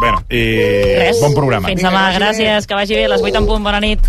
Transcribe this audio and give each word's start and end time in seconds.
Bueno, 0.00 0.22
i 0.30 0.42
Res. 0.98 1.20
bon 1.22 1.34
programa. 1.34 1.68
Fins 1.68 1.84
demà, 1.84 2.08
gràcies, 2.16 2.66
que 2.66 2.74
vagi 2.74 2.96
bé, 2.98 3.04
a 3.06 3.14
les 3.14 3.22
8 3.22 3.38
en 3.38 3.46
punt, 3.46 3.62
bona 3.62 3.80
nit. 3.80 4.00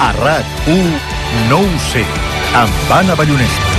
A 0.00 0.12
RAC1 0.20 0.90
no 1.48 1.60
ho 1.60 1.78
sé, 1.90 2.04
amb 2.54 2.92
Anna 3.00 3.14
Ballonesta. 3.18 3.72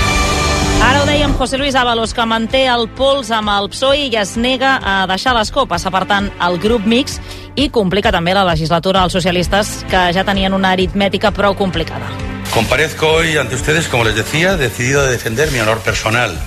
Ara 0.86 1.02
ho 1.02 1.06
dèiem 1.08 1.34
José 1.38 1.58
Luis 1.58 1.76
Ábalos, 1.76 2.14
que 2.14 2.26
manté 2.28 2.66
el 2.70 2.86
pols 2.98 3.32
amb 3.34 3.50
el 3.50 3.70
PSOE 3.72 4.10
i 4.10 4.18
es 4.20 4.36
nega 4.38 4.76
a 4.84 4.96
deixar 5.10 5.34
l'escó. 5.38 5.64
Passa, 5.66 5.90
per 5.94 6.04
tant, 6.10 6.28
el 6.46 6.60
grup 6.62 6.86
mix 6.86 7.20
i 7.56 7.70
complica 7.70 8.12
també 8.12 8.34
la 8.36 8.46
legislatura 8.46 9.02
als 9.04 9.16
socialistes, 9.16 9.84
que 9.90 10.08
ja 10.14 10.24
tenien 10.28 10.54
una 10.54 10.72
aritmètica 10.76 11.32
prou 11.32 11.56
complicada. 11.56 12.12
Comparezco 12.54 13.08
hoy 13.08 13.38
ante 13.38 13.56
ustedes, 13.56 13.88
como 13.88 14.04
les 14.04 14.16
decía, 14.16 14.56
decidido 14.56 15.02
a 15.02 15.08
defender 15.08 15.52
mi 15.52 15.60
honor 15.60 15.80
personal 15.80 16.38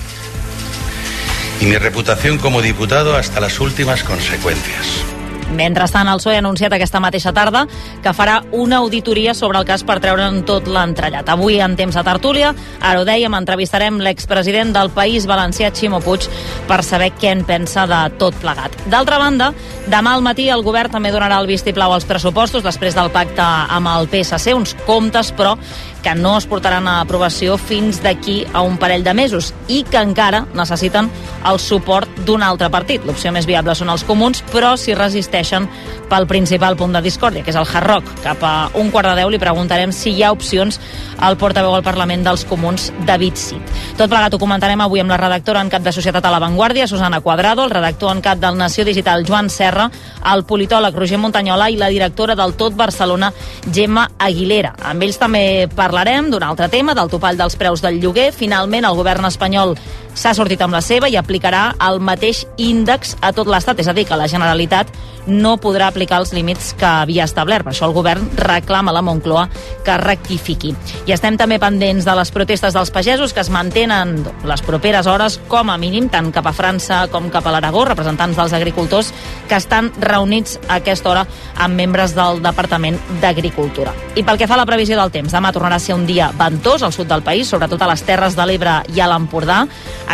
y 1.61 1.67
mi 1.67 1.77
reputación 1.77 2.39
como 2.39 2.63
diputado 2.63 3.17
hasta 3.17 3.41
las 3.41 3.61
últimas 3.61 4.05
consecuencias. 4.05 5.18
Mentrestant, 5.49 6.09
el 6.13 6.21
PSOE 6.21 6.37
ha 6.37 6.43
anunciat 6.43 6.75
aquesta 6.77 7.01
mateixa 7.01 7.33
tarda 7.33 7.63
que 8.05 8.13
farà 8.13 8.43
una 8.53 8.83
auditoria 8.83 9.33
sobre 9.35 9.59
el 9.59 9.65
cas 9.69 9.85
per 9.87 9.97
treure'n 10.05 10.43
tot 10.49 10.69
l'entrellat. 10.69 11.29
Avui, 11.33 11.57
en 11.65 11.77
temps 11.79 11.97
de 11.97 12.05
tertúlia, 12.05 12.53
ara 12.81 13.01
ho 13.01 13.07
dèiem, 13.09 13.33
entrevistarem 13.39 13.97
l'expresident 14.05 14.75
del 14.77 14.93
País 14.93 15.25
Valencià, 15.27 15.73
Ximo 15.73 16.03
Puig, 16.05 16.29
per 16.69 16.83
saber 16.85 17.15
què 17.17 17.33
en 17.33 17.47
pensa 17.49 17.87
de 17.89 18.03
tot 18.21 18.37
plegat. 18.43 18.77
D'altra 18.93 19.19
banda, 19.23 19.55
demà 19.89 20.15
al 20.19 20.25
matí 20.27 20.51
el 20.53 20.65
govern 20.67 20.93
també 20.93 21.15
donarà 21.15 21.41
el 21.41 21.49
vistiplau 21.49 21.97
als 21.97 22.05
pressupostos 22.05 22.67
després 22.67 22.99
del 22.99 23.09
pacte 23.15 23.43
amb 23.43 23.89
el 23.95 24.11
PSC, 24.13 24.53
uns 24.53 24.77
comptes, 24.85 25.33
però, 25.33 25.57
que 26.03 26.15
no 26.15 26.37
es 26.39 26.47
portaran 26.47 26.89
a 26.89 27.01
aprovació 27.01 27.59
fins 27.59 28.03
d'aquí 28.03 28.45
a 28.53 28.63
un 28.63 28.79
parell 28.79 29.05
de 29.05 29.15
mesos 29.15 29.53
i 29.69 29.83
que 29.85 30.01
encara 30.01 30.45
necessiten 30.55 31.11
el 31.49 31.61
suport 31.63 32.09
d'un 32.27 32.43
altre 32.43 32.71
partit. 32.71 33.05
L'opció 33.07 33.33
més 33.33 33.47
viable 33.47 33.75
són 33.75 33.91
els 33.93 34.05
comuns, 34.07 34.43
però 34.53 34.75
s'hi 34.77 34.97
resisteixen 34.99 35.69
pel 36.09 36.27
principal 36.27 36.77
punt 36.77 36.95
de 36.97 37.03
discòrdia, 37.05 37.45
que 37.45 37.53
és 37.53 37.59
el 37.59 37.69
Hard 37.69 37.87
Rock. 37.87 38.13
Cap 38.25 38.43
a 38.43 38.55
un 38.81 38.91
quart 38.91 39.11
de 39.11 39.17
deu 39.21 39.31
li 39.31 39.41
preguntarem 39.41 39.93
si 39.93 40.15
hi 40.15 40.25
ha 40.25 40.33
opcions 40.33 40.81
al 41.19 41.37
portaveu 41.37 41.75
al 41.75 41.85
Parlament 41.85 42.25
dels 42.25 42.45
Comuns, 42.49 42.89
David 43.07 43.37
Cid. 43.37 43.75
Tot 43.99 44.09
plegat 44.09 44.35
ho 44.35 44.41
comentarem 44.41 44.81
avui 44.81 45.03
amb 45.03 45.13
la 45.13 45.21
redactora 45.21 45.61
en 45.61 45.71
cap 45.73 45.85
de 45.85 45.93
Societat 45.93 46.25
a 46.25 46.33
la 46.33 46.41
Vanguardia, 46.43 46.87
Susana 46.89 47.21
Cuadrado, 47.21 47.65
el 47.65 47.75
redactor 47.75 48.15
en 48.15 48.23
cap 48.25 48.39
del 48.39 48.57
Nació 48.57 48.85
Digital, 48.85 49.27
Joan 49.29 49.51
Serra, 49.51 49.91
el 50.33 50.45
politòleg 50.49 50.97
Roger 50.97 51.19
Montanyola 51.19 51.71
i 51.71 51.77
la 51.77 51.91
directora 51.93 52.37
del 52.39 52.55
Tot 52.55 52.77
Barcelona, 52.77 53.33
Gemma 53.73 54.09
Aguilera. 54.19 54.75
Amb 54.89 55.03
ells 55.03 55.19
també 55.21 55.69
parlarem 55.89 56.29
d'un 56.29 56.45
altre 56.45 56.69
tema, 56.69 56.93
del 56.93 57.09
topall 57.09 57.39
dels 57.41 57.57
preus 57.57 57.81
del 57.81 57.97
lloguer. 58.03 58.29
Finalment, 58.37 58.85
el 58.85 58.97
govern 58.99 59.25
espanyol 59.25 59.73
s'ha 60.19 60.35
sortit 60.35 60.63
amb 60.65 60.75
la 60.75 60.83
seva 60.83 61.09
i 61.09 61.17
aplicarà 61.19 61.71
el 61.89 62.01
mateix 62.03 62.45
índex 62.59 63.15
a 63.23 63.31
tot 63.37 63.47
l'Estat, 63.47 63.79
és 63.79 63.89
a 63.89 63.95
dir, 63.95 64.07
que 64.09 64.19
la 64.19 64.29
Generalitat 64.31 64.91
no 65.29 65.59
podrà 65.61 65.91
aplicar 65.93 66.19
els 66.23 66.33
límits 66.33 66.73
que 66.79 66.89
havia 66.89 67.27
establert. 67.29 67.67
Per 67.67 67.75
això 67.75 67.87
el 67.87 67.95
govern 67.95 68.31
reclama 68.39 68.91
a 68.91 68.97
la 68.97 69.03
Moncloa 69.05 69.47
que 69.85 69.97
rectifiqui. 70.01 70.73
I 71.07 71.13
estem 71.15 71.37
també 71.39 71.59
pendents 71.61 72.07
de 72.09 72.15
les 72.17 72.33
protestes 72.35 72.75
dels 72.75 72.91
pagesos 72.91 73.35
que 73.37 73.45
es 73.45 73.51
mantenen 73.53 74.17
les 74.49 74.63
properes 74.65 75.07
hores, 75.07 75.39
com 75.49 75.71
a 75.71 75.77
mínim, 75.79 76.09
tant 76.09 76.33
cap 76.33 76.49
a 76.49 76.55
França 76.57 77.05
com 77.13 77.29
cap 77.31 77.47
a 77.47 77.53
l'Aragó, 77.55 77.85
representants 77.89 78.39
dels 78.41 78.57
agricultors 78.57 79.13
que 79.49 79.61
estan 79.61 79.93
reunits 80.01 80.59
a 80.67 80.81
aquesta 80.81 81.13
hora 81.13 81.27
amb 81.59 81.77
membres 81.77 82.15
del 82.17 82.43
Departament 82.43 82.99
d'Agricultura. 83.23 83.93
I 84.17 84.25
pel 84.25 84.41
que 84.41 84.49
fa 84.49 84.57
a 84.57 84.63
la 84.63 84.69
previsió 84.69 84.97
del 84.99 85.13
temps, 85.15 85.33
demà 85.35 85.53
tornarà 85.53 85.77
a 85.77 85.83
ser 85.83 85.95
un 85.95 86.07
dia 86.09 86.31
ventós 86.39 86.83
al 86.83 86.95
sud 86.97 87.09
del 87.11 87.23
país, 87.23 87.49
sobretot 87.49 87.83
a 87.83 87.91
les 87.93 88.03
Terres 88.09 88.37
de 88.39 88.49
l'Ebre 88.49 88.81
i 88.95 89.01
a 89.01 89.09
l'Empordà. 89.11 89.61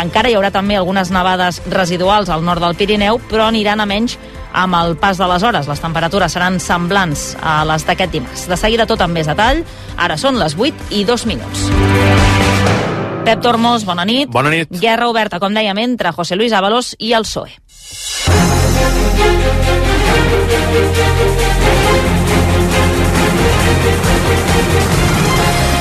Encara 0.01 0.29
hi 0.29 0.35
haurà 0.35 0.51
també 0.51 0.75
algunes 0.75 1.11
nevades 1.13 1.61
residuals 1.71 2.29
al 2.29 2.43
nord 2.45 2.63
del 2.63 2.75
Pirineu, 2.75 3.19
però 3.29 3.47
aniran 3.47 3.79
a 3.79 3.87
menys 3.89 4.17
amb 4.55 4.75
el 4.79 4.95
pas 4.99 5.17
de 5.19 5.27
les 5.27 5.43
hores. 5.43 5.67
Les 5.67 5.81
temperatures 5.83 6.35
seran 6.35 6.59
semblants 6.63 7.33
a 7.41 7.63
les 7.67 7.85
d'aquest 7.87 8.11
dimarts. 8.11 8.47
De 8.51 8.57
seguida 8.59 8.87
tot 8.87 9.01
amb 9.03 9.15
més 9.15 9.27
detall. 9.27 9.63
Ara 9.97 10.17
són 10.17 10.39
les 10.39 10.55
8 10.57 10.91
i 10.95 11.03
2 11.07 11.25
minuts. 11.31 11.67
Pep 13.25 13.41
Tormos, 13.41 13.85
bona 13.85 14.05
nit. 14.05 14.29
Bona 14.29 14.51
nit. 14.53 14.69
Guerra 14.69 15.09
oberta, 15.09 15.39
com 15.41 15.53
dèiem, 15.53 15.79
entre 15.81 16.11
José 16.13 16.37
Luis 16.37 16.53
Ábalos 16.53 16.93
i 16.99 17.13
el 17.17 17.25
PSOE. 17.25 17.55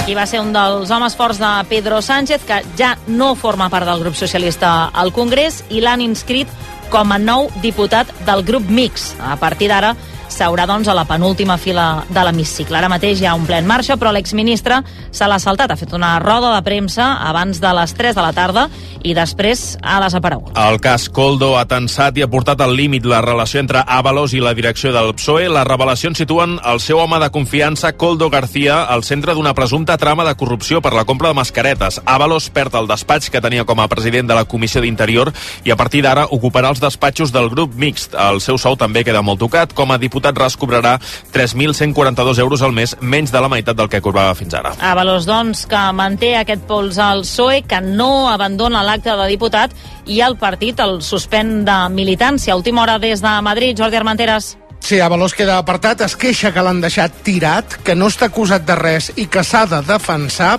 Qui 0.04 0.12
va 0.12 0.26
ser 0.28 0.42
un 0.44 0.50
dels 0.52 0.90
homes 0.92 1.14
forts 1.16 1.38
de 1.40 1.50
Pedro 1.70 2.02
Sánchez, 2.04 2.42
que 2.44 2.58
ja 2.76 2.90
no 3.08 3.30
forma 3.40 3.70
part 3.72 3.88
del 3.88 4.02
grup 4.02 4.18
socialista 4.18 4.90
al 4.92 5.14
Congrés 5.16 5.62
i 5.72 5.80
l'han 5.80 6.02
inscrit 6.04 6.50
com 6.92 7.14
a 7.14 7.16
nou 7.16 7.48
diputat 7.62 8.10
del 8.26 8.44
grup 8.44 8.68
mix. 8.68 9.14
A 9.16 9.38
partir 9.40 9.70
d'ara 9.72 9.94
s'haurà 10.34 10.66
doncs 10.66 10.88
a 10.90 10.94
la 10.96 11.04
penúltima 11.06 11.56
fila 11.60 12.04
de 12.10 12.22
l'hemicicle. 12.26 12.76
Ara 12.76 12.90
mateix 12.90 13.20
hi 13.20 13.28
ha 13.28 13.36
un 13.38 13.46
ple 13.46 13.60
en 13.62 13.68
marxa, 13.68 13.96
però 14.00 14.10
l'exministre 14.12 14.80
se 15.14 15.28
l'ha 15.30 15.38
saltat. 15.38 15.70
Ha 15.70 15.78
fet 15.78 15.94
una 15.94 16.16
roda 16.22 16.50
de 16.56 16.62
premsa 16.66 17.12
abans 17.28 17.60
de 17.62 17.70
les 17.78 17.94
3 17.94 18.16
de 18.16 18.24
la 18.24 18.32
tarda 18.34 18.68
i 19.04 19.14
després 19.14 19.76
ha 19.82 20.00
desaparegut. 20.02 20.56
El 20.58 20.80
cas 20.82 21.06
Coldo 21.12 21.52
ha 21.58 21.66
tensat 21.70 22.18
i 22.18 22.24
ha 22.24 22.30
portat 22.30 22.60
al 22.64 22.74
límit 22.74 23.06
la 23.06 23.20
relació 23.22 23.60
entre 23.62 23.84
Ábalos 23.86 24.34
i 24.34 24.42
la 24.42 24.54
direcció 24.56 24.92
del 24.94 25.12
PSOE. 25.14 25.46
Les 25.52 25.68
revelacions 25.68 26.18
situen 26.18 26.58
el 26.64 26.80
seu 26.80 26.98
home 26.98 27.20
de 27.22 27.30
confiança, 27.30 27.92
Coldo 27.92 28.30
García, 28.30 28.82
al 28.82 29.04
centre 29.04 29.34
d'una 29.34 29.54
presumpta 29.54 29.98
trama 30.00 30.24
de 30.24 30.34
corrupció 30.34 30.80
per 30.82 30.94
la 30.96 31.04
compra 31.04 31.30
de 31.30 31.38
mascaretes. 31.38 32.00
Ábalos 32.04 32.50
perd 32.50 32.74
el 32.80 32.88
despatx 32.90 33.30
que 33.30 33.44
tenia 33.44 33.66
com 33.68 33.80
a 33.80 33.88
president 33.88 34.26
de 34.30 34.38
la 34.38 34.46
Comissió 34.48 34.82
d'Interior 34.82 35.30
i 35.64 35.70
a 35.70 35.76
partir 35.76 36.02
d'ara 36.02 36.26
ocuparà 36.32 36.72
els 36.72 36.82
despatxos 36.82 37.32
del 37.32 37.50
grup 37.52 37.76
mixt. 37.76 38.16
El 38.18 38.40
seu 38.40 38.58
sou 38.58 38.74
també 38.80 39.04
queda 39.04 39.22
molt 39.22 39.42
tocat. 39.44 39.76
Com 39.76 39.92
a 39.92 40.00
diputat 40.00 40.23
ras 40.32 40.56
cobrarà 40.56 40.96
3.142 41.34 42.40
euros 42.40 42.62
al 42.62 42.72
mes, 42.72 42.96
menys 43.00 43.32
de 43.34 43.44
la 43.44 43.50
meitat 43.52 43.76
del 43.76 43.90
que 43.92 44.00
cobrava 44.00 44.32
fins 44.34 44.56
ara. 44.56 44.72
Avalos, 44.80 45.28
doncs, 45.28 45.66
que 45.68 45.84
manté 45.92 46.36
aquest 46.40 46.64
pols 46.64 46.96
al 46.96 47.26
PSOE, 47.28 47.60
que 47.68 47.82
no 47.84 48.30
abandona 48.32 48.84
l'acte 48.86 49.12
de 49.12 49.28
diputat 49.28 49.76
i 50.08 50.22
el 50.24 50.38
partit 50.40 50.80
el 50.80 51.02
suspèn 51.04 51.64
de 51.68 51.78
militància. 51.92 52.56
Última 52.56 52.82
hora 52.82 52.98
des 52.98 53.20
de 53.20 53.40
Madrid, 53.44 53.76
Jordi 53.76 54.00
Armenteres. 54.00 54.54
Sí, 54.84 54.98
Avalos 55.00 55.32
queda 55.32 55.56
apartat, 55.56 56.02
es 56.04 56.12
queixa 56.16 56.50
que 56.52 56.60
l'han 56.60 56.82
deixat 56.82 57.22
tirat, 57.24 57.78
que 57.84 57.94
no 57.96 58.10
està 58.12 58.28
acusat 58.28 58.66
de 58.68 58.74
res 58.76 59.10
i 59.16 59.24
que 59.32 59.40
s'ha 59.40 59.64
de 59.64 59.80
defensar, 59.88 60.58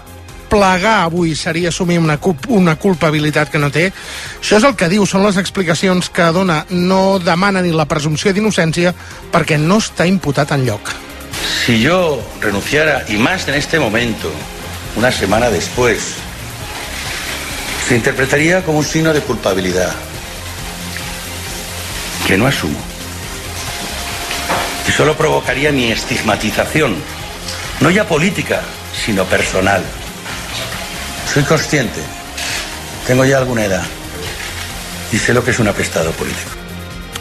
plegar 0.50 1.04
avui 1.04 1.36
seria 1.36 1.70
assumir 1.70 1.98
una, 2.00 2.18
una 2.48 2.76
culpabilitat 2.76 3.52
que 3.52 3.62
no 3.62 3.72
té. 3.72 3.90
Això 4.40 4.60
és 4.60 4.68
el 4.68 4.76
que 4.80 4.90
diu, 4.92 5.06
són 5.06 5.26
les 5.26 5.38
explicacions 5.42 6.10
que 6.10 6.30
dona. 6.36 6.64
No 6.70 7.20
demana 7.20 7.64
ni 7.66 7.74
la 7.76 7.88
presumpció 7.90 8.34
d'innocència 8.34 8.94
perquè 9.34 9.58
no 9.62 9.80
està 9.84 10.08
imputat 10.10 10.56
en 10.56 10.66
lloc. 10.68 10.94
Si 11.66 11.82
yo 11.82 12.22
renunciara, 12.42 13.06
y 13.10 13.18
más 13.18 13.48
en 13.48 13.56
este 13.56 13.80
momento, 13.80 14.32
una 14.96 15.12
semana 15.12 15.50
después, 15.50 16.16
se 17.88 17.96
interpretaría 17.96 18.64
como 18.64 18.80
un 18.80 18.86
signo 18.86 19.14
de 19.14 19.22
culpabilidad 19.22 19.94
que 22.28 22.38
no 22.38 22.48
asumo. 22.48 22.80
Y 24.88 24.92
solo 24.92 25.16
provocaría 25.16 25.72
mi 25.72 25.92
estigmatización, 25.92 26.96
no 27.80 27.90
ya 27.90 28.08
política, 28.08 28.62
sino 29.06 29.26
personal. 29.26 29.84
Soy 31.34 31.44
consciente, 31.44 32.02
tengo 33.08 33.26
ya 33.26 33.38
alguna 33.38 33.66
edad 33.66 33.84
y 35.12 35.18
sé 35.18 35.34
lo 35.34 35.44
que 35.44 35.52
es 35.52 35.60
un 35.60 35.68
apestado 35.68 36.12
político. 36.12 36.56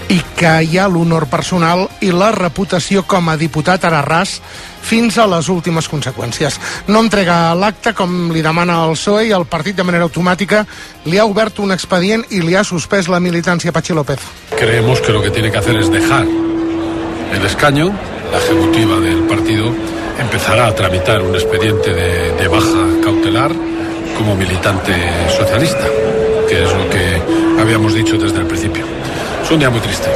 i 0.08 0.20
que 0.36 0.50
hi 0.68 0.78
ha 0.78 0.88
l'honor 0.90 1.26
personal 1.32 1.86
i 2.04 2.10
la 2.12 2.30
reputació 2.34 3.04
com 3.08 3.28
a 3.30 3.36
diputat 3.40 3.86
ara 3.88 4.02
ras 4.04 4.36
fins 4.84 5.16
a 5.18 5.26
les 5.30 5.48
últimes 5.48 5.88
conseqüències. 5.88 6.58
No 6.88 7.00
entrega 7.00 7.54
l'acte 7.56 7.94
com 7.96 8.28
li 8.32 8.42
demana 8.44 8.82
el 8.84 8.96
PSOE 8.98 9.28
i 9.30 9.32
el 9.32 9.46
partit 9.48 9.76
de 9.76 9.86
manera 9.86 10.04
automàtica 10.04 10.64
li 11.06 11.18
ha 11.18 11.24
obert 11.24 11.58
un 11.64 11.72
expedient 11.72 12.26
i 12.30 12.42
li 12.44 12.56
ha 12.56 12.64
suspès 12.64 13.08
la 13.08 13.20
militància 13.20 13.72
a 13.72 13.76
Pachi 13.76 13.96
López. 13.96 14.20
Creemos 14.58 15.00
que 15.00 15.12
lo 15.12 15.22
que 15.22 15.30
tiene 15.30 15.50
que 15.50 15.58
hacer 15.58 15.76
es 15.76 15.90
dejar 15.90 16.26
el 17.32 17.44
escaño, 17.44 17.90
la 18.30 18.38
ejecutiva 18.38 19.00
del 19.00 19.24
partido 19.24 19.72
empezará 20.18 20.66
a 20.66 20.74
tramitar 20.74 21.22
un 21.22 21.34
expediente 21.34 21.92
de, 21.92 22.32
de 22.32 22.48
baja 22.48 22.86
cautelar 23.02 23.50
como 24.16 24.34
militante 24.36 24.92
socialista, 25.28 25.84
que 26.48 26.64
es 26.64 26.72
lo 26.72 26.88
que 26.90 27.60
habíamos 27.60 27.94
dicho 27.94 28.16
desde 28.16 28.38
el 28.38 28.46
principio. 28.46 28.84
Es 29.42 29.50
un 29.50 29.58
día 29.58 29.70
muy 29.70 29.80
triste. 29.80 30.08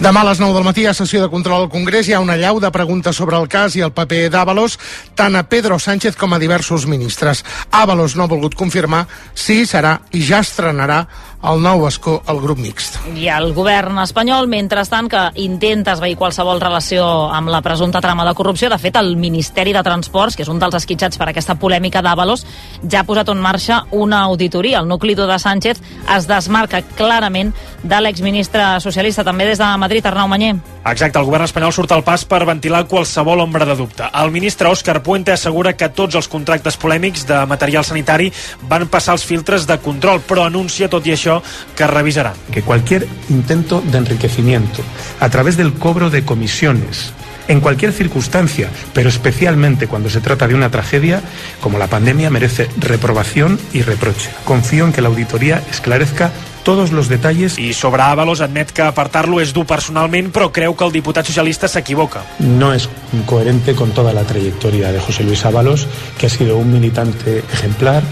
Demà 0.00 0.22
a 0.22 0.30
les 0.30 0.38
9 0.40 0.54
del 0.56 0.64
matí 0.64 0.86
a 0.88 0.94
sessió 0.96 1.20
de 1.20 1.28
control 1.28 1.66
al 1.66 1.68
Congrés 1.68 2.08
hi 2.08 2.14
ha 2.16 2.22
una 2.24 2.38
llau 2.40 2.56
de 2.56 2.70
preguntes 2.72 3.18
sobre 3.20 3.36
el 3.36 3.50
cas 3.52 3.74
i 3.76 3.82
el 3.84 3.92
paper 3.92 4.30
d'Àvalos 4.32 4.78
tant 5.12 5.36
a 5.36 5.42
Pedro 5.44 5.76
Sánchez 5.76 6.16
com 6.16 6.32
a 6.32 6.38
diversos 6.40 6.86
ministres. 6.88 7.44
Àvalos 7.68 8.16
no 8.16 8.24
ha 8.24 8.30
volgut 8.32 8.56
confirmar 8.56 9.02
si 9.34 9.66
serà 9.68 9.98
i 10.16 10.24
ja 10.24 10.40
estrenarà 10.40 11.02
el 11.42 11.62
nou 11.64 11.86
escó 11.88 12.18
al 12.28 12.40
grup 12.40 12.58
mixt. 12.60 12.98
I 13.16 13.30
el 13.32 13.54
govern 13.56 13.98
espanyol, 14.02 14.48
mentrestant, 14.50 15.08
que 15.10 15.22
intenta 15.40 15.94
esveir 15.96 16.18
qualsevol 16.20 16.60
relació 16.60 17.04
amb 17.32 17.48
la 17.52 17.62
presumpta 17.64 18.02
trama 18.04 18.26
de 18.28 18.34
corrupció, 18.36 18.68
de 18.68 18.78
fet, 18.78 18.96
el 19.00 19.16
Ministeri 19.16 19.72
de 19.72 19.82
Transports, 19.82 20.36
que 20.36 20.44
és 20.44 20.52
un 20.52 20.60
dels 20.60 20.76
esquitxats 20.76 21.20
per 21.20 21.30
aquesta 21.30 21.56
polèmica 21.60 22.02
d'Avalos, 22.04 22.44
ja 22.84 23.00
ha 23.00 23.08
posat 23.08 23.32
en 23.32 23.40
marxa 23.40 23.84
una 23.90 24.22
auditoria. 24.28 24.80
El 24.80 24.88
nucli 24.88 25.14
de 25.14 25.38
Sánchez 25.38 25.80
es 26.16 26.28
desmarca 26.28 26.82
clarament 26.96 27.54
de 27.82 28.00
l'exministre 28.00 28.80
socialista. 28.80 29.24
També 29.24 29.46
des 29.48 29.58
de 29.58 29.70
Madrid, 29.80 30.06
Arnau 30.06 30.28
Manyer. 30.28 30.56
Exacte, 30.80 31.18
el 31.18 31.26
govern 31.28 31.44
espanyol 31.44 31.72
surt 31.76 31.92
al 31.92 32.04
pas 32.04 32.24
per 32.24 32.44
ventilar 32.48 32.86
qualsevol 32.88 33.42
ombra 33.42 33.66
de 33.68 33.76
dubte. 33.76 34.06
El 34.16 34.30
ministre 34.32 34.68
Òscar 34.68 35.02
Puente 35.04 35.32
assegura 35.32 35.74
que 35.76 35.90
tots 35.92 36.16
els 36.16 36.28
contractes 36.28 36.78
polèmics 36.80 37.26
de 37.28 37.42
material 37.46 37.84
sanitari 37.84 38.30
van 38.68 38.86
passar 38.88 39.18
els 39.18 39.26
filtres 39.28 39.66
de 39.68 39.76
control, 39.84 40.22
però 40.26 40.46
anuncia, 40.46 40.88
tot 40.88 41.06
i 41.06 41.12
això, 41.12 41.29
que 41.76 41.86
revisarà. 41.86 42.34
Que 42.50 42.62
cualquier 42.62 43.06
intento 43.28 43.80
de 43.80 43.98
enriquecimiento 43.98 44.82
a 45.20 45.28
través 45.28 45.56
del 45.56 45.74
cobro 45.74 46.10
de 46.10 46.24
comisiones 46.24 47.12
en 47.48 47.60
cualquier 47.60 47.92
circunstancia, 47.92 48.70
pero 48.94 49.08
especialmente 49.08 49.88
cuando 49.88 50.08
se 50.08 50.20
trata 50.20 50.46
de 50.46 50.54
una 50.54 50.70
tragedia 50.70 51.20
como 51.60 51.78
la 51.78 51.88
pandemia, 51.88 52.30
merece 52.30 52.68
reprobación 52.78 53.58
y 53.72 53.82
reproche. 53.82 54.30
Confío 54.44 54.84
en 54.84 54.92
que 54.92 55.02
la 55.02 55.08
auditoría 55.08 55.60
esclarezca 55.68 56.30
todos 56.62 56.92
los 56.92 57.08
detalles. 57.08 57.58
I 57.58 57.72
sobre 57.74 58.02
Ábalos 58.02 58.40
admet 58.40 58.70
que 58.70 58.84
apartar-lo 58.86 59.40
és 59.42 59.50
dur 59.56 59.66
personalment, 59.66 60.30
però 60.30 60.50
creu 60.54 60.76
que 60.76 60.86
el 60.86 60.94
diputat 60.94 61.26
socialista 61.26 61.66
s'equivoca. 61.66 62.22
No 62.38 62.72
es 62.72 62.88
coherente 63.26 63.74
con 63.74 63.90
toda 63.90 64.12
la 64.12 64.22
trayectoria 64.22 64.92
de 64.92 65.00
José 65.00 65.24
Luis 65.24 65.44
Ábalos, 65.44 65.88
que 66.18 66.26
ha 66.26 66.30
sido 66.30 66.56
un 66.56 66.70
militante 66.72 67.42
ejemplar, 67.52 68.04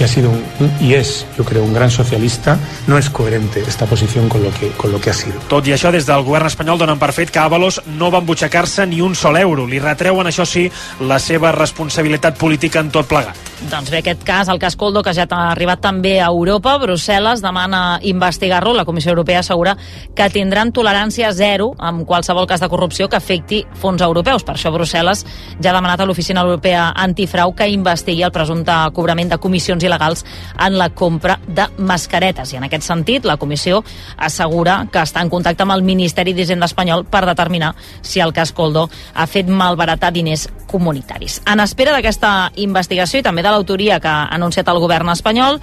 que 0.00 0.04
ha 0.04 0.08
sido 0.08 0.30
un, 0.30 0.42
y 0.80 0.94
es, 0.94 1.26
yo 1.36 1.44
creo, 1.44 1.62
un 1.62 1.74
gran 1.74 1.90
socialista, 1.90 2.58
no 2.86 2.96
es 2.96 3.10
coherente 3.10 3.60
esta 3.60 3.84
posición 3.84 4.30
con 4.30 4.42
lo 4.42 4.50
que, 4.50 4.70
con 4.70 4.90
lo 4.90 4.98
que 4.98 5.10
ha 5.10 5.12
sido. 5.12 5.34
Tot 5.52 5.68
i 5.68 5.74
això, 5.76 5.92
des 5.92 6.06
del 6.08 6.24
govern 6.24 6.48
espanyol 6.48 6.80
donen 6.80 6.96
per 6.96 7.10
fet 7.12 7.28
que 7.28 7.36
Ábalos 7.42 7.82
no 7.98 8.08
va 8.08 8.22
embutxacar-se 8.24 8.86
ni 8.88 9.02
un 9.04 9.12
sol 9.12 9.36
euro. 9.36 9.66
Li 9.68 9.76
retreuen, 9.76 10.24
això 10.24 10.46
sí, 10.48 10.70
la 11.04 11.18
seva 11.20 11.52
responsabilitat 11.52 12.40
política 12.40 12.80
en 12.80 12.88
tot 12.88 13.10
plegat. 13.12 13.36
Doncs 13.68 13.90
bé, 13.92 13.98
aquest 14.00 14.22
cas, 14.24 14.48
el 14.48 14.56
cas 14.58 14.72
Coldo, 14.80 15.02
que 15.04 15.12
ja 15.12 15.26
ha 15.28 15.50
arribat 15.50 15.82
també 15.84 16.14
a 16.16 16.30
Europa, 16.32 16.78
Brussel·les 16.80 17.42
demana 17.44 17.98
investigar-lo. 18.00 18.72
La 18.72 18.86
Comissió 18.88 19.12
Europea 19.12 19.42
assegura 19.44 19.76
que 20.16 20.30
tindran 20.32 20.72
tolerància 20.72 21.34
zero 21.36 21.74
amb 21.76 22.06
qualsevol 22.08 22.48
cas 22.48 22.64
de 22.64 22.70
corrupció 22.72 23.10
que 23.10 23.20
afecti 23.20 23.60
fons 23.82 24.00
europeus. 24.00 24.48
Per 24.48 24.56
això 24.56 24.72
Brussel·les 24.72 25.26
ja 25.60 25.74
ha 25.74 25.76
demanat 25.76 26.00
a 26.00 26.08
l'Oficina 26.08 26.40
Europea 26.40 26.88
Antifrau 26.96 27.52
que 27.52 27.68
investigui 27.68 28.24
el 28.24 28.32
presumpte 28.32 28.80
cobrament 28.96 29.36
de 29.36 29.40
comissions 29.44 29.84
il·legals 29.90 30.24
en 30.56 30.78
la 30.78 30.90
compra 30.94 31.40
de 31.46 31.66
mascaretes. 31.78 32.54
I 32.54 32.60
en 32.60 32.68
aquest 32.70 32.86
sentit, 32.86 33.26
la 33.26 33.36
comissió 33.36 33.82
assegura 34.16 34.84
que 34.92 35.02
està 35.02 35.24
en 35.24 35.32
contacte 35.32 35.66
amb 35.66 35.74
el 35.74 35.84
Ministeri 35.86 36.34
d'Hisenda 36.36 36.70
espanyol 36.70 37.04
per 37.10 37.26
determinar 37.26 37.74
si 38.00 38.22
el 38.22 38.32
cas 38.32 38.54
Coldo 38.54 38.88
ha 39.14 39.26
fet 39.26 39.50
malbaratar 39.50 40.12
diners 40.14 40.48
comunitaris. 40.70 41.40
En 41.50 41.60
espera 41.60 41.92
d'aquesta 41.96 42.52
investigació 42.62 43.20
i 43.20 43.26
també 43.26 43.42
de 43.42 43.50
l'autoria 43.50 44.00
que 44.00 44.08
ha 44.08 44.28
anunciat 44.30 44.68
el 44.70 44.78
govern 44.78 45.10
espanyol, 45.10 45.60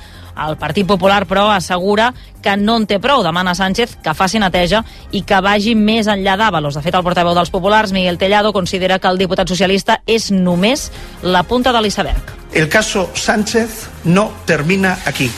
el 0.48 0.58
Partit 0.58 0.88
Popular, 0.88 1.26
però, 1.28 1.50
assegura 1.52 2.14
que 2.44 2.56
no 2.58 2.78
en 2.78 2.86
té 2.88 3.00
prou. 3.04 3.24
Demana 3.26 3.56
Sánchez 3.58 3.98
que 4.04 4.14
faci 4.18 4.40
neteja 4.40 4.84
i 5.12 5.24
que 5.28 5.40
vagi 5.44 5.74
més 5.76 6.08
enllà 6.12 6.38
d'Avalos. 6.38 6.78
De 6.78 6.84
fet, 6.86 6.96
el 6.96 7.06
portaveu 7.06 7.36
dels 7.38 7.52
populars, 7.54 7.94
Miguel 7.96 8.20
Tellado, 8.22 8.54
considera 8.54 9.00
que 9.00 9.10
el 9.10 9.20
diputat 9.20 9.50
socialista 9.50 10.02
és 10.06 10.30
només 10.32 10.92
la 11.24 11.44
punta 11.44 11.74
de 11.74 11.82
l'iceberg. 11.82 12.34
El 12.54 12.70
caso 12.70 13.10
Sánchez 13.14 13.90
no 14.06 14.32
termina 14.46 14.98
aquí, 15.06 15.32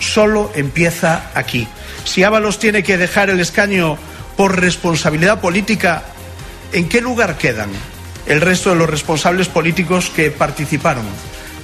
solo 0.00 0.50
empieza 0.54 1.30
aquí. 1.34 1.66
Si 2.04 2.22
Ábalos 2.22 2.58
tiene 2.58 2.82
que 2.82 2.98
dejar 2.98 3.30
el 3.30 3.40
escaño 3.40 3.96
por 4.36 4.60
responsabilidad 4.60 5.40
política, 5.40 6.02
¿en 6.72 6.88
qué 6.88 7.00
lugar 7.00 7.38
quedan 7.38 7.70
el 8.26 8.40
resto 8.40 8.70
de 8.70 8.76
los 8.76 8.90
responsables 8.90 9.48
políticos 9.48 10.10
que 10.14 10.30
participaron 10.30 11.04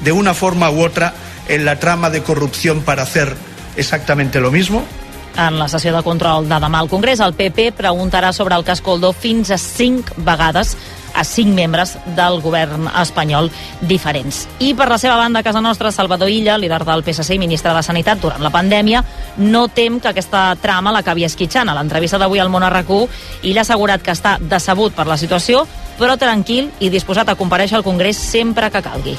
de 0.03 0.13
una 0.13 0.35
forma 0.35 0.71
u 0.71 0.83
otra 0.83 1.13
en 1.51 1.65
la 1.65 1.77
trama 1.77 2.11
de 2.11 2.23
corrupción 2.23 2.83
para 2.83 3.03
hacer 3.03 3.37
exactamente 3.77 4.41
lo 4.41 4.51
mismo? 4.51 4.85
En 5.37 5.59
la 5.59 5.69
sessió 5.69 5.95
de 5.95 6.03
control 6.03 6.49
de 6.49 6.59
demà 6.59 6.81
al 6.81 6.89
Congrés, 6.91 7.21
el 7.23 7.35
PP 7.35 7.71
preguntarà 7.79 8.33
sobre 8.33 8.57
el 8.57 8.65
cas 8.67 8.81
Coldo 8.83 9.13
fins 9.13 9.51
a 9.51 9.59
cinc 9.59 10.11
vegades 10.17 10.77
a 11.15 11.25
cinc 11.25 11.55
membres 11.55 11.97
del 12.15 12.39
govern 12.43 12.87
espanyol 13.01 13.51
diferents. 13.81 14.45
I 14.63 14.75
per 14.79 14.89
la 14.91 14.99
seva 14.99 15.17
banda, 15.17 15.41
a 15.41 15.47
casa 15.47 15.63
nostra, 15.63 15.91
Salvador 15.91 16.31
Illa, 16.31 16.59
líder 16.59 16.85
del 16.87 17.03
PSC 17.07 17.35
i 17.35 17.41
ministre 17.43 17.75
de 17.75 17.83
Sanitat 17.83 18.23
durant 18.23 18.43
la 18.43 18.53
pandèmia, 18.55 19.03
no 19.39 19.67
tem 19.69 19.99
que 19.99 20.13
aquesta 20.13 20.45
trama 20.63 20.95
l'acabi 20.95 21.27
esquitxant. 21.27 21.71
A 21.71 21.75
l'entrevista 21.79 22.19
d'avui 22.19 22.39
al 22.39 22.51
Món 22.51 22.67
RQ, 22.67 23.03
Illa 23.43 23.65
ha 23.65 23.67
assegurat 23.67 24.03
que 24.03 24.15
està 24.15 24.37
decebut 24.39 24.95
per 24.95 25.09
la 25.11 25.19
situació, 25.19 25.67
però 25.99 26.19
tranquil 26.19 26.71
i 26.79 26.91
disposat 26.91 27.29
a 27.29 27.39
compareixer 27.39 27.81
al 27.81 27.87
Congrés 27.87 28.19
sempre 28.19 28.71
que 28.71 28.83
calgui 28.87 29.19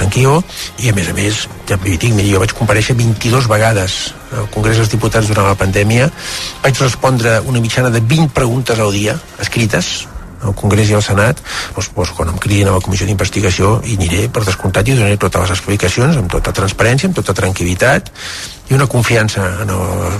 estic 0.00 0.12
tranquil 0.12 0.42
i 0.80 0.90
a 0.90 0.94
més 0.94 1.08
a 1.08 1.14
més 1.14 1.48
també 1.66 1.96
dic, 1.96 2.14
mira, 2.14 2.28
jo 2.28 2.40
vaig 2.40 2.52
compareixer 2.56 2.96
22 2.96 3.48
vegades 3.48 4.14
al 4.32 4.48
Congrés 4.50 4.76
dels 4.76 4.90
Diputats 4.90 5.28
durant 5.28 5.46
la 5.46 5.58
pandèmia. 5.58 6.10
Vaig 6.62 6.80
respondre 6.80 7.40
una 7.46 7.60
mitjana 7.60 7.90
de 7.90 8.00
20 8.00 8.32
preguntes 8.32 8.78
al 8.78 8.92
dia 8.92 9.18
escrites 9.40 10.06
al 10.42 10.54
Congrés 10.58 10.90
i 10.90 10.96
al 10.98 11.04
Senat 11.04 11.42
doncs, 11.74 11.90
doncs, 11.96 12.14
quan 12.16 12.32
em 12.32 12.38
cridin 12.42 12.70
a 12.70 12.76
la 12.76 12.84
comissió 12.84 13.08
d'investigació 13.08 13.78
hi 13.84 13.98
aniré 13.98 14.28
per 14.32 14.44
descomptat 14.46 14.88
i 14.88 14.96
donaré 14.96 15.18
totes 15.20 15.46
les 15.46 15.58
explicacions 15.58 16.16
amb 16.20 16.32
tota 16.32 16.54
transparència, 16.56 17.10
amb 17.10 17.20
tota 17.20 17.36
tranquil·litat 17.36 18.10
i 18.70 18.74
una 18.74 18.86
confiança 18.86 19.42
en 19.64 19.72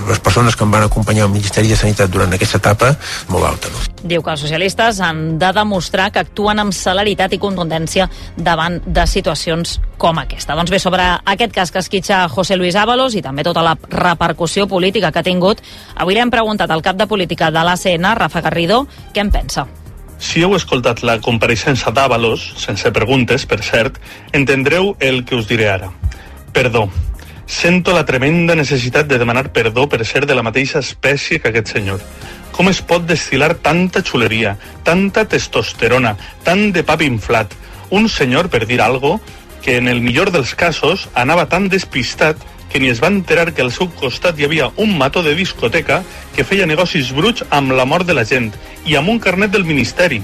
les 0.09 0.19
persones 0.19 0.55
que 0.55 0.65
em 0.65 0.71
van 0.71 0.83
acompanyar 0.83 1.23
al 1.23 1.31
Ministeri 1.31 1.69
de 1.71 1.77
Sanitat 1.79 2.11
durant 2.11 2.33
aquesta 2.35 2.59
etapa 2.59 2.91
molt 3.31 3.47
alta. 3.47 3.71
No? 3.71 3.83
Diu 4.03 4.23
que 4.25 4.33
els 4.33 4.43
socialistes 4.43 4.99
han 4.99 5.39
de 5.39 5.53
demostrar 5.55 6.09
que 6.11 6.19
actuen 6.19 6.59
amb 6.59 6.75
celeritat 6.75 7.31
i 7.31 7.39
contundència 7.39 8.09
davant 8.35 8.81
de 8.85 9.07
situacions 9.07 9.77
com 10.01 10.19
aquesta. 10.19 10.57
Doncs 10.59 10.73
bé, 10.73 10.81
sobre 10.83 11.05
aquest 11.23 11.55
cas 11.55 11.71
que 11.71 11.79
esquitxa 11.79 12.25
José 12.27 12.59
Luis 12.59 12.75
Ábalos 12.75 13.15
i 13.15 13.23
també 13.23 13.47
tota 13.47 13.63
la 13.63 13.77
repercussió 13.87 14.67
política 14.67 15.13
que 15.13 15.23
ha 15.23 15.29
tingut, 15.31 15.63
avui 15.95 16.19
l'hem 16.19 16.33
preguntat 16.33 16.71
al 16.71 16.83
cap 16.83 16.99
de 16.99 17.07
política 17.07 17.53
de 17.55 17.63
l'ACN, 17.63 18.15
Rafa 18.19 18.43
Garrido, 18.43 18.83
què 19.13 19.23
en 19.23 19.31
pensa. 19.31 19.69
Si 20.21 20.43
heu 20.45 20.53
escoltat 20.53 21.01
la 21.01 21.15
compareixença 21.17 21.89
d'Avalos, 21.89 22.43
sense 22.61 22.91
preguntes, 22.93 23.47
per 23.49 23.57
cert, 23.65 23.97
entendreu 24.37 24.93
el 25.01 25.23
que 25.25 25.35
us 25.35 25.47
diré 25.49 25.71
ara. 25.73 25.89
Perdó. 26.53 26.85
Sento 27.49 27.91
la 27.91 28.05
tremenda 28.05 28.55
necessitat 28.55 29.09
de 29.09 29.17
demanar 29.17 29.49
perdó 29.51 29.87
per 29.89 30.05
ser 30.05 30.27
de 30.29 30.37
la 30.37 30.45
mateixa 30.45 30.79
espècie 30.79 31.41
que 31.41 31.49
aquest 31.49 31.73
senyor. 31.73 31.99
Com 32.53 32.69
es 32.69 32.83
pot 32.85 33.03
destilar 33.09 33.55
tanta 33.65 34.05
xuleria, 34.05 34.53
tanta 34.85 35.25
testosterona, 35.25 36.13
tant 36.45 36.69
de 36.71 36.85
pap 36.85 37.01
inflat? 37.01 37.57
Un 37.89 38.07
senyor, 38.07 38.47
per 38.53 38.67
dir 38.69 38.79
algo, 38.79 39.17
que 39.65 39.77
en 39.81 39.89
el 39.89 40.05
millor 40.05 40.31
dels 40.31 40.53
casos 40.55 41.09
anava 41.17 41.49
tan 41.49 41.67
despistat 41.67 42.37
que 42.71 42.79
ni 42.79 42.89
es 42.89 43.01
va 43.03 43.11
enterar 43.11 43.53
que 43.53 43.61
al 43.61 43.71
seu 43.75 43.89
costat 43.99 44.39
hi 44.39 44.47
havia 44.47 44.69
un 44.77 44.97
mató 44.97 45.23
de 45.23 45.35
discoteca 45.35 46.01
que 46.35 46.45
feia 46.47 46.69
negocis 46.69 47.11
bruts 47.11 47.43
amb 47.49 47.75
la 47.75 47.85
mort 47.85 48.07
de 48.07 48.15
la 48.15 48.25
gent 48.25 48.51
i 48.85 48.95
amb 48.95 49.11
un 49.11 49.19
carnet 49.19 49.51
del 49.51 49.67
Ministeri. 49.67 50.21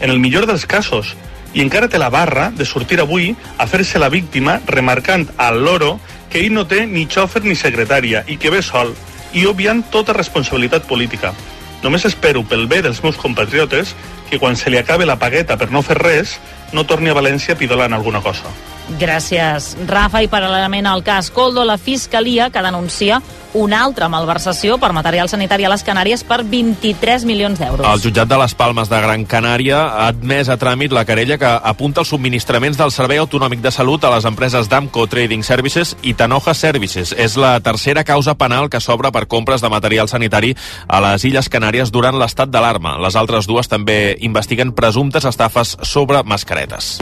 En 0.00 0.10
el 0.10 0.20
millor 0.20 0.46
dels 0.46 0.66
casos. 0.66 1.16
I 1.54 1.62
encara 1.64 1.88
té 1.88 1.98
la 1.98 2.10
barra 2.12 2.50
de 2.52 2.66
sortir 2.68 3.00
avui 3.00 3.32
a 3.56 3.66
fer-se 3.66 3.98
la 3.98 4.10
víctima 4.12 4.60
remarcant 4.66 5.26
al 5.38 5.62
loro 5.64 5.96
que 6.28 6.42
ell 6.44 6.52
no 6.52 6.66
té 6.68 6.84
ni 6.86 7.06
xòfer 7.08 7.42
ni 7.44 7.56
secretària 7.56 8.22
i 8.28 8.36
que 8.36 8.52
ve 8.52 8.60
sol 8.62 8.92
i 9.32 9.46
obviant 9.48 9.82
tota 9.90 10.12
responsabilitat 10.12 10.84
política. 10.88 11.32
Només 11.82 12.04
espero 12.04 12.42
pel 12.44 12.66
bé 12.68 12.82
dels 12.82 13.00
meus 13.02 13.16
compatriotes 13.16 13.94
que 14.28 14.38
quan 14.38 14.56
se 14.56 14.70
li 14.70 14.76
acabe 14.76 15.06
la 15.06 15.18
pagueta 15.18 15.56
per 15.56 15.70
no 15.72 15.82
fer 15.82 15.96
res 16.02 16.36
no 16.72 16.84
torni 16.84 17.08
a 17.08 17.16
València 17.16 17.56
pidolant 17.56 17.94
alguna 17.96 18.20
cosa. 18.20 18.52
Gràcies, 18.96 19.74
Rafa. 19.86 20.22
I 20.24 20.30
paral·lelament 20.32 20.88
al 20.88 21.04
cas 21.04 21.28
Coldo, 21.30 21.64
la 21.64 21.76
Fiscalia 21.76 22.48
que 22.50 22.62
denuncia 22.64 23.20
una 23.54 23.82
altra 23.82 24.08
malversació 24.08 24.76
per 24.78 24.92
material 24.92 25.28
sanitari 25.28 25.64
a 25.64 25.70
les 25.72 25.82
Canàries 25.84 26.22
per 26.26 26.42
23 26.44 27.24
milions 27.28 27.58
d'euros. 27.60 27.86
El 27.86 28.02
jutjat 28.02 28.28
de 28.28 28.38
les 28.40 28.54
Palmes 28.54 28.90
de 28.90 29.00
Gran 29.00 29.24
Canària 29.28 29.80
ha 29.86 30.08
admès 30.12 30.48
a 30.48 30.58
tràmit 30.60 30.92
la 30.92 31.04
querella 31.08 31.38
que 31.40 31.48
apunta 31.72 32.02
els 32.04 32.12
subministraments 32.12 32.78
del 32.78 32.92
Servei 32.92 33.20
Autonòmic 33.22 33.62
de 33.64 33.72
Salut 33.72 34.04
a 34.04 34.12
les 34.14 34.28
empreses 34.28 34.68
Damco 34.68 35.06
Trading 35.08 35.42
Services 35.42 35.96
i 36.02 36.14
Tanoja 36.14 36.54
Services. 36.54 37.14
És 37.16 37.36
la 37.40 37.58
tercera 37.60 38.04
causa 38.04 38.36
penal 38.38 38.68
que 38.68 38.80
s'obre 38.80 39.12
per 39.12 39.26
compres 39.26 39.64
de 39.64 39.72
material 39.72 40.08
sanitari 40.08 40.54
a 40.86 41.00
les 41.04 41.24
Illes 41.24 41.48
Canàries 41.48 41.92
durant 41.92 42.18
l'estat 42.20 42.52
d'alarma. 42.52 42.98
Les 43.00 43.16
altres 43.16 43.48
dues 43.48 43.68
també 43.68 44.16
investiguen 44.20 44.72
presumptes 44.76 45.24
estafes 45.24 45.76
sobre 45.82 46.22
mascaretes. 46.24 46.98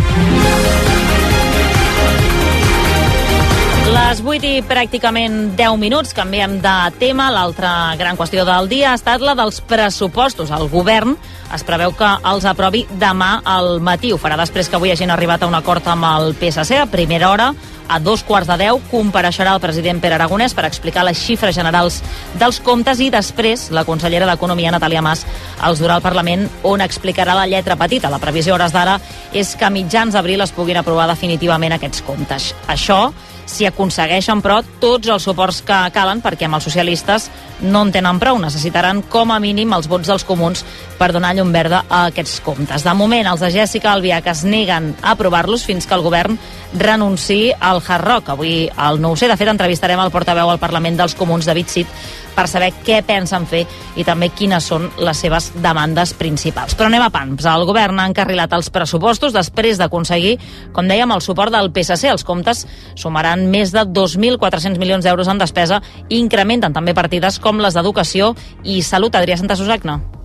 Les 4.17 4.25
8 4.25 4.49
i 4.49 4.61
pràcticament 4.65 5.51
10 5.59 5.75
minuts, 5.77 6.15
canviem 6.17 6.55
de 6.65 6.73
tema. 6.97 7.27
L'altra 7.29 7.93
gran 8.01 8.17
qüestió 8.17 8.47
del 8.49 8.65
dia 8.71 8.95
ha 8.95 8.97
estat 8.97 9.21
la 9.21 9.35
dels 9.37 9.59
pressupostos. 9.61 10.49
El 10.57 10.71
govern 10.73 11.13
es 11.53 11.65
preveu 11.69 11.93
que 11.93 12.15
els 12.31 12.47
aprovi 12.49 12.87
demà 12.97 13.43
al 13.45 13.83
matí. 13.85 14.15
Ho 14.15 14.17
farà 14.17 14.39
després 14.41 14.71
que 14.73 14.81
avui 14.81 14.95
hagin 14.95 15.13
arribat 15.13 15.45
a 15.45 15.51
un 15.51 15.59
acord 15.59 15.85
amb 15.93 16.09
el 16.15 16.33
PSC. 16.33 16.81
A 16.81 16.89
primera 16.89 17.29
hora, 17.29 17.51
a 17.93 18.01
dos 18.01 18.25
quarts 18.25 18.49
de 18.49 18.57
deu 18.65 18.81
compareixerà 18.89 19.53
el 19.53 19.61
president 19.61 20.01
Pere 20.01 20.17
Aragonès 20.17 20.57
per 20.57 20.65
explicar 20.65 21.05
les 21.05 21.21
xifres 21.21 21.53
generals 21.61 22.01
dels 22.41 22.63
comptes 22.65 23.05
i 23.05 23.13
després 23.13 23.69
la 23.69 23.85
consellera 23.85 24.33
d'Economia, 24.33 24.73
Natàlia 24.73 25.05
Mas, 25.05 25.27
els 25.61 25.85
durà 25.85 26.01
al 26.01 26.09
Parlament 26.09 26.49
on 26.65 26.81
explicarà 26.81 27.37
la 27.37 27.45
lletra 27.53 27.77
petita. 27.77 28.09
La 28.09 28.23
previsió 28.23 28.57
hores 28.57 28.73
d'ara 28.73 28.97
és 29.37 29.53
que 29.61 29.69
a 29.69 29.75
mitjans 29.77 30.17
d'abril 30.17 30.41
es 30.41 30.57
puguin 30.57 30.81
aprovar 30.81 31.05
definitivament 31.13 31.77
aquests 31.77 32.01
comptes. 32.09 32.55
Això 32.65 33.11
si 33.47 33.65
aconsegueixen, 33.65 34.43
però, 34.43 34.59
tots 34.83 35.09
els 35.09 35.25
suports 35.25 35.63
que 35.67 35.79
calen, 35.95 36.21
perquè 36.23 36.49
amb 36.49 36.59
els 36.59 36.67
socialistes 36.67 37.31
no 37.63 37.85
en 37.87 37.93
tenen 37.95 38.19
prou. 38.21 38.41
Necessitaran, 38.43 39.05
com 39.09 39.31
a 39.33 39.39
mínim, 39.41 39.73
els 39.73 39.89
vots 39.89 40.11
dels 40.11 40.27
comuns 40.27 40.65
per 40.99 41.13
donar 41.15 41.33
llum 41.37 41.53
verda 41.55 41.85
a 41.89 42.07
aquests 42.11 42.41
comptes. 42.45 42.85
De 42.85 42.95
moment, 42.99 43.31
els 43.31 43.41
de 43.41 43.53
Jessica 43.55 43.93
Albiach 43.95 44.27
es 44.35 44.45
neguen 44.45 44.93
a 45.01 45.15
aprovar-los 45.15 45.65
fins 45.65 45.87
que 45.87 45.95
el 45.97 46.05
govern 46.05 46.37
renunciï 46.77 47.55
al 47.61 47.81
Hard 47.87 48.05
Rock. 48.05 48.35
Avui 48.35 48.69
al 48.77 49.01
no 49.01 49.15
ho 49.15 49.17
sé, 49.17 49.31
de 49.31 49.39
fet, 49.39 49.49
entrevistarem 49.49 50.03
el 50.03 50.13
portaveu 50.13 50.51
al 50.51 50.63
Parlament 50.63 50.99
dels 50.99 51.15
Comuns, 51.15 51.47
David 51.47 51.71
Cid, 51.73 51.99
per 52.37 52.47
saber 52.51 52.73
què 52.85 53.01
pensen 53.07 53.47
fer 53.49 53.65
i 53.97 54.05
també 54.07 54.29
quines 54.37 54.69
són 54.69 54.91
les 55.01 55.23
seves 55.25 55.51
demandes 55.65 56.13
principals. 56.19 56.77
Però 56.77 56.91
anem 56.91 57.07
a 57.07 57.11
pams. 57.15 57.47
El 57.49 57.67
govern 57.69 58.01
ha 58.01 58.09
encarrilat 58.11 58.53
els 58.57 58.71
pressupostos 58.71 59.35
després 59.37 59.81
d'aconseguir, 59.81 60.37
com 60.77 60.89
dèiem, 60.89 61.13
el 61.13 61.25
suport 61.25 61.55
del 61.55 61.73
PSC. 61.73 62.11
Els 62.13 62.27
comptes 62.27 62.67
sumaran 62.95 63.49
més 63.51 63.73
de 63.75 63.87
2.400 63.87 64.79
milions 64.83 65.07
d'euros 65.07 65.33
en 65.33 65.41
despesa 65.43 65.81
i 66.09 66.21
incrementen 66.21 66.77
també 66.77 66.95
partides 66.95 67.41
com 67.41 67.63
les 67.63 67.75
d'educació 67.75 68.35
i 68.65 68.83
salut. 68.83 69.17
Adrià 69.17 69.39
Santa 69.41 69.57
Susagna. 69.57 70.16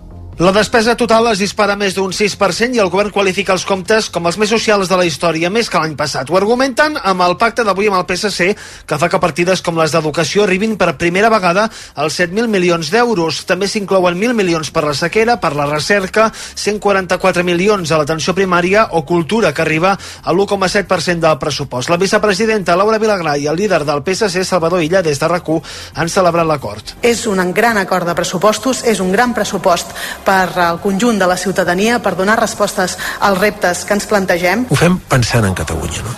La 0.41 0.49
despesa 0.49 0.95
total 0.97 1.27
es 1.29 1.37
dispara 1.37 1.75
més 1.77 1.93
d'un 1.93 2.09
6% 2.17 2.73
i 2.73 2.79
el 2.81 2.87
govern 2.89 3.11
qualifica 3.13 3.53
els 3.53 3.61
comptes 3.69 4.07
com 4.09 4.25
els 4.25 4.39
més 4.41 4.49
socials 4.49 4.89
de 4.89 4.97
la 4.97 5.03
història, 5.05 5.51
més 5.53 5.67
que 5.69 5.77
l'any 5.77 5.91
passat. 5.93 6.31
Ho 6.31 6.37
argumenten 6.39 6.95
amb 6.97 7.21
el 7.21 7.35
pacte 7.37 7.61
d'avui 7.61 7.91
amb 7.91 7.99
el 7.99 8.07
PSC, 8.09 8.47
que 8.89 8.97
fa 8.97 9.05
que 9.13 9.19
partides 9.21 9.61
com 9.61 9.77
les 9.77 9.93
d'educació 9.93 10.47
arribin 10.47 10.73
per 10.81 10.95
primera 10.97 11.29
vegada 11.29 11.67
als 11.93 12.17
7.000 12.17 12.49
milions 12.49 12.89
d'euros. 12.89 13.43
També 13.45 13.69
s'inclouen 13.69 14.17
1.000 14.17 14.33
milions 14.39 14.71
per 14.73 14.81
la 14.87 14.95
sequera, 14.97 15.35
per 15.37 15.51
la 15.53 15.67
recerca, 15.69 16.31
144 16.33 17.45
milions 17.45 17.93
a 17.93 18.01
l'atenció 18.01 18.33
primària 18.33 18.87
o 18.97 19.03
cultura, 19.05 19.53
que 19.53 19.61
arriba 19.61 19.93
a 19.93 20.33
l'1,7% 20.33 21.21
del 21.21 21.37
pressupost. 21.37 21.93
La 21.93 22.01
vicepresidenta 22.01 22.79
Laura 22.81 22.97
Vilagrà 22.97 23.37
i 23.37 23.45
el 23.45 23.61
líder 23.61 23.83
del 23.85 24.01
PSC, 24.01 24.41
Salvador 24.49 24.81
Illa, 24.81 25.05
des 25.05 25.21
de 25.21 25.29
rac 25.29 25.53
han 25.93 26.09
celebrat 26.09 26.49
l'acord. 26.49 26.97
És 27.05 27.27
un 27.29 27.45
gran 27.53 27.77
acord 27.77 28.09
de 28.09 28.17
pressupostos, 28.17 28.81
és 28.89 29.05
un 29.05 29.13
gran 29.13 29.37
pressupost 29.37 29.93
per 30.25 30.30
al 30.31 30.81
conjunt 30.81 31.19
de 31.19 31.27
la 31.27 31.37
ciutadania 31.37 31.99
per 32.01 32.15
donar 32.15 32.39
respostes 32.39 32.97
als 33.19 33.39
reptes 33.39 33.85
que 33.85 33.93
ens 33.97 34.07
plantegem. 34.09 34.67
Ho 34.69 34.79
fem 34.79 34.99
pensant 35.11 35.45
en 35.45 35.55
Catalunya, 35.57 36.03
no? 36.07 36.17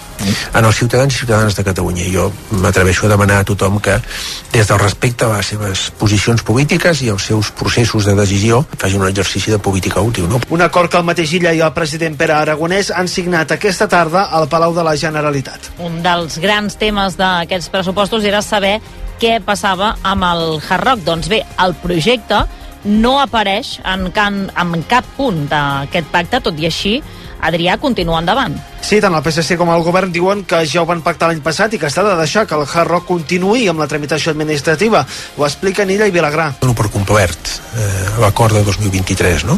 en 0.54 0.66
els 0.66 0.78
ciutadans 0.78 1.14
i 1.14 1.18
ciutadanes 1.18 1.56
de 1.58 1.66
Catalunya. 1.66 2.06
Jo 2.14 2.30
m'atreveixo 2.62 3.08
a 3.08 3.12
demanar 3.12 3.42
a 3.42 3.48
tothom 3.48 3.80
que, 3.84 3.98
des 4.54 4.68
del 4.70 4.80
respecte 4.80 5.26
a 5.26 5.32
les 5.36 5.52
seves 5.54 5.86
posicions 6.00 6.44
polítiques 6.46 7.02
i 7.04 7.10
als 7.12 7.28
seus 7.30 7.52
processos 7.52 8.06
de 8.06 8.16
decisió, 8.16 8.64
faci 8.78 9.00
un 9.00 9.08
exercici 9.08 9.52
de 9.52 9.60
política 9.60 10.02
útil. 10.02 10.30
No? 10.30 10.42
Un 10.50 10.62
acord 10.62 10.92
que 10.92 10.98
el 10.98 11.08
mateix 11.08 11.34
Illa 11.34 11.54
i 11.54 11.62
el 11.66 11.74
president 11.76 12.18
Pere 12.20 12.38
Aragonès 12.38 12.92
han 12.96 13.10
signat 13.12 13.52
aquesta 13.52 13.90
tarda 13.92 14.28
al 14.32 14.48
Palau 14.50 14.76
de 14.76 14.86
la 14.86 14.96
Generalitat. 15.00 15.74
Un 15.84 16.02
dels 16.06 16.40
grans 16.44 16.78
temes 16.80 17.18
d'aquests 17.20 17.72
pressupostos 17.74 18.24
era 18.24 18.42
saber 18.46 18.80
què 19.22 19.40
passava 19.44 19.96
amb 20.04 20.26
el 20.28 20.60
Hard 20.60 20.88
Rock. 20.88 21.04
Doncs 21.08 21.30
bé, 21.32 21.44
el 21.64 21.76
projecte 21.80 22.44
no 22.86 23.18
apareix 23.22 23.78
en, 23.88 24.10
can, 24.16 24.48
en 24.60 24.84
cap 24.90 25.08
punt 25.18 25.46
d'aquest 25.52 26.10
pacte, 26.12 26.42
tot 26.44 26.60
i 26.60 26.68
així 26.70 26.98
Adrià 27.44 27.78
continua 27.82 28.22
endavant. 28.24 28.56
Sí, 28.84 28.98
tant 29.00 29.14
el 29.16 29.24
PSC 29.24 29.56
com 29.56 29.70
el 29.72 29.82
govern 29.86 30.12
diuen 30.12 30.42
que 30.44 30.58
ja 30.68 30.82
ho 30.82 30.88
van 30.88 31.00
pactar 31.02 31.30
l'any 31.30 31.40
passat 31.44 31.72
i 31.72 31.78
que 31.80 31.88
està 31.88 32.04
de 32.04 32.18
deixar 32.20 32.44
que 32.44 32.58
el 32.58 32.66
Hard 32.68 32.90
Rock 32.92 33.06
continuï 33.08 33.70
amb 33.72 33.80
la 33.80 33.88
tramitació 33.88 34.34
administrativa. 34.34 35.06
Ho 35.38 35.46
expliquen 35.48 35.94
Illa 35.94 36.10
i 36.10 36.12
Vilagrà. 36.12 36.50
Dono 36.60 36.76
per 36.76 36.90
complert 36.92 37.48
eh, 37.80 38.20
l'acord 38.20 38.58
de 38.58 38.64
2023, 38.68 39.46
no? 39.48 39.56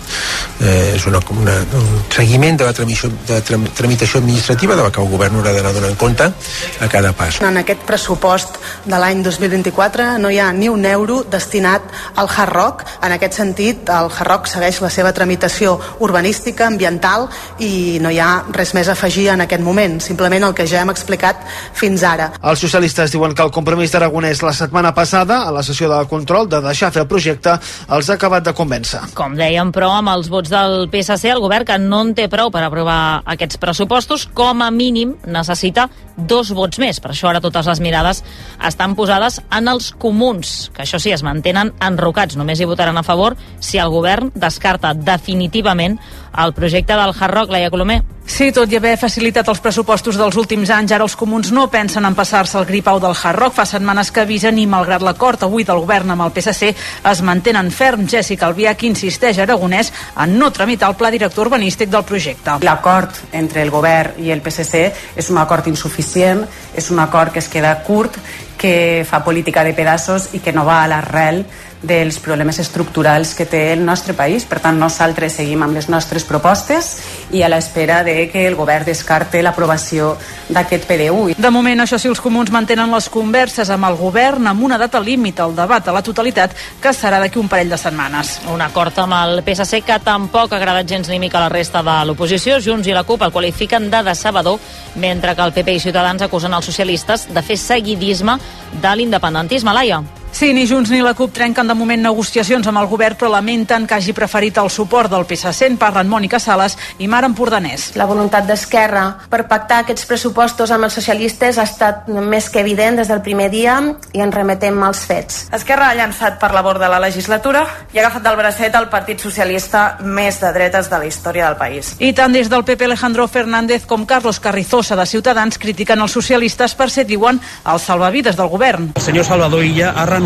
Eh, 0.61 0.93
és 0.93 1.07
una, 1.09 1.23
una, 1.33 1.55
un 1.79 1.87
seguiment 2.13 2.59
de 2.61 2.67
la 2.67 2.75
tramitació, 2.77 3.09
de 3.25 3.39
tramitació 3.73 4.21
administrativa 4.21 4.77
de 4.77 4.85
la 4.85 4.93
que 4.93 5.01
el 5.01 5.09
govern 5.09 5.41
haurà 5.41 5.55
d'anar 5.57 5.73
donant 5.73 5.97
compte 5.97 6.29
a 6.29 6.91
cada 6.93 7.15
pas. 7.17 7.41
En 7.41 7.57
aquest 7.63 7.81
pressupost 7.89 8.61
de 8.85 9.01
l'any 9.01 9.25
2024 9.25 10.19
no 10.21 10.29
hi 10.29 10.37
ha 10.37 10.51
ni 10.53 10.69
un 10.69 10.85
euro 10.85 11.23
destinat 11.25 11.89
al 12.13 12.29
Hard 12.29 12.53
Rock. 12.53 12.85
En 13.01 13.17
aquest 13.17 13.41
sentit, 13.41 13.89
el 13.89 14.13
Hard 14.13 14.29
Rock 14.29 14.53
segueix 14.53 14.83
la 14.85 14.93
seva 14.93 15.17
tramitació 15.17 15.79
urbanística, 16.05 16.69
ambiental 16.69 17.25
i 17.57 17.97
no 18.05 18.13
hi 18.13 18.21
ha 18.21 18.31
res 18.53 18.77
més 18.77 18.93
afegit 18.93 19.14
afegir 19.15 19.29
en 19.31 19.41
aquest 19.41 19.63
moment, 19.63 19.99
simplement 20.01 20.43
el 20.43 20.53
que 20.53 20.65
ja 20.67 20.81
hem 20.83 20.91
explicat 20.91 21.39
fins 21.73 22.03
ara. 22.03 22.31
Els 22.43 22.59
socialistes 22.59 23.13
diuen 23.13 23.33
que 23.35 23.43
el 23.45 23.51
compromís 23.51 23.93
d'Aragonès 23.93 24.41
la 24.43 24.53
setmana 24.53 24.93
passada, 24.93 25.43
a 25.47 25.51
la 25.55 25.63
sessió 25.63 25.87
de 25.89 26.01
control 26.09 26.49
de 26.49 26.59
deixar 26.61 26.91
fer 26.91 27.05
el 27.05 27.07
projecte, 27.07 27.55
els 27.95 28.09
ha 28.09 28.17
acabat 28.17 28.43
de 28.43 28.53
convèncer. 28.53 28.99
Com 29.15 29.37
dèiem, 29.39 29.71
però, 29.71 29.93
amb 29.95 30.11
els 30.11 30.27
vots 30.29 30.51
del 30.51 30.89
PSC, 30.91 31.31
el 31.31 31.39
govern 31.39 31.65
que 31.65 31.77
no 31.79 32.01
en 32.03 32.13
té 32.17 32.27
prou 32.27 32.51
per 32.51 32.65
aprovar 32.65 33.21
aquests 33.25 33.59
pressupostos, 33.61 34.27
com 34.33 34.61
a 34.61 34.71
mínim 34.71 35.15
necessita 35.25 35.87
dos 36.17 36.51
vots 36.55 36.79
més. 36.79 36.99
Per 36.99 37.11
això 37.11 37.29
ara 37.29 37.43
totes 37.43 37.67
les 37.67 37.81
mirades 37.83 38.21
estan 38.67 38.95
posades 38.95 39.39
en 39.51 39.71
els 39.71 39.91
comuns, 39.99 40.71
que 40.75 40.83
això 40.83 40.99
sí, 40.99 41.11
es 41.15 41.23
mantenen 41.23 41.73
enrocats. 41.83 42.35
Només 42.35 42.59
hi 42.59 42.67
votaran 42.67 42.97
a 42.97 43.03
favor 43.03 43.35
si 43.59 43.79
el 43.79 43.91
govern 43.93 44.31
descarta 44.35 44.93
definitivament 44.95 45.99
el 46.37 46.53
projecte 46.53 46.93
del 46.93 47.13
Hard 47.17 47.33
Rock, 47.33 47.51
Laia 47.51 47.69
Colomer. 47.69 48.03
Sí, 48.25 48.47
tot 48.49 48.71
i 48.73 48.77
haver 48.79 48.95
facilitat 48.97 49.47
els 49.51 49.59
pressupostos 49.61 50.17
dels 50.17 50.35
últims 50.41 50.71
anys, 50.73 50.95
ara 50.95 51.05
els 51.05 51.13
comuns 51.15 51.51
no 51.53 51.67
pensen 51.69 52.07
en 52.07 52.15
passar-se 52.17 52.57
el 52.57 52.65
gripau 52.65 52.97
del 52.99 53.13
Hard 53.13 53.37
Rock. 53.37 53.53
Fa 53.59 53.65
setmanes 53.69 54.09
que 54.11 54.23
avisen 54.23 54.57
i, 54.57 54.65
malgrat 54.65 55.05
l'acord 55.05 55.45
avui 55.45 55.63
del 55.63 55.83
govern 55.83 56.15
amb 56.15 56.25
el 56.25 56.33
PSC, 56.33 56.71
es 57.11 57.21
mantenen 57.21 57.69
ferms. 57.71 58.09
Jessica 58.11 58.49
Albiach 58.49 58.81
insisteix 58.89 59.37
a 59.37 59.45
Aragonès 59.45 59.91
en 60.23 60.33
no 60.39 60.49
tramitar 60.51 60.89
el 60.89 60.97
pla 60.97 61.11
director 61.13 61.45
urbanístic 61.45 61.91
del 61.93 62.03
projecte. 62.03 62.57
L'acord 62.65 63.21
entre 63.31 63.61
el 63.61 63.69
govern 63.69 64.17
i 64.25 64.33
el 64.33 64.41
PSC 64.41 64.81
és 65.15 65.29
un 65.29 65.37
acord 65.37 65.69
insuficient, 65.69 66.41
és 66.73 66.89
un 66.91 66.99
acord 66.99 67.31
que 67.31 67.43
es 67.45 67.51
queda 67.51 67.77
curt, 67.85 68.17
que 68.57 69.05
fa 69.05 69.21
política 69.23 69.63
de 69.63 69.75
pedaços 69.77 70.31
i 70.33 70.41
que 70.41 70.53
no 70.55 70.65
va 70.65 70.81
a 70.83 70.89
l'arrel 70.89 71.43
dels 71.87 72.19
problemes 72.19 72.59
estructurals 72.59 73.33
que 73.35 73.45
té 73.45 73.73
el 73.73 73.85
nostre 73.85 74.13
país. 74.13 74.45
Per 74.45 74.59
tant, 74.59 74.77
nosaltres 74.79 75.37
seguim 75.39 75.63
amb 75.63 75.77
les 75.77 75.87
nostres 75.89 76.25
propostes 76.27 76.95
i 77.31 77.43
a 77.43 77.49
l'espera 77.49 78.01
de 78.03 78.27
que 78.31 78.45
el 78.47 78.57
govern 78.57 78.85
descarte 78.85 79.41
l'aprovació 79.43 80.15
d'aquest 80.49 80.87
PDU. 80.89 81.31
De 81.37 81.51
moment, 81.51 81.83
això 81.83 81.99
sí, 82.01 82.09
els 82.09 82.21
comuns 82.21 82.51
mantenen 82.53 82.91
les 82.91 83.09
converses 83.09 83.69
amb 83.73 83.89
el 83.89 83.97
govern 83.99 84.47
amb 84.47 84.63
una 84.65 84.79
data 84.81 84.99
límit 84.99 85.39
al 85.39 85.55
debat 85.55 85.87
a 85.87 85.95
la 85.95 86.03
totalitat 86.05 86.55
que 86.81 86.93
serà 86.93 87.19
d'aquí 87.21 87.39
un 87.39 87.49
parell 87.51 87.71
de 87.71 87.79
setmanes. 87.79 88.39
Un 88.53 88.61
acord 88.65 88.97
amb 89.03 89.17
el 89.21 89.43
PSC 89.45 89.83
que 89.85 89.99
tampoc 90.03 90.53
ha 90.53 90.59
agradat 90.59 90.89
gens 90.89 91.09
ni 91.09 91.19
mica 91.19 91.39
a 91.39 91.45
la 91.45 91.53
resta 91.53 91.83
de 91.85 91.97
l'oposició. 92.05 92.59
Junts 92.61 92.87
i 92.87 92.95
la 92.95 93.05
CUP 93.05 93.25
el 93.25 93.33
qualifiquen 93.35 93.89
de 93.91 94.03
decebedor, 94.03 94.59
mentre 94.95 95.35
que 95.35 95.47
el 95.47 95.53
PP 95.53 95.77
i 95.77 95.85
Ciutadans 95.87 96.21
acusen 96.21 96.53
els 96.53 96.65
socialistes 96.65 97.27
de 97.33 97.41
fer 97.41 97.57
seguidisme 97.57 98.37
de 98.81 98.95
l'independentisme. 98.95 99.73
Laia. 99.73 100.03
Sí, 100.35 100.53
ni 100.53 100.67
Junts 100.67 100.89
ni 100.91 100.97
la 100.99 101.13
CUP 101.15 101.31
trenquen 101.31 101.69
de 101.69 101.73
moment 101.79 102.01
negociacions 102.03 102.67
amb 102.67 102.81
el 102.81 102.89
govern, 102.91 103.15
però 103.15 103.29
lamenten 103.31 103.85
que 103.87 103.95
hagi 103.95 104.11
preferit 104.11 104.57
el 104.59 104.67
suport 104.67 105.07
del 105.07 105.23
PSC. 105.23 105.69
En 105.69 105.77
parlen 105.79 106.09
Mònica 106.11 106.41
Sales 106.43 106.73
i 106.99 107.07
Mar 107.07 107.21
Empordanès. 107.23 107.93
La 107.95 108.03
voluntat 108.09 108.43
d'Esquerra 108.43 109.05
per 109.31 109.45
pactar 109.47 109.77
aquests 109.85 110.03
pressupostos 110.09 110.73
amb 110.75 110.89
els 110.89 110.97
socialistes 110.99 111.55
ha 111.55 111.63
estat 111.63 112.09
més 112.11 112.49
que 112.51 112.59
evident 112.59 112.99
des 112.99 113.07
del 113.07 113.21
primer 113.23 113.47
dia 113.53 113.77
i 114.11 114.25
ens 114.25 114.35
remetem 114.35 114.83
als 114.83 115.05
fets. 115.07 115.45
Esquerra 115.55 115.93
ha 115.93 115.95
llançat 115.95 116.35
per 116.41 116.51
la 116.51 116.65
borda 116.67 116.91
la 116.91 116.99
legislatura 116.99 117.63
i 117.93 118.01
ha 118.01 118.03
agafat 118.03 118.27
del 118.27 118.35
bracet 118.41 118.75
el 118.75 118.89
Partit 118.91 119.23
Socialista 119.23 119.85
més 120.03 120.41
de 120.43 120.51
dretes 120.51 120.91
de 120.91 120.99
la 120.99 121.07
història 121.07 121.47
del 121.47 121.55
país. 121.63 121.93
I 122.03 122.11
tant 122.11 122.35
des 122.35 122.51
del 122.51 122.67
PP 122.67 122.89
Alejandro 122.89 123.29
Fernández 123.31 123.87
com 123.87 124.03
Carlos 124.03 124.43
Carrizosa 124.43 124.99
de 124.99 125.07
Ciutadans 125.07 125.55
critiquen 125.55 126.03
els 126.03 126.19
socialistes 126.19 126.75
per 126.75 126.91
ser, 126.91 127.07
diuen, 127.07 127.39
els 127.63 127.87
salvavides 127.87 128.35
del 128.35 128.51
govern. 128.51 128.91
El 128.99 129.07
senyor 129.07 129.23
Salvador 129.31 129.63
Illa 129.63 129.95
ha 129.95 130.03
renunciat 130.03 130.24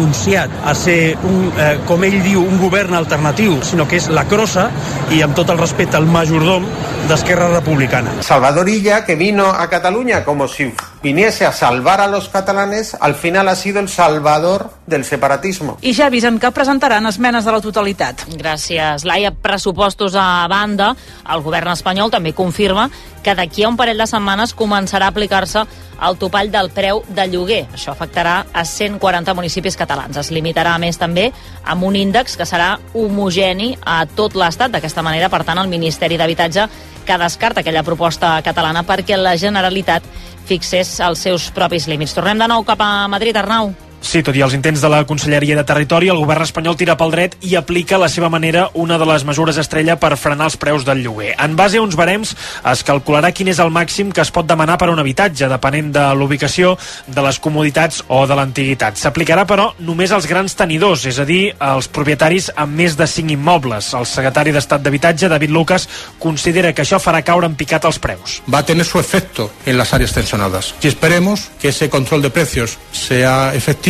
a 0.66 0.74
ser, 0.76 1.18
un, 1.24 1.52
eh, 1.58 1.80
com 1.88 2.04
ell 2.04 2.22
diu, 2.24 2.42
un 2.42 2.60
govern 2.62 2.96
alternatiu, 2.96 3.60
sinó 3.64 3.88
que 3.88 3.98
és 3.98 4.10
la 4.10 4.26
crossa 4.26 4.70
i, 5.12 5.22
amb 5.22 5.36
tot 5.36 5.50
el 5.50 5.60
respecte, 5.60 5.98
el 5.98 6.06
majordom 6.06 6.66
d'Esquerra 7.10 7.50
Republicana. 7.50 8.12
Salvador 8.22 8.70
Illa, 8.70 9.04
que 9.06 9.16
vino 9.16 9.48
a 9.50 9.70
Cataluña 9.70 10.24
como 10.24 10.48
si 10.48 10.72
viniese 11.02 11.46
a 11.46 11.52
salvar 11.52 12.02
a 12.02 12.08
los 12.08 12.30
catalanes, 12.30 12.96
al 13.00 13.16
final 13.16 13.48
ha 13.48 13.56
sido 13.56 13.80
el 13.80 13.90
salvador 13.90 14.72
del 14.86 15.06
separatismo. 15.06 15.78
I 15.82 15.94
ja 15.94 16.08
avisen 16.08 16.40
que 16.40 16.52
presentaran 16.52 17.06
esmenes 17.08 17.46
de 17.46 17.52
la 17.52 17.62
totalitat. 17.62 18.26
Gràcies, 18.36 19.06
Laia. 19.06 19.32
Pressupostos 19.32 20.16
a 20.16 20.48
banda, 20.50 20.96
el 21.30 21.42
govern 21.42 21.72
espanyol 21.72 22.12
també 22.12 22.34
confirma 22.34 22.90
que 23.24 23.36
d'aquí 23.36 23.64
a 23.64 23.70
un 23.70 23.78
parell 23.78 24.00
de 24.00 24.08
setmanes 24.08 24.56
començarà 24.56 25.08
a 25.08 25.14
aplicar-se 25.14 25.64
el 26.00 26.18
topall 26.18 26.52
del 26.52 26.70
preu 26.72 27.04
de 27.08 27.28
lloguer. 27.28 27.66
Això 27.76 27.92
afectarà 27.92 28.46
a 28.54 28.64
140 28.66 29.34
municipis 29.36 29.78
catalans. 29.78 30.18
Es 30.18 30.32
limitarà, 30.32 30.76
a 30.76 30.80
més, 30.80 30.98
també 30.98 31.30
amb 31.64 31.84
un 31.84 31.96
índex 31.96 32.38
que 32.40 32.48
serà 32.48 32.78
homogeni 32.94 33.78
a 33.86 34.06
tot 34.06 34.36
l'Estat. 34.36 34.72
D'aquesta 34.72 35.04
manera, 35.04 35.30
per 35.30 35.44
tant, 35.44 35.60
el 35.60 35.72
Ministeri 35.72 36.18
d'Habitatge 36.18 36.68
que 37.06 37.18
descarta 37.18 37.62
aquella 37.62 37.84
proposta 37.84 38.36
catalana 38.46 38.84
perquè 38.86 39.18
la 39.18 39.36
Generalitat 39.38 40.04
fixés 40.50 40.96
els 41.06 41.22
seus 41.28 41.50
propis 41.56 41.88
límits. 41.92 42.16
Tornem 42.18 42.42
de 42.42 42.50
nou 42.50 42.66
cap 42.68 42.82
a 42.82 43.08
Madrid, 43.12 43.38
Arnau. 43.38 43.74
Sí, 44.02 44.22
tot 44.24 44.36
i 44.36 44.42
els 44.42 44.54
intents 44.56 44.80
de 44.82 44.90
la 44.90 45.02
Conselleria 45.06 45.58
de 45.58 45.64
Territori, 45.68 46.08
el 46.10 46.18
govern 46.22 46.46
espanyol 46.46 46.78
tira 46.80 46.96
pel 46.98 47.12
dret 47.12 47.36
i 47.46 47.56
aplica 47.60 47.98
a 47.98 48.00
la 48.00 48.08
seva 48.10 48.30
manera 48.32 48.70
una 48.80 48.98
de 48.98 49.06
les 49.06 49.26
mesures 49.28 49.58
estrella 49.60 49.98
per 50.00 50.16
frenar 50.18 50.48
els 50.48 50.56
preus 50.58 50.86
del 50.88 51.04
lloguer. 51.04 51.34
En 51.38 51.58
base 51.60 51.78
a 51.78 51.84
uns 51.84 51.98
barems 52.00 52.32
es 52.72 52.84
calcularà 52.88 53.34
quin 53.36 53.52
és 53.52 53.60
el 53.60 53.74
màxim 53.76 54.14
que 54.16 54.24
es 54.24 54.32
pot 54.32 54.48
demanar 54.48 54.78
per 54.80 54.90
un 54.90 55.02
habitatge, 55.04 55.50
depenent 55.52 55.92
de 55.94 56.06
l'ubicació, 56.16 56.78
de 57.08 57.26
les 57.26 57.40
comoditats 57.44 58.00
o 58.08 58.22
de 58.26 58.38
l'antiguitat. 58.40 58.96
S'aplicarà, 58.96 59.44
però, 59.50 59.74
només 59.84 60.16
als 60.16 60.30
grans 60.32 60.56
tenidors, 60.56 61.04
és 61.06 61.20
a 61.20 61.28
dir, 61.28 61.52
als 61.60 61.92
propietaris 61.92 62.50
amb 62.56 62.80
més 62.80 62.96
de 62.98 63.08
5 63.08 63.36
immobles. 63.36 63.92
El 64.00 64.08
secretari 64.08 64.56
d'Estat 64.56 64.82
d'Habitatge, 64.82 65.30
David 65.30 65.52
Lucas, 65.52 65.90
considera 66.20 66.72
que 66.74 66.88
això 66.88 67.02
farà 67.04 67.22
caure 67.28 67.52
en 67.52 67.60
picat 67.60 67.86
els 67.86 68.00
preus. 68.00 68.40
Va 68.48 68.64
a 68.64 68.66
tener 68.66 68.86
su 68.86 69.00
efecto 69.00 69.52
en 69.66 69.78
las 69.78 69.94
áreas 69.94 70.14
tensionadas. 70.14 70.74
Y 70.82 70.88
esperemos 70.88 71.50
que 71.60 71.70
ese 71.70 71.90
control 71.90 72.22
de 72.22 72.30
precios 72.30 72.78
sea 72.92 73.54
efectivo 73.54 73.89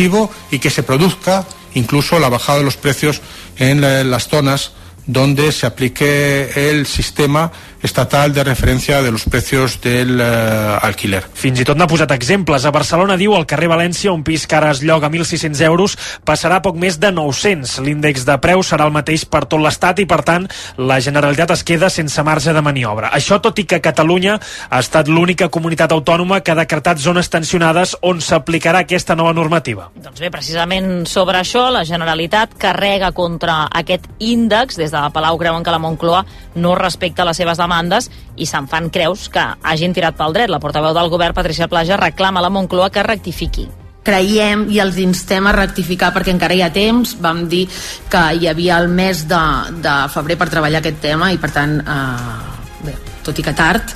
y 0.50 0.58
que 0.58 0.70
se 0.70 0.82
produzca 0.82 1.46
incluso 1.74 2.18
la 2.18 2.28
bajada 2.28 2.58
de 2.58 2.64
los 2.64 2.76
precios 2.76 3.20
en 3.58 3.80
las 4.10 4.28
zonas 4.28 4.72
donde 5.06 5.52
se 5.52 5.66
aplique 5.66 6.50
el 6.54 6.86
sistema 6.86 7.52
estatal 7.82 8.32
de 8.32 8.44
referència 8.44 9.00
de 9.02 9.10
los 9.10 9.24
precios 9.24 9.80
del 9.80 10.20
uh, 10.20 10.78
alquiler. 10.84 11.22
Fins 11.34 11.60
i 11.60 11.64
tot 11.64 11.78
n'ha 11.80 11.88
posat 11.88 12.12
exemples. 12.12 12.66
A 12.66 12.72
Barcelona 12.74 13.16
diu 13.16 13.34
al 13.34 13.46
carrer 13.48 13.70
València 13.72 14.12
un 14.12 14.22
pis 14.26 14.46
que 14.46 14.58
ara 14.58 14.70
es 14.74 14.82
lloga 14.84 15.08
a 15.08 15.10
1.600 15.10 15.62
euros 15.64 15.96
passarà 16.26 16.60
poc 16.60 16.76
més 16.76 16.98
de 17.00 17.10
900. 17.12 17.78
L'índex 17.86 18.26
de 18.28 18.36
preu 18.42 18.62
serà 18.66 18.84
el 18.88 18.92
mateix 18.92 19.24
per 19.24 19.46
tot 19.48 19.62
l'Estat 19.62 20.02
i, 20.04 20.06
per 20.06 20.20
tant, 20.26 20.48
la 20.76 21.00
Generalitat 21.00 21.54
es 21.56 21.64
queda 21.64 21.90
sense 21.90 22.22
marge 22.26 22.52
de 22.52 22.62
maniobra. 22.64 23.10
Això 23.16 23.40
tot 23.40 23.58
i 23.58 23.64
que 23.64 23.80
Catalunya 23.80 24.36
ha 24.68 24.82
estat 24.84 25.08
l'única 25.08 25.48
comunitat 25.48 25.92
autònoma 25.96 26.42
que 26.44 26.52
ha 26.52 26.58
decretat 26.60 27.00
zones 27.00 27.32
tensionades 27.32 27.96
on 28.02 28.20
s'aplicarà 28.20 28.84
aquesta 28.84 29.16
nova 29.16 29.32
normativa. 29.32 29.88
Doncs 29.96 30.20
bé, 30.20 30.30
precisament 30.32 31.06
sobre 31.08 31.40
això, 31.40 31.70
la 31.72 31.86
Generalitat 31.88 32.58
carrega 32.60 33.12
contra 33.16 33.62
aquest 33.72 34.04
índex. 34.18 34.76
Des 34.76 34.92
de 34.92 35.04
Palau 35.14 35.40
creuen 35.40 35.64
que 35.64 35.72
la 35.72 35.80
Moncloa 35.80 36.24
no 36.60 36.76
respecta 36.76 37.24
les 37.24 37.40
seves 37.40 37.56
demandes 37.56 37.69
demandes 37.70 38.10
i 38.36 38.48
se'n 38.48 38.66
fan 38.66 38.90
creus 38.90 39.28
que 39.30 39.42
hagin 39.62 39.94
tirat 39.94 40.18
pel 40.18 40.34
dret. 40.34 40.50
La 40.50 40.60
portaveu 40.62 40.94
del 40.96 41.10
govern, 41.12 41.36
Patricia 41.36 41.68
Plaja, 41.70 42.00
reclama 42.00 42.40
a 42.40 42.48
la 42.48 42.50
Moncloa 42.50 42.90
que 42.90 43.06
rectifiqui 43.06 43.68
creiem 44.00 44.62
i 44.72 44.78
els 44.80 44.96
instem 44.96 45.44
a 45.44 45.52
rectificar 45.52 46.08
perquè 46.14 46.32
encara 46.32 46.54
hi 46.56 46.62
ha 46.64 46.70
temps. 46.72 47.12
Vam 47.20 47.44
dir 47.52 47.66
que 48.10 48.22
hi 48.32 48.48
havia 48.48 48.78
el 48.80 48.88
mes 48.88 49.26
de, 49.28 49.40
de 49.84 49.92
febrer 50.10 50.38
per 50.40 50.48
treballar 50.48 50.80
aquest 50.80 51.02
tema 51.04 51.28
i 51.30 51.38
per 51.38 51.50
tant, 51.52 51.76
eh, 51.84 52.86
bé, 52.86 52.96
tot 53.22 53.38
i 53.38 53.44
que 53.44 53.52
tard, 53.54 53.92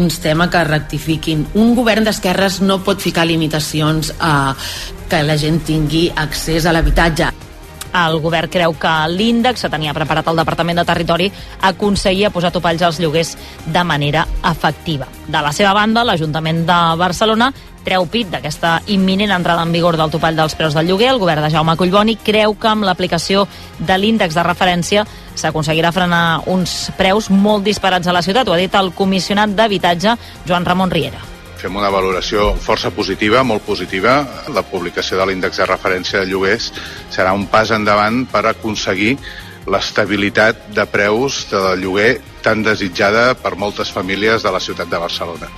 instem 0.00 0.40
a 0.40 0.48
que 0.48 0.64
rectifiquin. 0.64 1.44
Un 1.60 1.76
govern 1.76 2.08
d'esquerres 2.08 2.62
no 2.64 2.80
pot 2.80 3.04
ficar 3.04 3.28
limitacions 3.28 4.14
a 4.18 4.56
que 5.12 5.20
la 5.22 5.36
gent 5.36 5.60
tingui 5.68 6.06
accés 6.16 6.64
a 6.64 6.72
l'habitatge. 6.72 7.28
El 7.92 8.20
govern 8.24 8.50
creu 8.50 8.72
que 8.80 8.92
l'índex 9.12 9.66
que 9.66 9.70
tenia 9.72 9.92
preparat 9.96 10.28
el 10.30 10.38
Departament 10.40 10.80
de 10.80 10.86
Territori 10.88 11.28
aconseguia 11.68 12.30
posar 12.32 12.52
topalls 12.52 12.82
als 12.82 13.00
lloguers 13.00 13.36
de 13.66 13.84
manera 13.84 14.26
efectiva. 14.50 15.08
De 15.28 15.42
la 15.42 15.52
seva 15.52 15.74
banda, 15.76 16.04
l'Ajuntament 16.04 16.64
de 16.66 16.80
Barcelona 16.96 17.52
treu 17.82 18.06
pit 18.06 18.30
d'aquesta 18.30 18.76
imminent 18.94 19.32
entrada 19.34 19.64
en 19.66 19.72
vigor 19.74 19.98
del 19.98 20.10
topall 20.10 20.38
dels 20.38 20.54
preus 20.58 20.74
del 20.74 20.86
lloguer. 20.88 21.10
El 21.12 21.20
govern 21.22 21.42
de 21.42 21.50
Jaume 21.50 21.76
Collboni 21.76 22.16
creu 22.22 22.54
que 22.54 22.70
amb 22.70 22.86
l'aplicació 22.86 23.46
de 23.78 23.98
l'índex 23.98 24.38
de 24.38 24.46
referència 24.46 25.04
s'aconseguirà 25.34 25.92
frenar 25.92 26.42
uns 26.52 26.92
preus 26.98 27.28
molt 27.30 27.66
disparats 27.66 28.06
a 28.06 28.16
la 28.16 28.22
ciutat. 28.22 28.48
Ho 28.48 28.56
ha 28.56 28.62
dit 28.62 28.74
el 28.78 28.94
comissionat 28.94 29.58
d'habitatge 29.58 30.16
Joan 30.46 30.68
Ramon 30.68 30.94
Riera 30.94 31.31
fem 31.62 31.76
una 31.78 31.92
valoració 31.94 32.52
força 32.58 32.90
positiva, 32.90 33.44
molt 33.46 33.62
positiva. 33.66 34.16
La 34.54 34.64
publicació 34.66 35.20
de 35.20 35.28
l'índex 35.30 35.60
de 35.60 35.68
referència 35.70 36.22
de 36.22 36.30
lloguers 36.30 36.72
serà 37.14 37.36
un 37.38 37.46
pas 37.52 37.70
endavant 37.70 38.24
per 38.32 38.44
aconseguir 38.50 39.14
l'estabilitat 39.70 40.66
de 40.74 40.86
preus 40.90 41.44
de 41.52 41.62
lloguer 41.78 42.16
tan 42.42 42.64
desitjada 42.66 43.30
per 43.38 43.54
moltes 43.54 43.94
famílies 43.94 44.42
de 44.42 44.50
la 44.50 44.64
ciutat 44.64 44.90
de 44.90 45.02
Barcelona. 45.06 45.52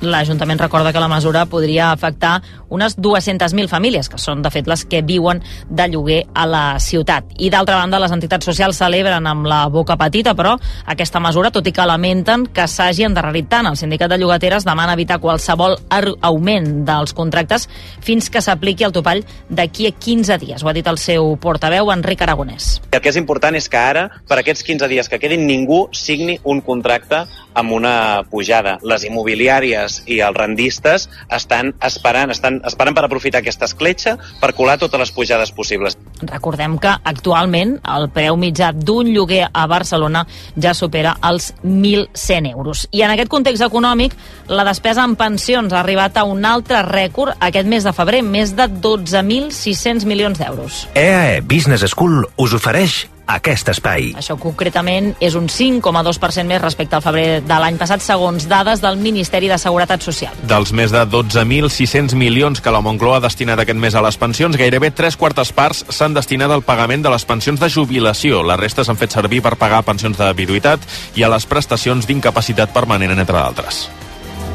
L'Ajuntament 0.00 0.60
recorda 0.60 0.92
que 0.92 1.00
la 1.02 1.08
mesura 1.10 1.46
podria 1.50 1.90
afectar 1.90 2.42
unes 2.68 2.96
200.000 2.98 3.66
famílies, 3.66 4.08
que 4.08 4.18
són, 4.20 4.42
de 4.44 4.50
fet, 4.52 4.68
les 4.70 4.84
que 4.86 5.00
viuen 5.02 5.40
de 5.68 5.88
lloguer 5.90 6.20
a 6.34 6.44
la 6.46 6.62
ciutat. 6.78 7.32
I, 7.38 7.48
d'altra 7.50 7.80
banda, 7.80 7.98
les 7.98 8.12
entitats 8.14 8.46
socials 8.46 8.78
celebren 8.78 9.26
amb 9.26 9.48
la 9.48 9.64
boca 9.72 9.96
petita, 9.98 10.36
però, 10.38 10.54
aquesta 10.86 11.18
mesura, 11.24 11.50
tot 11.50 11.66
i 11.66 11.72
que 11.74 11.86
lamenten 11.88 12.46
que 12.54 12.68
s'hagi 12.70 13.08
endarrerit 13.08 13.48
tant. 13.50 13.66
El 13.66 13.78
sindicat 13.80 14.12
de 14.12 14.20
llogateres 14.20 14.66
demana 14.68 14.94
evitar 14.94 15.18
qualsevol 15.22 15.78
augment 15.90 16.84
dels 16.86 17.16
contractes 17.16 17.66
fins 18.04 18.30
que 18.30 18.42
s'apliqui 18.44 18.86
el 18.86 18.94
topall 18.94 19.24
d'aquí 19.48 19.88
a 19.88 19.94
15 19.96 20.38
dies. 20.38 20.62
Ho 20.62 20.70
ha 20.70 20.76
dit 20.76 20.86
el 20.86 21.00
seu 21.02 21.34
portaveu, 21.42 21.90
Enric 21.90 22.22
Aragonès. 22.22 22.78
El 22.92 23.02
que 23.02 23.10
és 23.10 23.18
important 23.18 23.56
és 23.58 23.66
que 23.68 23.80
ara, 23.80 24.08
per 24.28 24.38
aquests 24.38 24.62
15 24.62 24.88
dies 24.92 25.08
que 25.08 25.18
quedin, 25.18 25.46
ningú 25.48 25.86
signi 25.96 26.38
un 26.44 26.62
contracte 26.62 27.24
amb 27.58 27.74
una 27.74 28.22
pujada. 28.30 28.76
Les 28.86 29.04
immobiliàries 29.08 29.87
i 30.06 30.20
els 30.24 30.36
rendistes 30.36 31.08
estan 31.34 31.72
esperant, 31.84 32.32
estan 32.34 32.60
esperant 32.68 32.96
per 32.96 33.04
aprofitar 33.06 33.42
aquesta 33.42 33.68
escletxa 33.68 34.16
per 34.40 34.52
colar 34.56 34.78
totes 34.80 35.00
les 35.00 35.12
pujades 35.14 35.52
possibles. 35.56 35.98
Recordem 36.22 36.78
que 36.82 36.94
actualment 37.12 37.76
el 37.96 38.08
preu 38.14 38.38
mitjà 38.40 38.70
d'un 38.74 39.10
lloguer 39.14 39.44
a 39.52 39.66
Barcelona 39.70 40.24
ja 40.56 40.74
supera 40.74 41.16
els 41.28 41.52
1.100 41.64 42.50
euros. 42.52 42.86
I 42.92 43.04
en 43.06 43.14
aquest 43.14 43.30
context 43.32 43.64
econòmic, 43.66 44.16
la 44.48 44.66
despesa 44.68 45.04
en 45.06 45.16
pensions 45.18 45.72
ha 45.72 45.82
arribat 45.82 46.16
a 46.16 46.26
un 46.28 46.44
altre 46.44 46.82
rècord 46.86 47.36
aquest 47.40 47.68
mes 47.68 47.84
de 47.84 47.94
febrer, 47.94 48.22
més 48.22 48.54
de 48.56 48.68
12.600 48.68 50.08
milions 50.08 50.38
d'euros. 50.38 50.86
EAE 50.94 51.40
Business 51.46 51.86
School 51.92 52.24
us 52.36 52.56
ofereix 52.56 53.06
aquest 53.28 53.68
espai. 53.74 54.12
Això 54.18 54.38
concretament 54.40 55.12
és 55.20 55.36
un 55.38 55.48
5,2% 55.52 56.48
més 56.48 56.62
respecte 56.62 56.96
al 56.96 57.04
febrer 57.04 57.42
de 57.44 57.60
l'any 57.60 57.78
passat, 57.80 58.02
segons 58.02 58.48
dades 58.48 58.82
del 58.84 58.98
Ministeri 59.00 59.50
de 59.52 59.58
Seguretat 59.60 60.02
Social. 60.02 60.34
Dels 60.48 60.72
més 60.72 60.94
de 60.94 61.04
12.600 61.04 62.16
milions 62.18 62.64
que 62.64 62.72
la 62.74 62.82
Moncloa 62.84 63.20
ha 63.20 63.26
destinat 63.28 63.62
aquest 63.62 63.78
mes 63.78 63.94
a 63.94 64.02
les 64.04 64.18
pensions, 64.18 64.56
gairebé 64.56 64.90
tres 64.90 65.16
quartes 65.20 65.52
parts 65.52 65.84
s'han 65.92 66.16
destinat 66.16 66.50
al 66.50 66.64
pagament 66.66 67.04
de 67.04 67.12
les 67.12 67.28
pensions 67.28 67.60
de 67.60 67.70
jubilació. 67.70 68.42
La 68.42 68.56
resta 68.56 68.84
s'han 68.84 68.98
fet 69.00 69.14
servir 69.14 69.42
per 69.44 69.56
pagar 69.60 69.84
pensions 69.86 70.18
de 70.18 70.32
viduïtat 70.34 70.82
i 71.16 71.24
a 71.24 71.32
les 71.32 71.46
prestacions 71.46 72.08
d'incapacitat 72.08 72.72
permanent, 72.74 73.18
entre 73.18 73.36
d'altres. 73.36 73.88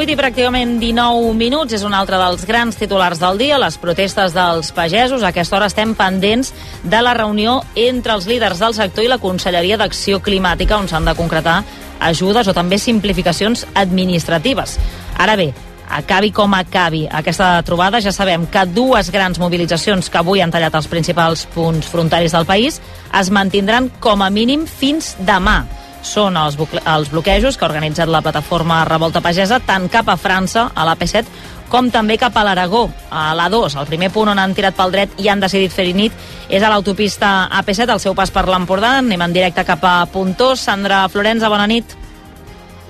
8 0.00 0.14
i 0.14 0.16
pràcticament 0.16 0.78
19 0.80 1.34
minuts 1.36 1.74
és 1.76 1.82
un 1.84 1.92
altre 1.92 2.16
dels 2.16 2.46
grans 2.48 2.78
titulars 2.80 3.18
del 3.20 3.36
dia, 3.36 3.58
les 3.60 3.74
protestes 3.76 4.32
dels 4.32 4.70
pagesos. 4.72 5.20
A 5.20 5.28
aquesta 5.28 5.58
hora 5.58 5.66
estem 5.68 5.90
pendents 5.92 6.54
de 6.80 7.00
la 7.04 7.12
reunió 7.12 7.58
entre 7.76 8.14
els 8.16 8.24
líders 8.24 8.62
del 8.62 8.72
sector 8.72 9.04
i 9.04 9.10
la 9.12 9.18
Conselleria 9.20 9.76
d'Acció 9.76 10.22
Climàtica, 10.24 10.78
on 10.80 10.88
s'han 10.88 11.04
de 11.04 11.12
concretar 11.18 11.58
ajudes 12.00 12.48
o 12.48 12.54
també 12.56 12.78
simplificacions 12.80 13.66
administratives. 13.74 14.78
Ara 15.20 15.34
bé, 15.36 15.50
acabi 15.92 16.32
com 16.32 16.56
acabi 16.56 17.02
aquesta 17.04 17.50
trobada, 17.68 18.00
ja 18.00 18.14
sabem 18.16 18.46
que 18.48 18.64
dues 18.72 19.12
grans 19.12 19.42
mobilitzacions 19.42 20.08
que 20.08 20.22
avui 20.22 20.40
han 20.40 20.54
tallat 20.54 20.80
els 20.80 20.88
principals 20.88 21.44
punts 21.52 21.92
frontaris 21.92 22.32
del 22.32 22.48
país 22.48 22.80
es 23.20 23.28
mantindran 23.28 23.92
com 24.00 24.24
a 24.24 24.32
mínim 24.32 24.64
fins 24.64 25.12
demà 25.20 25.58
són 26.02 26.36
els, 26.36 26.56
els 26.58 27.10
bloquejos 27.12 27.56
que 27.56 27.64
ha 27.64 27.68
organitzat 27.68 28.08
la 28.08 28.22
plataforma 28.24 28.84
Revolta 28.88 29.20
Pagesa 29.20 29.60
tant 29.64 29.88
cap 29.92 30.08
a 30.08 30.16
França, 30.16 30.70
a 30.74 30.86
l'AP7, 30.88 31.26
com 31.70 31.86
també 31.94 32.16
cap 32.18 32.34
a 32.34 32.42
l'Aragó, 32.44 32.88
a 33.14 33.30
l'A2. 33.38 33.76
El 33.78 33.86
primer 33.86 34.10
punt 34.10 34.32
on 34.32 34.40
han 34.42 34.54
tirat 34.58 34.74
pel 34.76 34.90
dret 34.90 35.20
i 35.22 35.28
han 35.30 35.40
decidit 35.40 35.72
fer-hi 35.72 35.94
nit 35.94 36.12
és 36.50 36.62
a 36.62 36.70
l'autopista 36.72 37.46
AP7, 37.60 37.94
al 37.94 38.02
seu 38.02 38.16
pas 38.18 38.32
per 38.34 38.48
l'Empordà. 38.48 38.96
Anem 38.98 39.22
en 39.22 39.36
directe 39.36 39.64
cap 39.64 39.84
a 39.86 39.94
Puntós. 40.10 40.64
Sandra 40.66 41.04
Florenza, 41.08 41.48
bona 41.48 41.68
nit. 41.70 41.94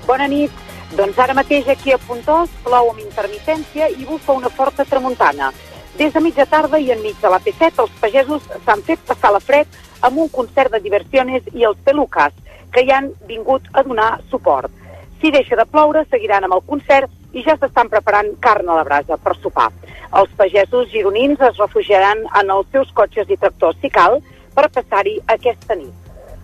Bona 0.07 0.27
nit. 0.27 0.51
Doncs 0.97 1.19
ara 1.23 1.37
mateix 1.37 1.69
aquí 1.69 1.93
a 1.93 1.99
Puntós 2.01 2.49
plou 2.65 2.89
amb 2.89 3.03
intermitència 3.03 3.87
i 3.93 4.03
bufa 4.07 4.33
una 4.33 4.49
forta 4.49 4.83
tramuntana. 4.83 5.51
Des 5.99 6.11
de 6.13 6.23
mitja 6.23 6.47
tarda 6.49 6.79
i 6.81 6.89
enmig 6.91 7.21
de 7.21 7.29
l'AP7 7.29 7.85
els 7.85 7.95
pagesos 8.01 8.49
s'han 8.65 8.81
fet 8.87 8.99
passar 9.05 9.31
la 9.35 9.43
fred 9.43 9.69
amb 10.01 10.17
un 10.17 10.29
concert 10.29 10.71
de 10.71 10.81
diversiones 10.81 11.47
i 11.53 11.65
els 11.65 11.79
pelucas 11.85 12.33
que 12.73 12.83
hi 12.83 12.91
han 12.91 13.11
vingut 13.27 13.67
a 13.73 13.83
donar 13.83 14.11
suport. 14.29 14.71
Si 15.21 15.31
deixa 15.31 15.55
de 15.55 15.65
ploure, 15.69 16.05
seguiran 16.09 16.47
amb 16.47 16.57
el 16.57 16.63
concert 16.65 17.11
i 17.33 17.43
ja 17.45 17.55
s'estan 17.57 17.89
preparant 17.89 18.31
carn 18.43 18.69
a 18.69 18.77
la 18.79 18.85
brasa 18.87 19.17
per 19.21 19.35
sopar. 19.37 19.69
Els 20.19 20.31
pagesos 20.37 20.89
gironins 20.91 21.41
es 21.47 21.59
refugiaran 21.61 22.23
en 22.41 22.49
els 22.55 22.67
seus 22.71 22.91
cotxes 22.97 23.29
i 23.29 23.37
tractors 23.37 23.77
si 23.81 23.91
cal 23.93 24.19
per 24.55 24.67
passar-hi 24.73 25.19
aquesta 25.35 25.77
nit. 25.79 25.93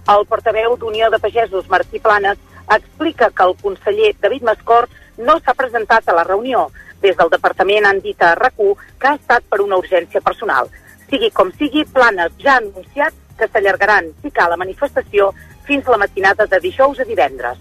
El 0.08 0.24
portaveu 0.30 0.78
d'Unió 0.80 1.10
de 1.12 1.20
Pagesos, 1.20 1.68
Martí 1.68 2.00
Planes, 2.00 2.38
explica 2.72 3.32
que 3.32 3.44
el 3.44 3.56
conseller 3.62 4.14
David 4.22 4.46
Mascor 4.48 4.88
no 5.18 5.40
s'ha 5.40 5.58
presentat 5.58 6.08
a 6.08 6.16
la 6.16 6.24
reunió. 6.24 6.70
Des 7.02 7.18
del 7.18 7.30
departament 7.34 7.86
han 7.86 8.00
dit 8.02 8.22
a 8.24 8.34
rac 8.36 8.56
que 8.56 9.08
ha 9.08 9.16
estat 9.16 9.44
per 9.50 9.60
una 9.62 9.78
urgència 9.78 10.22
personal. 10.22 10.70
Sigui 11.10 11.30
com 11.32 11.52
sigui, 11.60 11.84
Planes 11.86 12.32
ja 12.40 12.56
ha 12.56 12.62
anunciat 12.64 13.14
que 13.38 13.50
s'allargaran, 13.52 14.10
si 14.22 14.32
cal, 14.34 14.52
la 14.52 14.60
manifestació 14.60 15.32
fins 15.68 15.88
la 15.88 16.00
matinada 16.02 16.48
de 16.48 16.60
dijous 16.64 17.00
a 17.00 17.08
divendres. 17.08 17.60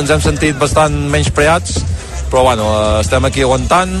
Ens 0.00 0.10
hem 0.10 0.22
sentit 0.24 0.58
bastant 0.58 0.94
menys 1.12 1.30
preats, 1.34 1.80
però 2.30 2.44
bueno, 2.46 2.70
estem 3.00 3.26
aquí 3.26 3.42
aguantant 3.44 3.92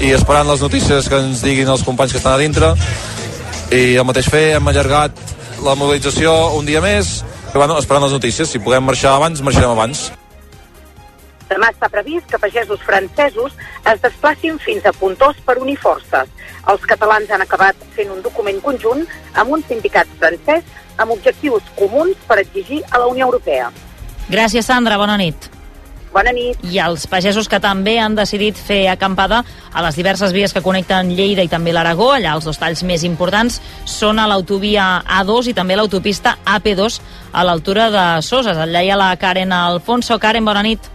i 0.00 0.12
esperant 0.16 0.48
les 0.48 0.62
notícies 0.62 1.08
que 1.08 1.18
ens 1.20 1.42
diguin 1.44 1.68
els 1.68 1.84
companys 1.84 2.12
que 2.14 2.20
estan 2.20 2.36
a 2.36 2.40
dintre 2.40 2.74
i 3.72 3.96
el 3.96 4.06
mateix 4.08 4.28
fer, 4.30 4.46
hem 4.56 4.68
allargat 4.68 5.16
la 5.64 5.76
mobilització 5.76 6.32
un 6.56 6.68
dia 6.68 6.80
més 6.84 7.20
bueno, 7.58 7.78
esperant 7.78 8.04
les 8.04 8.12
notícies, 8.12 8.48
si 8.48 8.60
podem 8.62 8.84
marxar 8.86 9.16
abans, 9.16 9.42
marxarem 9.42 9.72
abans. 9.72 10.10
Demà 11.50 11.72
està 11.72 11.88
previst 11.90 12.28
que 12.30 12.38
pagesos 12.38 12.82
francesos 12.86 13.56
es 13.92 14.02
desplacin 14.02 14.58
fins 14.62 14.86
a 14.86 14.94
Puntós 14.94 15.38
per 15.46 15.58
unir 15.58 15.76
forces. 15.82 16.30
Els 16.70 16.84
catalans 16.86 17.30
han 17.30 17.42
acabat 17.42 17.78
fent 17.96 18.12
un 18.14 18.22
document 18.22 18.60
conjunt 18.62 19.06
amb 19.34 19.56
un 19.56 19.64
sindicat 19.66 20.10
francès 20.20 20.62
amb 21.00 21.16
objectius 21.16 21.66
comuns 21.78 22.18
per 22.28 22.38
exigir 22.42 22.84
a 22.90 23.00
la 23.02 23.08
Unió 23.10 23.26
Europea. 23.26 23.70
Gràcies, 24.30 24.68
Sandra. 24.68 24.98
Bona 25.00 25.16
nit. 25.18 25.50
Bona 26.14 26.32
nit. 26.34 26.58
I 26.66 26.80
els 26.82 27.06
pagesos 27.10 27.48
que 27.50 27.60
també 27.62 27.96
han 28.02 28.16
decidit 28.18 28.58
fer 28.58 28.84
acampada 28.90 29.44
a 29.72 29.82
les 29.86 29.98
diverses 29.98 30.34
vies 30.34 30.54
que 30.54 30.62
connecten 30.62 31.12
Lleida 31.14 31.42
i 31.46 31.50
també 31.50 31.74
l'Aragó, 31.74 32.10
allà 32.14 32.34
els 32.34 32.46
dos 32.46 32.58
talls 32.58 32.82
més 32.86 33.04
importants 33.06 33.60
són 33.86 34.18
a 34.18 34.26
l'autovia 34.30 35.04
A2 35.06 35.50
i 35.50 35.54
també 35.54 35.78
l'autopista 35.78 36.36
AP2 36.44 37.00
a 37.32 37.46
l'altura 37.46 37.90
de 37.94 38.06
Soses. 38.26 38.58
Allà 38.58 38.82
hi 38.82 38.90
ha 38.90 38.98
la 38.98 39.12
Karen 39.18 39.54
Alfonso. 39.54 40.18
Karen, 40.18 40.46
bona 40.46 40.66
nit. 40.66 40.90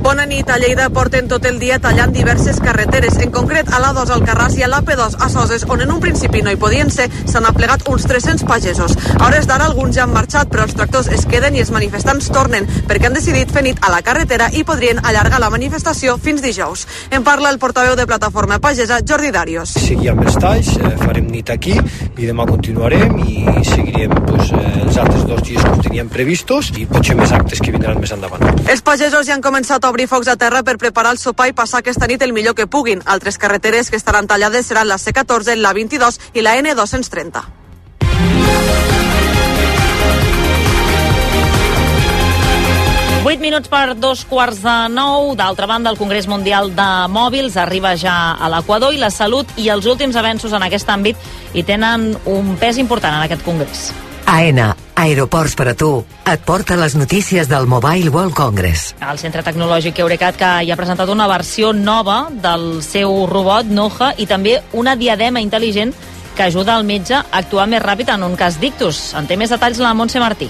Bona 0.00 0.26
nit. 0.26 0.48
A 0.48 0.56
Lleida 0.58 0.88
porten 0.94 1.26
tot 1.28 1.44
el 1.44 1.58
dia 1.58 1.78
tallant 1.82 2.12
diverses 2.14 2.60
carreteres, 2.62 3.18
en 3.20 3.32
concret 3.34 3.68
a 3.68 3.80
l'A2 3.82 4.12
al 4.14 4.22
Carràs 4.24 4.54
i 4.56 4.62
a 4.64 4.68
l'AP2 4.70 5.16
a 5.18 5.28
Soses, 5.28 5.64
on 5.68 5.82
en 5.82 5.90
un 5.92 6.00
principi 6.00 6.40
no 6.42 6.52
hi 6.54 6.58
podien 6.60 6.90
ser, 6.90 7.08
s'han 7.28 7.46
aplegat 7.48 7.82
uns 7.90 8.06
300 8.08 8.46
pagesos. 8.48 8.94
A 9.18 9.26
hores 9.26 9.48
d'ara 9.50 9.66
alguns 9.68 9.96
ja 9.96 10.04
han 10.06 10.14
marxat, 10.14 10.48
però 10.52 10.64
els 10.64 10.76
tractors 10.78 11.10
es 11.12 11.26
queden 11.28 11.58
i 11.58 11.62
els 11.64 11.72
manifestants 11.74 12.30
tornen, 12.32 12.68
perquè 12.88 13.10
han 13.10 13.18
decidit 13.18 13.50
fer 13.52 13.64
nit 13.66 13.82
a 13.82 13.90
la 13.92 14.00
carretera 14.06 14.48
i 14.54 14.64
podrien 14.64 15.02
allargar 15.02 15.42
la 15.42 15.50
manifestació 15.50 16.16
fins 16.22 16.42
dijous. 16.44 16.86
En 17.10 17.26
parla 17.26 17.50
el 17.50 17.58
portaveu 17.58 17.96
de 17.98 18.06
Plataforma 18.06 18.60
Pagesa, 18.62 19.00
Jordi 19.04 19.32
Darius. 19.34 19.74
Seguirem 19.82 20.22
els 20.24 20.38
talls, 20.38 20.72
eh, 20.78 20.94
farem 21.02 21.26
nit 21.26 21.50
aquí 21.50 21.74
i 21.74 22.26
demà 22.26 22.46
continuarem 22.46 23.18
i 23.26 23.64
seguirem 23.66 24.14
pues, 24.24 24.52
eh, 24.52 24.64
els 24.86 24.96
altres 24.96 25.26
dos 25.26 25.42
dies 25.42 25.62
que 25.62 25.88
teníem 25.88 26.08
previstos 26.08 26.72
i 26.78 26.86
potser 26.86 27.16
més 27.18 27.32
actes 27.32 27.60
que 27.60 27.74
vindran 27.74 28.00
més 28.00 28.12
endavant. 28.14 28.46
Els 28.68 28.82
pagesos 28.82 29.26
ja 29.26 29.34
han 29.34 29.42
començat 29.42 29.84
a 29.84 29.87
obrir 29.90 30.08
focs 30.08 30.28
a 30.28 30.36
terra 30.36 30.62
per 30.62 30.78
preparar 30.78 31.12
el 31.16 31.18
sopar 31.18 31.48
i 31.50 31.56
passar 31.56 31.82
aquesta 31.82 32.06
nit 32.06 32.22
el 32.22 32.32
millor 32.32 32.54
que 32.54 32.66
puguin. 32.66 33.02
Altres 33.06 33.38
carreteres 33.38 33.90
que 33.90 33.96
estaran 33.96 34.26
tallades 34.26 34.66
seran 34.66 34.88
la 34.88 34.98
C14, 34.98 35.56
la 35.56 35.72
22 35.72 36.20
i 36.34 36.44
la 36.44 36.56
N230. 36.56 37.58
Vuit 43.28 43.42
minuts 43.44 43.68
per 43.68 43.92
dos 43.98 44.22
quarts 44.24 44.62
de 44.62 44.74
nou. 44.94 45.34
D'altra 45.36 45.66
banda, 45.68 45.90
el 45.90 45.98
Congrés 46.00 46.24
Mundial 46.30 46.70
de 46.72 46.88
Mòbils 47.12 47.58
arriba 47.60 47.92
ja 47.98 48.32
a 48.32 48.48
l'Equador 48.48 48.96
i 48.96 49.02
la 49.02 49.12
salut 49.12 49.52
i 49.60 49.68
els 49.68 49.84
últims 49.84 50.16
avenços 50.16 50.56
en 50.56 50.64
aquest 50.64 50.88
àmbit 50.88 51.30
hi 51.52 51.66
tenen 51.66 52.14
un 52.24 52.54
pes 52.56 52.80
important 52.80 53.18
en 53.18 53.26
aquest 53.26 53.44
congrés. 53.44 53.90
AENA, 54.28 54.76
Aeroports 54.94 55.54
per 55.56 55.70
a 55.70 55.72
tu, 55.78 55.88
et 56.28 56.42
porta 56.44 56.76
les 56.76 56.92
notícies 57.00 57.48
del 57.48 57.64
Mobile 57.64 58.10
World 58.12 58.34
Congress. 58.36 58.90
El 59.00 59.16
Centre 59.16 59.40
Tecnològic 59.46 60.02
Eurecat 60.04 60.36
que 60.36 60.50
hi 60.66 60.68
ha 60.68 60.76
presentat 60.76 61.08
una 61.08 61.24
versió 61.30 61.70
nova 61.72 62.18
del 62.28 62.82
seu 62.84 63.24
robot 63.30 63.72
Noja 63.72 64.10
i 64.20 64.26
també 64.28 64.58
una 64.76 64.98
diadema 65.00 65.40
intel·ligent 65.40 65.94
que 66.38 66.46
ajuda 66.46 66.78
el 66.78 66.86
metge 66.86 67.18
a 67.18 67.24
actuar 67.42 67.66
més 67.66 67.82
ràpid 67.82 68.14
en 68.14 68.22
un 68.22 68.38
cas 68.38 68.60
d'ictus. 68.62 69.08
En 69.18 69.26
té 69.26 69.34
més 69.36 69.50
detalls 69.50 69.82
la 69.82 69.94
Montse 69.98 70.22
Martí. 70.22 70.46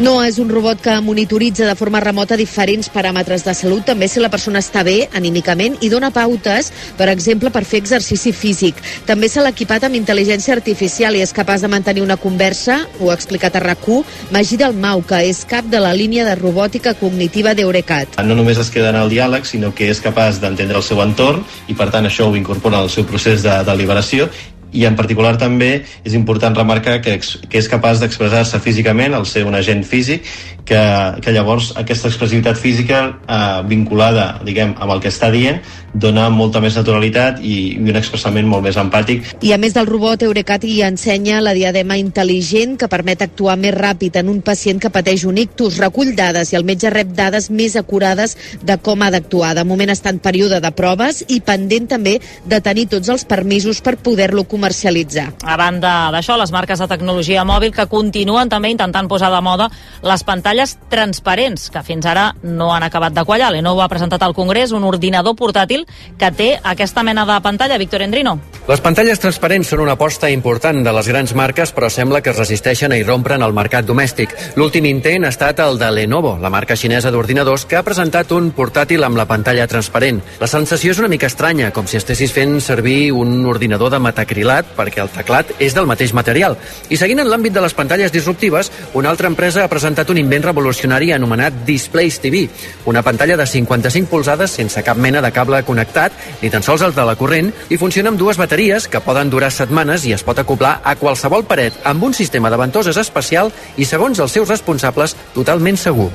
No 0.00 0.22
és 0.24 0.38
un 0.40 0.48
robot 0.48 0.80
que 0.80 0.94
monitoritza 1.04 1.66
de 1.68 1.74
forma 1.76 2.00
remota 2.00 2.36
diferents 2.38 2.88
paràmetres 2.90 3.42
de 3.44 3.52
salut, 3.54 3.84
també 3.84 4.06
si 4.08 4.22
la 4.22 4.30
persona 4.32 4.62
està 4.62 4.80
bé 4.86 5.08
anímicament 5.12 5.76
i 5.84 5.90
dona 5.92 6.08
pautes, 6.14 6.70
per 6.96 7.10
exemple, 7.12 7.50
per 7.52 7.64
fer 7.68 7.82
exercici 7.82 8.32
físic. 8.32 8.78
També 9.06 9.28
se 9.28 9.42
l'ha 9.42 9.52
equipat 9.52 9.84
amb 9.84 9.98
intel·ligència 9.98 10.56
artificial 10.56 11.18
i 11.18 11.20
és 11.22 11.34
capaç 11.36 11.66
de 11.66 11.70
mantenir 11.70 12.02
una 12.06 12.16
conversa, 12.16 12.78
ho 13.00 13.10
ha 13.10 13.18
explicat 13.18 13.58
a 13.58 13.64
rac 13.66 13.84
Magí 14.32 14.56
Dalmau, 14.56 15.02
que 15.02 15.18
és 15.28 15.44
cap 15.44 15.66
de 15.66 15.80
la 15.80 15.92
línia 15.92 16.24
de 16.24 16.36
robòtica 16.38 16.94
cognitiva 16.94 17.52
d'Eurecat. 17.54 18.22
No 18.24 18.34
només 18.38 18.58
es 18.58 18.70
queda 18.70 18.90
en 18.90 18.96
el 18.96 19.10
diàleg, 19.10 19.44
sinó 19.44 19.74
que 19.74 19.90
és 19.90 20.00
capaç 20.00 20.40
d'entendre 20.40 20.78
el 20.78 20.86
seu 20.86 21.02
entorn 21.02 21.44
i, 21.66 21.74
per 21.74 21.90
tant, 21.90 22.06
això 22.06 22.30
ho 22.30 22.36
incorpora 22.36 22.78
al 22.78 22.90
seu 22.90 23.04
procés 23.04 23.42
de 23.42 23.58
deliberació 23.66 24.30
i 24.72 24.86
en 24.88 24.96
particular 24.96 25.36
també 25.40 25.70
és 26.04 26.16
important 26.18 26.56
remarcar 26.56 27.00
que, 27.04 27.18
que 27.20 27.60
és 27.60 27.70
capaç 27.70 28.02
d'expressar-se 28.02 28.60
físicament, 28.64 29.14
al 29.14 29.26
ser 29.26 29.44
un 29.48 29.54
agent 29.58 29.84
físic, 29.84 30.26
que, 30.64 30.82
que 31.22 31.34
llavors 31.34 31.72
aquesta 31.78 32.08
expressivitat 32.08 32.58
física 32.58 33.04
eh, 33.26 33.62
vinculada 33.68 34.40
diguem, 34.46 34.76
amb 34.78 34.94
el 34.94 35.02
que 35.02 35.10
està 35.12 35.30
dient 35.32 35.60
dona 35.92 36.28
molta 36.32 36.60
més 36.64 36.76
naturalitat 36.78 37.42
i, 37.44 37.76
i 37.76 37.90
un 37.92 37.98
expressament 37.98 38.46
molt 38.48 38.64
més 38.64 38.78
empàtic. 38.80 39.26
I 39.44 39.52
a 39.52 39.58
més 39.60 39.74
del 39.76 39.88
robot, 39.88 40.24
Eurecat 40.24 40.64
hi 40.64 40.80
ensenya 40.86 41.42
la 41.44 41.52
diadema 41.56 41.98
intel·ligent 42.00 42.78
que 42.80 42.88
permet 42.88 43.22
actuar 43.26 43.58
més 43.60 43.74
ràpid 43.76 44.16
en 44.22 44.30
un 44.32 44.40
pacient 44.44 44.80
que 44.80 44.92
pateix 44.94 45.26
un 45.28 45.38
ictus, 45.42 45.76
recull 45.82 46.14
dades 46.16 46.52
i 46.52 46.58
el 46.58 46.64
metge 46.64 46.90
rep 46.92 47.12
dades 47.16 47.50
més 47.52 47.76
acurades 47.76 48.36
de 48.62 48.78
com 48.80 49.04
ha 49.04 49.10
d'actuar. 49.12 49.52
De 49.58 49.66
moment 49.68 49.92
està 49.92 50.12
en 50.12 50.22
període 50.22 50.62
de 50.64 50.72
proves 50.72 51.22
i 51.28 51.42
pendent 51.44 51.90
també 51.92 52.18
de 52.48 52.60
tenir 52.64 52.88
tots 52.94 53.12
els 53.12 53.26
permisos 53.28 53.82
per 53.84 53.98
poder-lo 54.00 54.46
comercialitzar. 54.62 55.32
A 55.42 55.56
banda 55.58 56.12
d'això, 56.14 56.36
les 56.38 56.52
marques 56.54 56.78
de 56.78 56.86
tecnologia 56.86 57.42
mòbil 57.42 57.72
que 57.74 57.88
continuen 57.90 58.50
també 58.50 58.70
intentant 58.70 59.08
posar 59.10 59.32
de 59.32 59.40
moda 59.42 59.66
les 60.06 60.22
pantalles 60.22 60.76
transparents, 60.92 61.66
que 61.72 61.82
fins 61.82 62.06
ara 62.06 62.28
no 62.42 62.70
han 62.74 62.86
acabat 62.86 63.14
de 63.16 63.24
quallar. 63.26 63.50
Lenovo 63.52 63.82
ha 63.82 63.90
presentat 63.90 64.22
al 64.22 64.36
Congrés 64.36 64.70
un 64.70 64.84
ordinador 64.86 65.34
portàtil 65.34 65.82
que 66.18 66.30
té 66.30 66.52
aquesta 66.62 67.02
mena 67.02 67.26
de 67.26 67.40
pantalla, 67.42 67.78
Víctor 67.78 68.06
Endrino. 68.06 68.38
Les 68.68 68.80
pantalles 68.80 69.18
transparents 69.18 69.72
són 69.72 69.82
una 69.82 69.96
aposta 69.98 70.30
important 70.30 70.84
de 70.86 70.92
les 70.94 71.08
grans 71.10 71.34
marques, 71.34 71.74
però 71.74 71.90
sembla 71.90 72.20
que 72.22 72.30
es 72.30 72.38
resisteixen 72.38 72.92
a 72.92 73.00
irrompre 73.00 73.34
el 73.34 73.56
mercat 73.56 73.84
domèstic. 73.88 74.30
L'últim 74.54 74.86
intent 74.86 75.26
ha 75.26 75.32
estat 75.34 75.58
el 75.58 75.80
de 75.80 75.90
Lenovo, 75.90 76.36
la 76.38 76.50
marca 76.50 76.76
xinesa 76.78 77.10
d'ordinadors, 77.10 77.66
que 77.66 77.76
ha 77.76 77.82
presentat 77.82 78.30
un 78.30 78.52
portàtil 78.54 79.02
amb 79.02 79.18
la 79.18 79.26
pantalla 79.26 79.66
transparent. 79.66 80.22
La 80.38 80.46
sensació 80.46 80.92
és 80.92 81.02
una 81.02 81.10
mica 81.10 81.26
estranya, 81.26 81.72
com 81.72 81.90
si 81.90 81.98
estessis 81.98 82.30
fent 82.30 82.60
servir 82.60 83.10
un 83.10 83.42
ordinador 83.46 83.90
de 83.90 83.98
metacrilat, 83.98 84.51
perquè 84.76 85.00
el 85.02 85.10
teclat 85.14 85.54
és 85.58 85.72
del 85.72 85.88
mateix 85.88 86.12
material. 86.12 86.58
I 86.92 86.98
seguint 87.00 87.22
en 87.24 87.30
l'àmbit 87.30 87.54
de 87.56 87.62
les 87.64 87.74
pantalles 87.74 88.12
disruptives, 88.12 88.70
una 88.94 89.08
altra 89.08 89.30
empresa 89.32 89.64
ha 89.64 89.72
presentat 89.72 90.10
un 90.12 90.20
invent 90.20 90.44
revolucionari 90.44 91.12
anomenat 91.12 91.62
Displays 91.64 92.20
TV, 92.20 92.44
una 92.84 93.02
pantalla 93.02 93.36
de 93.36 93.46
55 93.46 94.10
polzades 94.10 94.50
sense 94.50 94.82
cap 94.84 94.96
mena 95.00 95.22
de 95.22 95.32
cable 95.32 95.62
connectat, 95.64 96.12
ni 96.42 96.50
tan 96.50 96.62
sols 96.62 96.82
el 96.82 96.94
de 96.94 97.06
la 97.08 97.16
corrent, 97.16 97.52
i 97.70 97.78
funciona 97.80 98.12
amb 98.12 98.20
dues 98.20 98.36
bateries 98.36 98.88
que 98.88 99.00
poden 99.00 99.30
durar 99.30 99.52
setmanes 99.54 100.04
i 100.04 100.12
es 100.12 100.24
pot 100.26 100.38
acoplar 100.38 100.80
a 100.84 100.96
qualsevol 101.00 101.46
paret 101.48 101.78
amb 101.88 102.02
un 102.04 102.14
sistema 102.14 102.50
de 102.50 102.60
ventoses 102.60 102.98
especial 103.00 103.52
i, 103.76 103.86
segons 103.88 104.20
els 104.20 104.32
seus 104.36 104.48
responsables, 104.50 105.16
totalment 105.34 105.78
segur. 105.80 106.10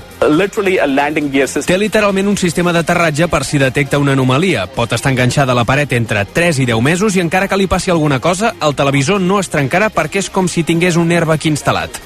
Té 1.67 1.78
literalment 1.78 2.28
un 2.28 2.38
sistema 2.38 2.73
d'aterratge 2.73 3.28
per 3.32 3.43
si 3.45 3.60
detecta 3.62 4.00
una 4.02 4.13
anomalia. 4.17 4.65
Pot 4.67 4.93
estar 4.97 5.12
enganxada 5.13 5.54
a 5.54 5.58
la 5.58 5.65
paret 5.65 5.93
entre 5.97 6.26
3 6.26 6.62
i 6.63 6.67
10 6.69 6.82
mesos 6.84 7.15
i 7.15 7.23
encara 7.23 7.47
que 7.47 7.58
li 7.58 7.67
passi 7.69 7.91
alguna 7.93 8.19
cosa, 8.19 8.27
el 8.28 8.76
televisor 8.76 9.22
no 9.22 9.40
es 9.40 9.48
trencarà 9.52 9.88
perquè 9.94 10.20
és 10.20 10.30
com 10.34 10.48
si 10.52 10.63
tingués 10.68 10.98
un 11.00 11.12
airbag 11.16 11.46
instal·lat. 11.48 12.02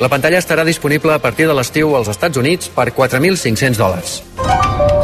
La 0.00 0.08
pantalla 0.12 0.38
estarà 0.38 0.64
disponible 0.68 1.14
a 1.14 1.18
partir 1.18 1.46
de 1.48 1.54
l'estiu 1.56 1.94
als 1.96 2.08
Estats 2.12 2.36
Units 2.36 2.68
per 2.68 2.90
4.500 2.92 3.78
dòlars. 3.80 4.22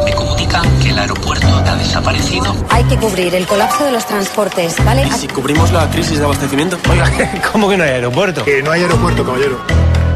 Me 0.05 0.13
comunican 0.13 0.67
que 0.81 0.89
el 0.89 0.99
aeropuerto 0.99 1.47
ha 1.47 1.75
desaparecido. 1.75 2.55
Hay 2.69 2.83
que 2.85 2.97
cubrir 2.97 3.33
el 3.35 3.47
colapso 3.47 3.85
de 3.85 3.91
los 3.91 4.05
transportes, 4.05 4.75
¿vale? 4.85 5.07
¿Y 5.07 5.11
si 5.11 5.27
cubrimos 5.27 5.71
la 5.71 5.89
crisis 5.89 6.19
de 6.19 6.25
abastecimiento? 6.25 6.77
Oiga, 6.89 7.09
¿cómo 7.51 7.69
que 7.69 7.77
no 7.77 7.83
hay 7.83 7.91
aeropuerto? 7.91 8.45
Que 8.45 8.61
no 8.61 8.71
hay 8.71 8.81
aeropuerto, 8.83 9.25
caballero. 9.25 9.57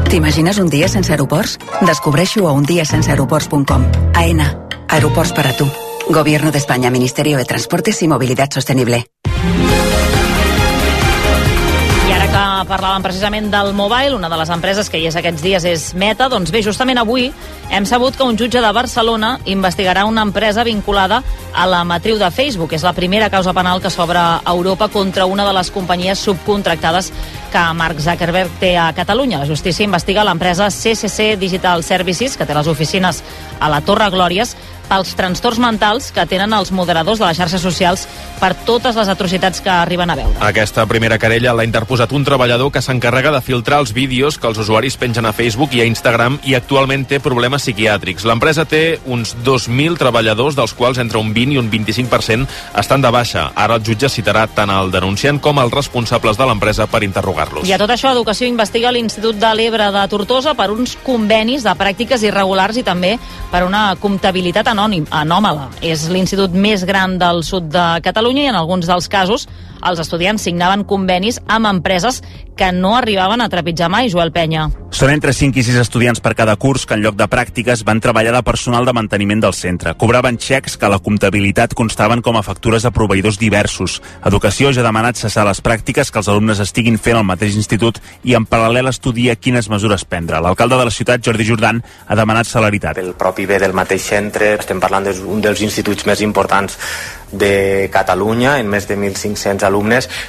T'imagines 0.08 0.58
un 0.58 0.68
dia 0.68 0.86
sense 0.88 1.10
aeroports? 1.10 1.58
Descobreixo 1.80 2.46
a 2.46 2.52
undiasenseaeroports.com. 2.52 3.86
AENA. 4.14 4.58
Aeroports 4.88 5.32
para 5.32 5.56
tu. 5.56 5.68
Gobierno 6.08 6.52
de 6.52 6.58
España, 6.58 6.90
Ministerio 6.90 7.38
de 7.38 7.44
Transportes 7.44 8.02
y 8.02 8.08
Movilidad 8.08 8.50
Sostenible. 8.52 9.06
Que 12.34 12.66
parlàvem 12.66 13.04
precisament 13.04 13.46
del 13.52 13.68
Mobile, 13.78 14.16
una 14.16 14.28
de 14.30 14.36
les 14.40 14.50
empreses 14.50 14.88
que 14.90 14.98
hi 14.98 15.04
és 15.06 15.14
aquests 15.14 15.42
dies 15.44 15.64
és 15.70 15.82
Meta, 15.94 16.26
doncs 16.32 16.50
bé, 16.50 16.64
justament 16.66 16.98
avui 16.98 17.28
hem 17.70 17.86
sabut 17.86 18.16
que 18.18 18.26
un 18.26 18.34
jutge 18.40 18.58
de 18.58 18.72
Barcelona 18.74 19.36
investigarà 19.50 20.02
una 20.08 20.24
empresa 20.26 20.64
vinculada 20.66 21.22
a 21.54 21.66
la 21.70 21.84
matriu 21.86 22.18
de 22.18 22.30
Facebook. 22.34 22.74
És 22.74 22.82
la 22.82 22.92
primera 22.92 23.30
causa 23.30 23.54
penal 23.54 23.80
que 23.80 23.90
s'obre 23.90 24.18
a 24.18 24.40
Europa 24.50 24.88
contra 24.88 25.26
una 25.30 25.46
de 25.46 25.54
les 25.54 25.70
companyies 25.70 26.18
subcontractades 26.26 27.12
que 27.52 27.64
Mark 27.78 28.02
Zuckerberg 28.02 28.58
té 28.58 28.74
a 28.76 28.90
Catalunya. 28.92 29.38
La 29.38 29.46
justícia 29.46 29.86
investiga 29.86 30.26
l'empresa 30.26 30.72
CCC 30.74 31.36
Digital 31.38 31.84
Services, 31.86 32.36
que 32.36 32.46
té 32.46 32.54
les 32.54 32.66
oficines 32.66 33.22
a 33.60 33.70
la 33.70 33.80
Torre 33.80 34.10
Glòries, 34.10 34.56
pels 34.88 35.14
trastorns 35.18 35.60
mentals 35.62 36.10
que 36.14 36.26
tenen 36.28 36.52
els 36.56 36.72
moderadors 36.72 37.20
de 37.20 37.26
les 37.26 37.38
xarxes 37.38 37.62
socials 37.64 38.06
per 38.40 38.52
totes 38.66 38.96
les 38.96 39.08
atrocitats 39.08 39.62
que 39.64 39.72
arriben 39.72 40.10
a 40.10 40.16
veure. 40.18 40.36
Aquesta 40.44 40.84
primera 40.90 41.18
querella 41.18 41.54
l'ha 41.56 41.66
interposat 41.66 42.12
un 42.12 42.24
treballador 42.26 42.72
que 42.72 42.82
s'encarrega 42.84 43.32
de 43.34 43.42
filtrar 43.44 43.80
els 43.82 43.94
vídeos 43.96 44.38
que 44.38 44.48
els 44.50 44.58
usuaris 44.60 44.98
pengen 45.00 45.26
a 45.26 45.32
Facebook 45.32 45.74
i 45.74 45.82
a 45.82 45.88
Instagram 45.88 46.38
i 46.44 46.54
actualment 46.58 47.06
té 47.08 47.20
problemes 47.24 47.64
psiquiàtrics. 47.64 48.26
L'empresa 48.28 48.66
té 48.68 49.00
uns 49.06 49.34
2.000 49.44 49.98
treballadors, 50.00 50.56
dels 50.58 50.74
quals 50.76 51.00
entre 51.02 51.18
un 51.18 51.32
20 51.34 51.56
i 51.56 51.60
un 51.60 51.70
25% 51.72 52.48
estan 52.80 53.02
de 53.02 53.10
baixa. 53.14 53.48
Ara 53.54 53.78
el 53.78 53.84
jutge 53.86 54.10
citarà 54.12 54.46
tant 54.52 54.70
el 54.70 54.92
denunciant 54.92 55.40
com 55.40 55.58
els 55.62 55.72
responsables 55.74 56.38
de 56.38 56.48
l'empresa 56.48 56.86
per 56.90 57.02
interrogar-los. 57.06 57.66
I 57.68 57.74
a 57.74 57.80
tot 57.80 57.90
això, 57.94 58.12
Educació 58.12 58.48
investiga 58.50 58.92
l'Institut 58.92 59.38
de 59.40 59.54
l'Ebre 59.56 59.90
de 59.94 60.04
Tortosa 60.12 60.54
per 60.58 60.70
uns 60.74 60.96
convenis 61.04 61.64
de 61.64 61.74
pràctiques 61.78 62.22
irregulars 62.26 62.78
i 62.78 62.84
també 62.86 63.16
per 63.50 63.64
una 63.66 63.86
comptabilitat 64.00 64.68
anònim, 64.74 65.06
anòmala. 65.14 65.70
És 65.82 66.08
l'institut 66.10 66.54
més 66.54 66.84
gran 66.84 67.16
del 67.20 67.42
sud 67.46 67.70
de 67.72 67.86
Catalunya 68.04 68.48
i 68.48 68.52
en 68.52 68.58
alguns 68.58 68.90
dels 68.90 69.08
casos 69.08 69.48
els 69.84 70.00
estudiants 70.00 70.42
signaven 70.42 70.84
convenis 70.88 71.40
amb 71.46 71.68
empreses 71.70 72.22
que 72.56 72.70
no 72.72 72.94
arribaven 72.96 73.42
a 73.42 73.48
trepitjar 73.50 73.88
mai, 73.90 74.08
Joel 74.10 74.32
Penya. 74.32 74.68
Són 74.94 75.10
entre 75.10 75.32
5 75.34 75.58
i 75.58 75.64
6 75.66 75.80
estudiants 75.82 76.20
per 76.22 76.36
cada 76.38 76.54
curs 76.60 76.84
que 76.86 76.94
en 76.94 77.02
lloc 77.02 77.16
de 77.18 77.26
pràctiques 77.26 77.82
van 77.86 77.98
treballar 78.00 78.36
de 78.36 78.42
personal 78.46 78.86
de 78.86 78.94
manteniment 78.94 79.42
del 79.42 79.56
centre. 79.58 79.96
Cobraven 79.98 80.38
xecs 80.38 80.76
que 80.78 80.86
a 80.86 80.92
la 80.92 81.00
comptabilitat 81.02 81.74
constaven 81.74 82.22
com 82.22 82.38
a 82.38 82.44
factures 82.46 82.86
a 82.86 82.92
proveïdors 82.94 83.40
diversos. 83.40 83.98
Educació 84.24 84.70
ja 84.70 84.84
ha 84.84 84.86
demanat 84.86 85.18
cessar 85.18 85.46
les 85.48 85.60
pràctiques 85.64 86.12
que 86.14 86.22
els 86.22 86.30
alumnes 86.30 86.62
estiguin 86.62 86.98
fent 86.98 87.18
al 87.18 87.26
mateix 87.26 87.58
institut 87.58 87.98
i 88.22 88.38
en 88.38 88.46
paral·lel 88.46 88.88
estudia 88.92 89.34
quines 89.34 89.68
mesures 89.68 90.06
prendre. 90.06 90.38
L'alcalde 90.38 90.78
de 90.78 90.86
la 90.86 90.94
ciutat, 90.94 91.26
Jordi 91.26 91.48
Jordan, 91.48 91.82
ha 92.06 92.14
demanat 92.14 92.46
celeritat. 92.46 93.02
El 93.02 93.16
propi 93.18 93.48
bé 93.50 93.58
del 93.58 93.74
mateix 93.74 94.06
centre, 94.14 94.54
estem 94.60 94.78
parlant 94.80 95.10
d'un 95.10 95.42
dels 95.42 95.66
instituts 95.66 96.06
més 96.06 96.22
importants 96.22 96.78
de 97.34 97.90
Catalunya, 97.92 98.58
en 98.60 98.68
més 98.70 98.86
de 98.86 98.96
1.500 98.96 99.66
alumnes, 99.66 99.73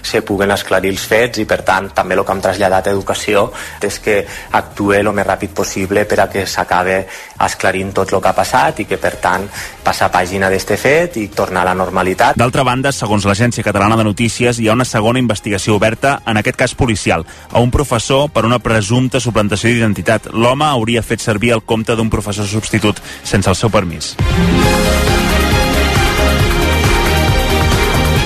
se 0.02 0.22
puguen 0.22 0.52
esclarir 0.52 0.92
els 0.94 1.06
fets 1.06 1.40
i, 1.40 1.46
per 1.46 1.62
tant, 1.68 1.92
també 1.96 2.16
el 2.16 2.24
que 2.26 2.34
hem 2.34 2.42
traslladat 2.42 2.88
a 2.88 2.96
Educació 2.96 3.52
és 3.82 4.00
que 4.00 4.18
actue 4.52 5.00
el 5.00 5.12
més 5.14 5.28
ràpid 5.28 5.54
possible 5.56 6.06
per 6.06 6.20
a 6.24 6.30
que 6.32 6.46
s'acabe 6.48 7.06
esclarint 7.46 7.94
tot 7.94 8.14
el 8.14 8.22
que 8.22 8.32
ha 8.32 8.36
passat 8.38 8.82
i 8.82 8.88
que, 8.90 8.98
per 9.02 9.16
tant, 9.22 9.48
passa 9.86 10.10
pàgina 10.12 10.50
d'este 10.50 10.78
fet 10.82 11.20
i 11.22 11.28
tornar 11.28 11.62
a 11.62 11.70
la 11.72 11.76
normalitat. 11.78 12.40
D'altra 12.40 12.64
banda, 12.64 12.92
segons 12.96 13.26
l'Agència 13.28 13.64
Catalana 13.66 13.98
de 14.00 14.08
Notícies, 14.08 14.60
hi 14.60 14.70
ha 14.70 14.78
una 14.78 14.88
segona 14.88 15.22
investigació 15.22 15.76
oberta, 15.76 16.20
en 16.26 16.42
aquest 16.42 16.60
cas 16.60 16.76
policial, 16.76 17.26
a 17.52 17.62
un 17.62 17.72
professor 17.72 18.30
per 18.32 18.46
una 18.46 18.60
presumpta 18.60 19.20
suplantació 19.20 19.70
d'identitat. 19.70 20.32
L'home 20.34 20.66
hauria 20.66 21.06
fet 21.06 21.22
servir 21.22 21.54
el 21.56 21.64
compte 21.64 21.96
d'un 21.96 22.10
professor 22.10 22.48
substitut 22.50 23.02
sense 23.24 23.50
el 23.50 23.60
seu 23.60 23.70
permís. 23.74 24.16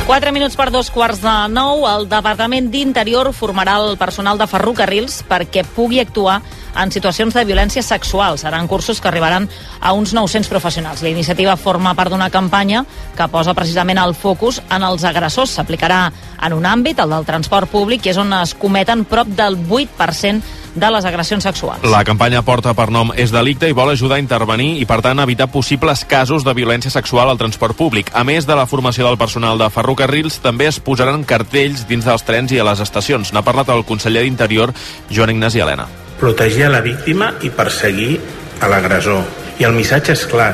4 0.10 0.32
minuts 0.34 0.56
per 0.58 0.72
dos 0.74 0.88
quarts 0.90 1.20
de 1.22 1.32
nou, 1.54 1.84
el 1.86 2.08
Departament 2.10 2.72
d'Interior 2.74 3.28
formarà 3.30 3.76
el 3.78 3.92
personal 4.02 4.40
de 4.42 4.48
ferrocarrils 4.50 5.20
perquè 5.30 5.62
pugui 5.76 6.00
actuar 6.02 6.40
en 6.76 6.92
situacions 6.92 7.34
de 7.34 7.46
violència 7.46 7.84
sexual. 7.84 8.38
Seran 8.38 8.68
cursos 8.68 9.02
que 9.02 9.08
arribaran 9.08 9.50
a 9.80 9.94
uns 9.94 10.14
900 10.14 10.50
professionals. 10.50 11.02
La 11.02 11.10
iniciativa 11.10 11.58
forma 11.58 11.96
part 11.96 12.12
d'una 12.12 12.30
campanya 12.30 12.86
que 13.18 13.28
posa 13.28 13.54
precisament 13.54 14.00
el 14.00 14.16
focus 14.16 14.62
en 14.70 14.84
els 14.84 15.04
agressors. 15.04 15.58
S'aplicarà 15.58 16.10
en 16.42 16.54
un 16.54 16.66
àmbit, 16.66 17.00
el 17.00 17.10
del 17.10 17.28
transport 17.28 17.70
públic, 17.70 18.06
i 18.06 18.14
és 18.14 18.18
on 18.22 18.34
es 18.40 18.56
cometen 18.56 19.06
prop 19.06 19.28
del 19.28 19.58
8% 19.68 20.58
de 20.76 20.90
les 20.92 21.06
agressions 21.06 21.44
sexuals. 21.44 21.84
La 21.90 22.04
campanya 22.06 22.42
porta 22.46 22.74
per 22.78 22.90
nom 22.94 23.12
És 23.16 23.34
delicte 23.34 23.70
i 23.70 23.76
vol 23.76 23.92
ajudar 23.92 24.20
a 24.20 24.24
intervenir 24.24 24.76
i, 24.80 24.86
per 24.90 25.02
tant, 25.06 25.20
evitar 25.20 25.50
possibles 25.52 26.06
casos 26.10 26.46
de 26.46 26.54
violència 26.54 26.94
sexual 26.94 27.30
al 27.30 27.42
transport 27.42 27.78
públic. 27.78 28.12
A 28.14 28.24
més 28.24 28.48
de 28.48 28.56
la 28.56 28.68
formació 28.70 29.08
del 29.08 29.18
personal 29.18 29.60
de 29.60 29.70
ferrocarrils, 29.74 30.40
també 30.44 30.70
es 30.70 30.80
posaran 30.80 31.26
cartells 31.28 31.88
dins 31.90 32.06
dels 32.06 32.28
trens 32.28 32.54
i 32.54 32.60
a 32.60 32.68
les 32.68 32.84
estacions. 32.86 33.34
N'ha 33.34 33.46
parlat 33.46 33.74
el 33.74 33.86
conseller 33.86 34.24
d'Interior, 34.24 34.74
Joan 35.10 35.36
Ignasi 35.36 35.66
Helena. 35.66 35.90
Protegir 36.20 36.66
a 36.68 36.74
la 36.74 36.82
víctima 36.84 37.32
i 37.42 37.52
perseguir 37.56 38.20
a 38.60 38.68
l'agressor. 38.68 39.24
I 39.60 39.68
el 39.68 39.76
missatge 39.76 40.16
és 40.18 40.26
clar. 40.28 40.52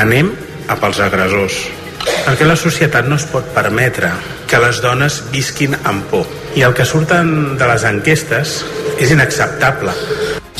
Anem 0.00 0.32
a 0.68 0.76
pels 0.80 1.00
agressors. 1.00 1.56
Perquè 2.26 2.46
la 2.46 2.56
societat 2.56 3.08
no 3.08 3.16
es 3.16 3.24
pot 3.28 3.48
permetre 3.56 4.12
que 4.50 4.58
les 4.58 4.80
dones 4.82 5.20
visquin 5.30 5.76
amb 5.86 6.02
por. 6.10 6.26
I 6.58 6.66
el 6.66 6.74
que 6.74 6.88
surten 6.88 7.56
de 7.60 7.70
les 7.70 7.86
enquestes 7.86 8.58
és 8.98 9.14
inacceptable. 9.14 9.94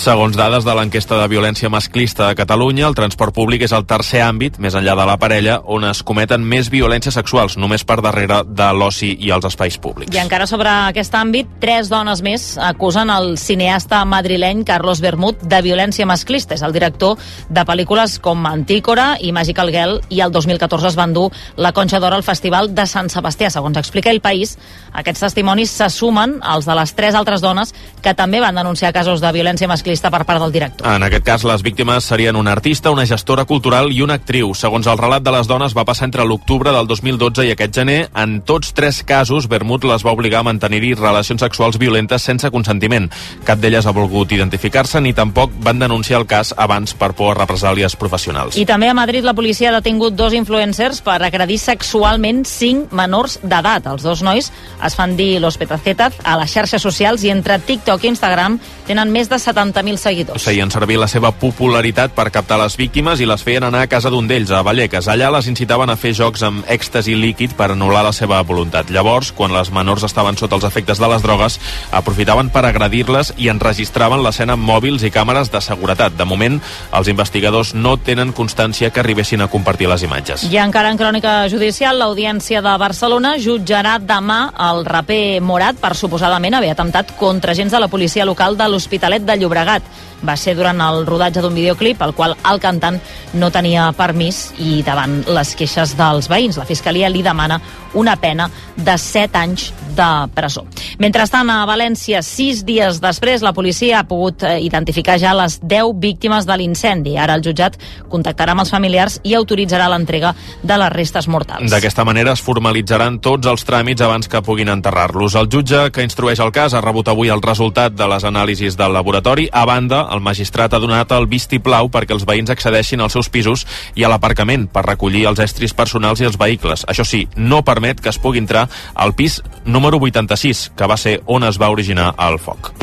Segons 0.00 0.33
dades 0.33 0.64
de 0.64 0.72
l'enquesta 0.72 1.18
de 1.20 1.26
violència 1.29 1.68
masclista 1.68 2.31
a 2.31 2.35
Catalunya, 2.38 2.87
el 2.88 2.94
transport 2.96 3.35
públic 3.37 3.66
és 3.66 3.72
el 3.76 3.83
tercer 3.85 4.22
àmbit, 4.24 4.55
més 4.57 4.72
enllà 4.72 4.94
de 4.96 5.05
la 5.05 5.16
parella, 5.20 5.59
on 5.68 5.85
es 5.85 6.00
cometen 6.09 6.40
més 6.40 6.70
violències 6.72 7.12
sexuals, 7.18 7.59
només 7.61 7.85
per 7.85 7.98
darrere 8.00 8.38
de 8.48 8.68
l'oci 8.72 9.11
i 9.20 9.29
els 9.35 9.44
espais 9.44 9.76
públics. 9.76 10.14
I 10.16 10.22
encara 10.22 10.46
sobre 10.48 10.72
aquest 10.88 11.12
àmbit, 11.18 11.50
tres 11.61 11.90
dones 11.92 12.22
més 12.24 12.46
acusen 12.57 13.12
el 13.12 13.35
cineasta 13.37 14.00
madrileny 14.09 14.62
Carlos 14.64 15.03
Bermud 15.05 15.42
de 15.44 15.61
violència 15.68 16.09
masclista. 16.09 16.57
És 16.57 16.64
el 16.64 16.72
director 16.72 17.20
de 17.50 17.66
pel·lícules 17.68 18.16
com 18.24 18.48
Antícora 18.48 19.18
i 19.20 19.35
Magical 19.37 19.68
Girl 19.74 20.00
i 20.09 20.24
el 20.24 20.33
2014 20.33 20.94
es 20.94 20.96
van 20.96 21.12
dur 21.12 21.26
la 21.61 21.74
Conxa 21.76 22.00
d'Or 22.00 22.16
al 22.16 22.24
Festival 22.24 22.72
de 22.72 22.88
Sant 22.88 23.12
Sebastià. 23.12 23.53
Segons 23.53 23.79
explica 23.80 24.10
el 24.10 24.20
País, 24.20 24.56
aquests 24.92 25.22
testimonis 25.22 25.70
se 25.70 25.88
sumen 25.90 26.38
als 26.42 26.66
de 26.66 26.74
les 26.74 26.94
tres 26.98 27.14
altres 27.14 27.40
dones 27.40 27.74
que 28.02 28.14
també 28.14 28.40
van 28.40 28.56
denunciar 28.56 28.92
casos 28.92 29.20
de 29.22 29.30
violència 29.32 29.68
masclista 29.70 30.10
per 30.10 30.24
part 30.26 30.42
del 30.42 30.52
director. 30.52 30.86
En 30.88 31.04
aquest 31.06 31.24
cas, 31.26 31.44
les 31.44 31.62
víctimes 31.62 32.04
serien 32.04 32.36
un 32.36 32.48
artista, 32.48 32.90
una 32.90 33.06
gestora 33.06 33.44
cultural 33.44 33.92
i 33.92 34.02
una 34.02 34.18
actriu. 34.18 34.54
Segons 34.54 34.88
el 34.90 34.98
relat 34.98 35.22
de 35.22 35.34
les 35.34 35.46
dones, 35.50 35.76
va 35.76 35.84
passar 35.84 36.08
entre 36.08 36.24
l'octubre 36.26 36.72
del 36.74 36.88
2012 36.88 37.46
i 37.46 37.54
aquest 37.54 37.74
gener. 37.76 38.00
En 38.14 38.40
tots 38.42 38.74
tres 38.74 39.02
casos, 39.06 39.48
Bermud 39.48 39.84
les 39.88 40.04
va 40.06 40.14
obligar 40.16 40.40
a 40.40 40.48
mantenir-hi 40.48 40.94
relacions 40.98 41.42
sexuals 41.42 41.78
violentes 41.78 42.22
sense 42.22 42.50
consentiment. 42.50 43.10
Cap 43.46 43.60
d'elles 43.62 43.86
ha 43.86 43.94
volgut 43.96 44.32
identificar-se 44.32 45.00
ni 45.00 45.14
tampoc 45.16 45.52
van 45.62 45.78
denunciar 45.78 46.20
el 46.20 46.26
cas 46.26 46.54
abans 46.56 46.94
per 46.94 47.12
por 47.14 47.34
a 47.34 47.40
represàlies 47.44 47.96
professionals. 47.96 48.58
I 48.58 48.66
també 48.66 48.90
a 48.90 48.96
Madrid 48.96 49.24
la 49.24 49.34
policia 49.34 49.70
ha 49.70 49.78
detingut 49.78 50.16
dos 50.18 50.34
influencers 50.36 51.02
per 51.06 51.20
agredir 51.22 51.58
sexualment 51.62 52.44
cinc 52.48 52.92
menors 52.92 53.38
d'edat. 53.42 53.69
Els 53.78 54.02
dos 54.02 54.22
nois 54.26 54.50
es 54.85 54.96
fan 54.98 55.16
dir 55.16 55.40
Los 55.40 55.59
Petacetas 55.61 56.18
a 56.24 56.37
les 56.40 56.50
xarxes 56.50 56.83
socials 56.83 57.22
i 57.24 57.30
entre 57.30 57.59
TikTok 57.59 58.04
i 58.04 58.11
Instagram 58.11 58.59
tenen 58.88 59.12
més 59.12 59.28
de 59.30 59.38
70.000 59.38 60.00
seguidors. 60.00 60.42
Feien 60.42 60.70
servir 60.70 60.98
la 60.98 61.09
seva 61.09 61.30
popularitat 61.30 62.14
per 62.16 62.30
captar 62.35 62.59
les 62.59 62.76
víctimes 62.76 63.20
i 63.20 63.28
les 63.28 63.42
feien 63.46 63.64
anar 63.68 63.85
a 63.85 63.90
casa 63.90 64.11
d'un 64.11 64.26
d'ells, 64.26 64.50
a 64.50 64.62
Vallecas. 64.66 65.06
Allà 65.09 65.30
les 65.30 65.46
incitaven 65.46 65.90
a 65.90 65.96
fer 66.00 66.12
jocs 66.16 66.42
amb 66.46 66.66
èxtasi 66.66 67.14
líquid 67.14 67.54
per 67.59 67.70
anul·lar 67.74 68.02
la 68.09 68.14
seva 68.16 68.40
voluntat. 68.42 68.90
Llavors, 68.90 69.30
quan 69.37 69.54
les 69.54 69.70
menors 69.70 70.04
estaven 70.09 70.38
sota 70.40 70.59
els 70.59 70.66
efectes 70.66 70.98
de 70.98 71.11
les 71.12 71.22
drogues, 71.22 71.61
aprofitaven 71.94 72.50
per 72.50 72.64
agredir-les 72.66 73.35
i 73.38 73.50
enregistraven 73.52 74.24
l'escena 74.24 74.56
amb 74.59 74.66
mòbils 74.66 75.04
i 75.06 75.12
càmeres 75.14 75.52
de 75.52 75.62
seguretat. 75.62 76.16
De 76.18 76.26
moment, 76.26 76.59
els 76.96 77.11
investigadors 77.12 77.74
no 77.74 77.96
tenen 77.96 78.35
constància 78.37 78.90
que 78.90 79.02
arribessin 79.04 79.44
a 79.44 79.50
compartir 79.52 79.88
les 79.90 80.02
imatges. 80.06 80.46
I 80.50 80.59
encara 80.62 80.90
en 80.90 80.98
crònica 80.98 81.48
judicial, 81.52 81.98
l'Audiència 82.00 82.62
de 82.64 82.76
Barcelona 82.80 83.37
jutjarà 83.60 83.98
demà 84.00 84.50
el 84.70 84.84
raper 84.88 85.40
Morat 85.44 85.76
per 85.80 85.92
suposadament 85.96 86.56
haver 86.56 86.72
atemptat 86.72 87.12
contra 87.20 87.52
agents 87.52 87.74
de 87.74 87.80
la 87.80 87.88
policia 87.92 88.24
local 88.24 88.56
de 88.56 88.68
l'Hospitalet 88.68 89.26
de 89.26 89.36
Llobregat. 89.36 89.82
Va 90.26 90.37
ser 90.37 90.54
durant 90.59 90.80
el 90.85 91.06
rodatge 91.09 91.42
d'un 91.42 91.54
videoclip 91.56 92.02
al 92.02 92.14
qual 92.14 92.37
el 92.50 92.61
cantant 92.61 93.00
no 93.35 93.50
tenia 93.50 93.90
permís 93.96 94.50
i 94.59 94.80
davant 94.87 95.20
les 95.28 95.54
queixes 95.56 95.96
dels 95.98 96.28
veïns. 96.30 96.59
La 96.61 96.68
Fiscalia 96.68 97.09
li 97.09 97.22
demana 97.22 97.61
una 97.94 98.16
pena 98.16 98.50
de 98.76 98.96
7 98.98 99.38
anys 99.38 99.70
de 99.96 100.09
presó. 100.35 100.64
Mentrestant, 100.98 101.50
a 101.50 101.64
València, 101.68 102.22
sis 102.22 102.62
dies 102.66 103.00
després, 103.02 103.42
la 103.42 103.52
policia 103.56 104.00
ha 104.00 104.06
pogut 104.09 104.44
eh, 104.46 104.59
identificar 104.62 105.18
ja 105.20 105.33
les 105.37 105.59
10 105.62 105.96
víctimes 106.00 106.46
de 106.46 106.56
l'incendi. 106.61 107.16
Ara 107.18 107.35
el 107.38 107.44
jutjat 107.44 107.78
contactarà 108.11 108.54
amb 108.54 108.64
els 108.64 108.72
familiars 108.72 109.18
i 109.26 109.35
autoritzarà 109.38 109.88
l'entrega 109.90 110.35
de 110.62 110.78
les 110.80 110.92
restes 110.94 111.28
mortals. 111.28 111.70
D'aquesta 111.72 112.04
manera 112.06 112.35
es 112.37 112.44
formalitzaran 112.44 113.18
tots 113.24 113.50
els 113.50 113.66
tràmits 113.66 114.04
abans 114.06 114.30
que 114.30 114.42
puguin 114.46 114.70
enterrar-los. 114.72 115.37
El 115.40 115.50
jutge 115.52 115.88
que 115.94 116.06
instrueix 116.06 116.40
el 116.40 116.54
cas 116.54 116.74
ha 116.74 116.85
rebut 116.85 117.11
avui 117.11 117.33
el 117.33 117.42
resultat 117.42 117.96
de 117.98 118.09
les 118.11 118.24
anàlisis 118.24 118.78
del 118.78 118.94
laboratori. 118.94 119.48
A 119.52 119.66
banda, 119.66 120.06
el 120.10 120.22
magistrat 120.24 120.74
ha 120.74 120.82
donat 120.82 121.12
el 121.16 121.28
vistiplau 121.30 121.90
perquè 121.92 122.16
els 122.16 122.26
veïns 122.28 122.52
accedeixin 122.52 123.00
als 123.00 123.16
seus 123.16 123.30
pisos 123.32 123.66
i 123.94 124.04
a 124.04 124.12
l'aparcament 124.12 124.68
per 124.72 124.86
recollir 124.86 125.26
els 125.30 125.42
estris 125.42 125.74
personals 125.76 126.20
i 126.20 126.28
els 126.28 126.38
vehicles. 126.40 126.84
Això 126.90 127.06
sí, 127.06 127.26
no 127.36 127.64
permet 127.64 128.00
que 128.00 128.12
es 128.12 128.18
pugui 128.18 128.42
entrar 128.42 128.68
al 128.94 129.14
pis 129.14 129.40
número 129.64 130.00
86, 130.00 130.70
que 130.76 130.90
va 130.90 131.00
ser 131.00 131.20
on 131.26 131.44
es 131.46 131.60
va 131.60 131.70
originar 131.70 132.14
el 132.18 132.38
foc. 132.38 132.74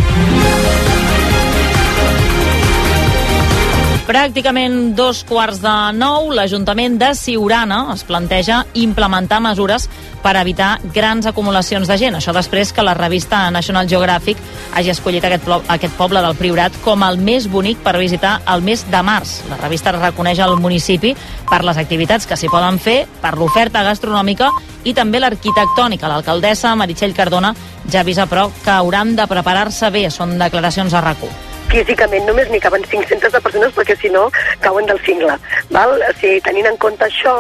Pràcticament 4.08 4.94
dos 4.96 5.26
quarts 5.28 5.58
de 5.60 5.72
nou, 6.00 6.30
l'Ajuntament 6.32 6.94
de 6.96 7.10
Siurana 7.12 7.90
es 7.92 8.06
planteja 8.08 8.62
implementar 8.80 9.42
mesures 9.44 9.90
per 10.24 10.32
evitar 10.40 10.78
grans 10.96 11.26
acumulacions 11.28 11.92
de 11.92 11.98
gent. 12.00 12.16
Això 12.16 12.32
després 12.32 12.72
que 12.72 12.86
la 12.88 12.94
revista 12.96 13.42
National 13.52 13.90
Geographic 13.92 14.40
hagi 14.80 14.94
escollit 14.94 15.28
aquest, 15.28 15.50
aquest 15.76 15.98
poble 16.00 16.22
del 16.24 16.38
Priorat 16.40 16.78
com 16.86 17.04
el 17.04 17.20
més 17.20 17.50
bonic 17.52 17.82
per 17.84 17.98
visitar 18.00 18.38
el 18.48 18.64
mes 18.64 18.86
de 18.88 19.02
març. 19.04 19.42
La 19.52 19.60
revista 19.60 19.92
reconeix 19.92 20.40
el 20.40 20.56
municipi 20.56 21.12
per 21.52 21.66
les 21.68 21.76
activitats 21.84 22.30
que 22.32 22.40
s'hi 22.40 22.48
poden 22.48 22.80
fer, 22.80 23.02
per 23.20 23.34
l'oferta 23.36 23.84
gastronòmica 23.84 24.54
i 24.88 24.96
també 24.96 25.20
l'arquitectònica. 25.20 26.08
L'alcaldessa 26.08 26.72
Meritxell 26.80 27.18
Cardona 27.18 27.52
ja 27.92 28.08
avisa, 28.08 28.24
però, 28.24 28.48
que 28.64 28.72
hauran 28.72 29.18
de 29.20 29.28
preparar-se 29.28 29.92
bé. 29.92 30.08
Són 30.08 30.40
declaracions 30.40 30.96
a 30.96 31.04
rac 31.04 31.28
físicament 31.72 32.26
només 32.28 32.50
n'hi 32.52 32.62
caben 32.64 32.86
500 32.88 33.34
de 33.34 33.42
persones 33.44 33.74
perquè 33.76 33.98
si 34.00 34.10
no 34.14 34.28
cauen 34.64 34.88
del 34.90 35.00
cingle. 35.06 35.38
Val? 35.74 35.96
O 35.98 36.12
sigui, 36.20 36.42
tenint 36.46 36.70
en 36.70 36.80
compte 36.82 37.08
això 37.08 37.36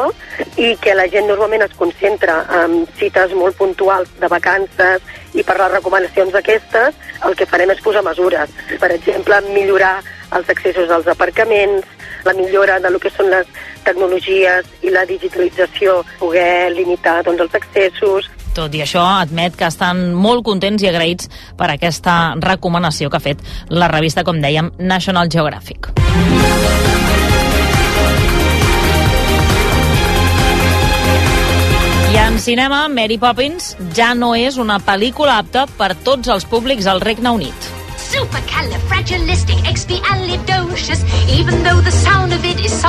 i 0.57 0.73
que 0.83 0.95
la 0.97 1.07
gent 1.11 1.27
normalment 1.29 1.65
es 1.65 1.75
concentra 1.79 2.39
en 2.63 2.83
cites 2.99 3.33
molt 3.37 3.57
puntuals 3.59 4.11
de 4.21 4.29
vacances 4.31 5.03
i 5.37 5.43
per 5.45 5.57
les 5.59 5.73
recomanacions 5.75 6.33
d'aquestes, 6.33 6.95
el 7.27 7.35
que 7.37 7.49
farem 7.49 7.71
és 7.73 7.83
posar 7.83 8.03
mesures. 8.05 8.51
Per 8.81 8.91
exemple, 8.93 9.41
millorar 9.53 9.99
els 10.35 10.49
accessos 10.49 10.91
als 10.91 11.07
aparcaments, 11.07 11.85
la 12.25 12.33
millora 12.33 12.79
de 12.83 12.91
lo 12.91 12.99
que 12.99 13.11
són 13.13 13.29
les 13.31 13.47
tecnologies 13.85 14.67
i 14.83 14.91
la 14.91 15.05
digitalització, 15.07 16.01
poder 16.19 16.71
limitar 16.75 17.21
doncs, 17.23 17.45
els 17.45 17.55
accessos, 17.61 18.27
tot 18.57 18.73
i 18.73 18.81
això, 18.81 19.03
admet 19.21 19.55
que 19.57 19.67
estan 19.69 20.09
molt 20.17 20.45
contents 20.47 20.81
i 20.83 20.89
agraïts 20.89 21.29
per 21.57 21.69
aquesta 21.73 22.35
recomanació 22.41 23.11
que 23.11 23.19
ha 23.19 23.23
fet 23.23 23.43
la 23.69 23.89
revista, 23.91 24.25
com 24.25 24.41
dèiem, 24.41 24.71
National 24.79 25.29
Geographic. 25.29 25.91
I 32.07 32.19
en 32.23 32.39
cinema, 32.41 32.87
Mary 32.89 33.19
Poppins 33.21 33.75
ja 33.93 34.13
no 34.17 34.33
és 34.35 34.57
una 34.57 34.81
pel·lícula 34.81 35.37
apta 35.43 35.67
per 35.77 35.93
tots 36.07 36.33
els 36.33 36.49
públics 36.49 36.89
al 36.89 37.03
Regne 37.03 37.35
Unit. 37.37 37.76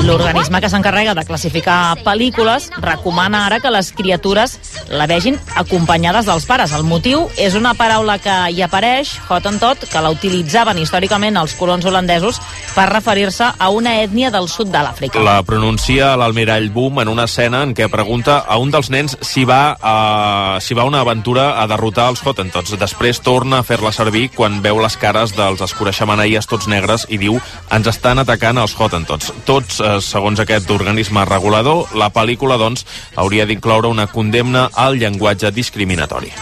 L'organisme 0.07 0.61
que 0.61 0.71
s'encarrega 0.71 1.14
de 1.14 1.25
classificar 1.29 1.99
pel·lícules 2.05 2.69
recomana 2.81 3.45
ara 3.47 3.59
que 3.61 3.73
les 3.73 3.91
criatures 3.93 4.57
la 4.88 5.07
vegin 5.11 5.38
acompanyades 5.61 6.29
dels 6.29 6.47
pares. 6.49 6.73
El 6.73 6.87
motiu 6.88 7.27
és 7.37 7.57
una 7.59 7.75
paraula 7.77 8.19
que 8.23 8.37
hi 8.55 8.62
apareix, 8.64 9.14
Hottentot, 9.29 9.85
que 9.91 10.03
la 10.03 10.12
utilitzaven 10.14 10.79
històricament 10.81 11.37
els 11.37 11.55
colons 11.59 11.85
holandesos 11.85 12.41
per 12.75 12.88
referir-se 12.93 13.51
a 13.59 13.69
una 13.75 13.99
ètnia 14.03 14.31
del 14.33 14.49
sud 14.49 14.73
de 14.73 14.81
l'Àfrica. 14.85 15.21
La 15.25 15.43
pronuncia 15.43 16.14
l'almirall 16.17 16.71
Boom 16.73 17.03
en 17.03 17.12
una 17.12 17.29
escena 17.29 17.62
en 17.67 17.75
què 17.77 17.91
pregunta 17.93 18.41
a 18.47 18.59
un 18.62 18.73
dels 18.73 18.88
nens 18.95 19.19
si 19.21 19.45
va, 19.49 19.77
a, 19.77 20.59
si 20.64 20.75
va 20.79 20.88
una 20.88 21.03
aventura 21.05 21.51
a 21.61 21.67
derrotar 21.69 22.09
els 22.14 22.25
Hottentots. 22.25 22.79
Després 22.81 23.21
torna 23.21 23.61
a 23.61 23.67
fer-la 23.67 23.93
servir 23.93 24.29
quan 24.35 24.62
veu 24.64 24.81
les 24.81 24.97
cares 24.97 25.17
dels 25.37 25.62
escureixamanaïes 25.66 26.46
tots 26.50 26.68
negres 26.70 27.07
i 27.11 27.18
diu 27.18 27.38
ens 27.74 27.90
estan 27.90 28.22
atacant 28.22 28.61
els 28.62 28.74
Hottentots. 28.78 29.33
Tots, 29.48 29.81
eh, 29.81 29.98
segons 30.00 30.40
aquest 30.40 30.70
organisme 30.70 31.24
regulador, 31.28 31.87
la 31.94 32.12
pel·lícula, 32.14 32.59
doncs, 32.59 32.87
hauria 33.16 33.46
d'incloure 33.46 33.88
una 33.88 34.07
condemna 34.07 34.70
al 34.74 34.98
llenguatge 34.98 35.50
discriminatori. 35.50 36.33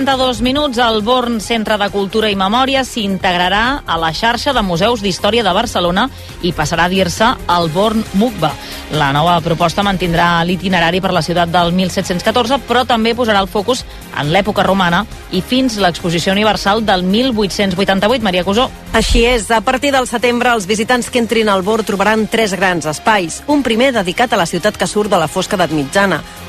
32 0.00 0.40
minuts, 0.40 0.78
el 0.78 1.02
Born 1.02 1.42
Centre 1.44 1.76
de 1.76 1.90
Cultura 1.92 2.30
i 2.32 2.36
Memòria 2.38 2.86
s'integrarà 2.88 3.82
a 3.84 3.98
la 4.00 4.14
xarxa 4.16 4.54
de 4.56 4.62
museus 4.64 5.02
d'història 5.04 5.44
de 5.44 5.52
Barcelona 5.52 6.06
i 6.40 6.54
passarà 6.56 6.86
a 6.88 6.88
dir-se 6.88 7.28
el 7.52 7.68
Born 7.74 8.00
MUCBA. 8.16 8.48
La 8.96 9.10
nova 9.12 9.36
proposta 9.44 9.84
mantindrà 9.84 10.40
l'itinerari 10.48 11.02
per 11.04 11.12
la 11.12 11.20
ciutat 11.20 11.52
del 11.52 11.74
1714, 11.76 12.62
però 12.64 12.86
també 12.88 13.12
posarà 13.14 13.44
el 13.44 13.50
focus 13.52 13.84
en 14.16 14.32
l'època 14.32 14.64
romana 14.64 15.04
i 15.36 15.44
fins 15.44 15.76
l'exposició 15.76 16.32
universal 16.32 16.80
del 16.80 17.04
1888. 17.04 18.24
Maria 18.24 18.44
Cusó. 18.44 18.70
Així 18.96 19.26
és, 19.28 19.50
a 19.52 19.60
partir 19.60 19.92
del 19.92 20.08
setembre 20.08 20.56
els 20.56 20.66
visitants 20.66 21.12
que 21.12 21.20
entrin 21.20 21.52
al 21.52 21.62
Born 21.62 21.84
trobaran 21.84 22.24
tres 22.26 22.56
grans 22.56 22.88
espais. 22.88 23.42
Un 23.52 23.62
primer 23.62 23.92
dedicat 23.92 24.32
a 24.32 24.40
la 24.40 24.48
ciutat 24.48 24.80
que 24.80 24.88
surt 24.88 25.12
de 25.12 25.20
la 25.20 25.28
fosca 25.28 25.60
d'edat 25.60 25.76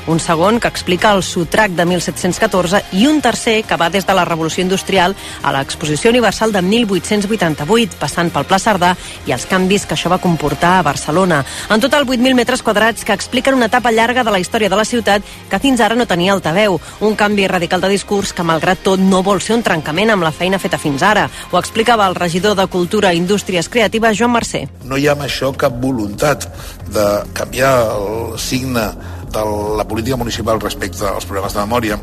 un 0.06 0.18
segon 0.18 0.58
que 0.58 0.68
explica 0.68 1.12
el 1.12 1.22
sotrac 1.22 1.70
de 1.78 1.84
1714 1.86 2.82
i 2.98 3.06
un 3.06 3.20
tercer 3.22 3.41
que 3.42 3.76
va 3.76 3.90
des 3.90 4.06
de 4.06 4.14
la 4.14 4.24
Revolució 4.24 4.62
Industrial 4.62 5.14
a 5.42 5.52
l'Exposició 5.54 6.10
Universal 6.10 6.52
de 6.54 6.62
1888, 6.62 7.98
passant 7.98 8.30
pel 8.30 8.46
Pla 8.46 8.60
Cerdà 8.62 8.92
i 9.26 9.34
els 9.34 9.46
canvis 9.50 9.86
que 9.86 9.96
això 9.96 10.10
va 10.12 10.20
comportar 10.22 10.76
a 10.78 10.84
Barcelona. 10.86 11.42
En 11.70 11.82
total, 11.82 12.06
8.000 12.06 12.38
metres 12.38 12.62
quadrats 12.62 13.04
que 13.04 13.16
expliquen 13.16 13.58
una 13.58 13.66
etapa 13.66 13.90
llarga 13.90 14.24
de 14.24 14.30
la 14.30 14.38
història 14.38 14.70
de 14.70 14.78
la 14.78 14.86
ciutat 14.86 15.26
que 15.50 15.60
fins 15.62 15.82
ara 15.82 15.98
no 15.98 16.06
tenia 16.06 16.32
altaveu. 16.32 16.78
Un 17.00 17.16
canvi 17.18 17.48
radical 17.50 17.82
de 17.82 17.90
discurs 17.92 18.32
que, 18.32 18.46
malgrat 18.46 18.84
tot, 18.86 19.02
no 19.02 19.24
vol 19.26 19.42
ser 19.42 19.56
un 19.58 19.66
trencament 19.66 20.14
amb 20.14 20.22
la 20.22 20.32
feina 20.32 20.60
feta 20.62 20.78
fins 20.78 21.02
ara. 21.02 21.28
Ho 21.50 21.58
explicava 21.58 22.06
el 22.06 22.14
regidor 22.14 22.54
de 22.56 22.68
Cultura 22.70 23.12
i 23.12 23.18
Indústries 23.18 23.68
Creatives, 23.68 24.18
Joan 24.18 24.36
Mercè. 24.36 24.66
No 24.86 24.96
hi 24.96 25.08
ha 25.08 25.16
amb 25.16 25.26
això 25.26 25.50
cap 25.58 25.74
voluntat 25.82 26.46
de 26.92 27.08
canviar 27.34 27.74
el 27.96 28.38
signe 28.38 28.86
de 29.32 29.42
la 29.78 29.88
política 29.88 30.16
municipal 30.16 30.60
respecte 30.60 31.06
als 31.08 31.24
problemes 31.24 31.54
de 31.54 31.60
memòria 31.64 31.98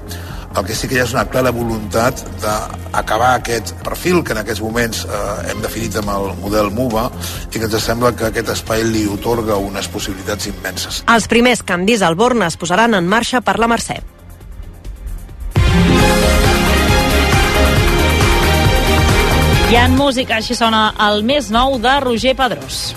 el 0.58 0.66
que 0.66 0.76
sí 0.76 0.88
que 0.90 0.98
hi 0.98 1.02
ha 1.02 1.06
és 1.06 1.14
una 1.14 1.26
clara 1.30 1.52
voluntat 1.54 2.22
d'acabar 2.42 3.34
aquest 3.38 3.74
perfil 3.86 4.24
que 4.26 4.34
en 4.34 4.42
aquests 4.42 4.62
moments 4.66 5.04
eh, 5.06 5.52
hem 5.52 5.62
definit 5.64 5.96
amb 6.02 6.12
el 6.16 6.32
model 6.42 6.72
MUVA 6.74 7.06
i 7.54 7.58
que 7.58 7.66
ens 7.68 7.78
sembla 7.86 8.14
que 8.18 8.30
aquest 8.30 8.50
espai 8.56 8.84
li 8.88 9.06
otorga 9.08 9.60
unes 9.62 9.88
possibilitats 9.94 10.50
immenses. 10.50 11.04
Els 11.08 11.30
primers 11.32 11.64
canvis 11.64 12.06
al 12.06 12.18
Born 12.20 12.44
es 12.48 12.58
posaran 12.58 12.98
en 12.98 13.08
marxa 13.08 13.42
per 13.46 13.60
la 13.62 13.70
Mercè. 13.70 14.00
I 19.70 19.76
en 19.78 19.94
música 19.94 20.40
així 20.40 20.56
sona 20.58 20.96
el 21.06 21.22
més 21.22 21.52
nou 21.54 21.78
de 21.78 22.00
Roger 22.02 22.34
Pedrós. 22.36 22.88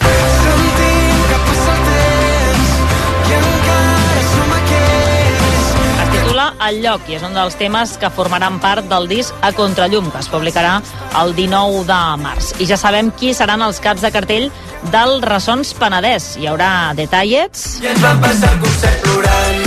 El 6.66 6.80
lloc 6.84 7.08
i 7.10 7.16
és 7.18 7.24
un 7.26 7.34
dels 7.36 7.56
temes 7.60 7.94
que 8.00 8.10
formaran 8.14 8.58
part 8.62 8.86
del 8.90 9.08
disc 9.10 9.34
A 9.42 9.52
Contrallum, 9.56 10.10
que 10.12 10.20
es 10.22 10.30
publicarà 10.32 10.78
el 11.22 11.34
19 11.36 11.84
de 11.88 12.00
març. 12.22 12.52
I 12.62 12.68
ja 12.70 12.78
sabem 12.80 13.10
qui 13.18 13.32
seran 13.34 13.62
els 13.66 13.80
caps 13.82 14.04
de 14.04 14.12
cartell 14.14 14.48
del 14.94 15.20
Ressons 15.22 15.74
Penedès. 15.78 16.36
Hi 16.40 16.48
haurà 16.50 16.92
Detallets... 16.98 17.66
I 17.82 17.92
ens 17.92 18.02
van 18.04 18.20
passar 18.24 18.52
el 18.54 18.62
concert 18.66 19.06
plorant. 19.06 19.62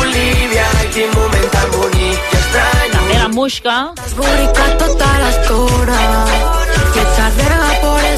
Olivia, 0.00 0.68
quin 0.94 1.14
moment 1.16 1.48
tan 1.54 1.70
bonic 1.76 2.34
i 2.34 2.40
estrany. 2.42 2.90
També 2.96 3.20
la 3.22 3.30
Muixca. 3.36 3.78
Esborricat 4.06 4.76
tota 4.84 5.12
l'estona 5.24 6.02
Que 6.94 7.06
echas 7.06 7.40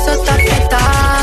está 0.06 0.80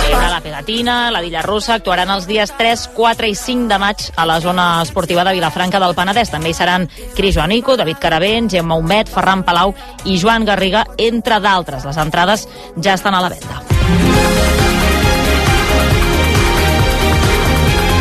Haurà 0.09 0.29
la 0.29 0.41
Pegatina, 0.41 1.11
la 1.11 1.21
Villa 1.21 1.41
Russa, 1.41 1.75
actuaran 1.75 2.09
els 2.09 2.25
dies 2.27 2.51
3, 2.57 2.87
4 2.95 3.27
i 3.29 3.35
5 3.37 3.67
de 3.69 3.77
maig 3.77 4.05
a 4.15 4.25
la 4.25 4.39
zona 4.41 4.81
esportiva 4.81 5.23
de 5.23 5.35
Vilafranca 5.37 5.79
del 5.79 5.93
Penedès. 5.95 6.31
També 6.33 6.49
hi 6.49 6.57
seran 6.57 6.87
Cris 7.15 7.35
Joanico, 7.35 7.77
David 7.77 7.99
Caravent, 8.01 8.49
Gemma 8.49 8.79
Humet, 8.79 9.11
Ferran 9.13 9.43
Palau 9.45 9.75
i 10.05 10.17
Joan 10.17 10.47
Garriga, 10.49 10.85
entre 10.97 11.39
d'altres. 11.39 11.85
Les 11.85 12.01
entrades 12.01 12.47
ja 12.81 12.97
estan 12.97 13.15
a 13.15 13.21
la 13.21 13.29
venda. 13.35 13.61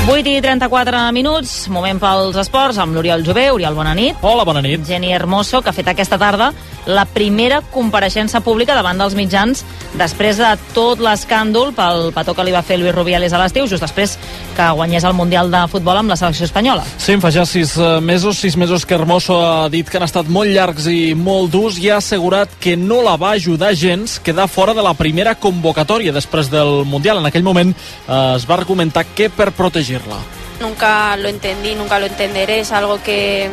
8 0.08 0.30
i 0.32 0.40
34 0.40 1.02
minuts, 1.12 1.68
moment 1.68 1.98
pels 2.00 2.36
esports, 2.40 2.78
amb 2.80 2.96
l'Oriol 2.96 3.20
Jové. 3.26 3.50
Oriol, 3.52 3.74
bona 3.76 3.92
nit. 3.92 4.16
Hola, 4.24 4.46
bona 4.48 4.62
nit. 4.64 4.80
Geni 4.88 5.12
Hermoso, 5.12 5.60
que 5.60 5.68
ha 5.68 5.76
fet 5.76 5.92
aquesta 5.92 6.16
tarda 6.16 6.48
la 6.88 7.04
primera 7.04 7.60
compareixença 7.60 8.40
pública 8.40 8.72
davant 8.72 8.96
dels 8.96 9.14
mitjans 9.14 9.60
després 10.00 10.38
de 10.40 10.48
tot 10.72 11.02
l'escàndol 11.04 11.74
pel 11.76 12.08
petó 12.16 12.32
que 12.34 12.46
li 12.48 12.54
va 12.54 12.64
fer 12.64 12.78
Luis 12.80 12.94
Rubiales 12.96 13.34
a 13.36 13.40
l'estiu, 13.42 13.68
just 13.68 13.84
després 13.84 14.16
que 14.56 14.70
guanyés 14.72 15.04
el 15.04 15.12
Mundial 15.18 15.52
de 15.52 15.60
Futbol 15.68 16.00
amb 16.00 16.08
la 16.08 16.16
selecció 16.16 16.48
espanyola. 16.48 16.86
Sí, 16.96 17.18
fa 17.20 17.30
ja 17.34 17.44
sis 17.46 17.76
eh, 17.76 17.98
mesos, 18.00 18.40
sis 18.40 18.56
mesos 18.56 18.88
que 18.88 18.96
Hermoso 18.96 19.36
ha 19.44 19.68
dit 19.68 19.88
que 19.88 20.00
han 20.00 20.08
estat 20.08 20.32
molt 20.32 20.48
llargs 20.48 20.88
i 20.88 21.12
molt 21.12 21.52
durs 21.52 21.76
i 21.78 21.92
ha 21.92 22.00
assegurat 22.00 22.56
que 22.60 22.76
no 22.80 23.02
la 23.04 23.18
va 23.20 23.34
ajudar 23.36 23.74
gens 23.76 24.18
quedar 24.24 24.48
fora 24.48 24.72
de 24.72 24.82
la 24.82 24.96
primera 24.96 25.36
convocatòria 25.36 26.16
després 26.16 26.48
del 26.48 26.86
Mundial. 26.88 27.20
En 27.20 27.28
aquell 27.28 27.44
moment 27.44 27.74
eh, 27.76 28.34
es 28.34 28.48
va 28.48 28.56
argumentar 28.56 29.04
que 29.14 29.28
per 29.28 29.52
protegir-la. 29.52 30.22
Nunca 30.62 31.16
lo 31.16 31.28
entendí, 31.28 31.74
nunca 31.74 32.00
lo 32.00 32.06
entenderé, 32.06 32.60
es 32.60 32.72
algo 32.72 32.98
que 33.04 33.50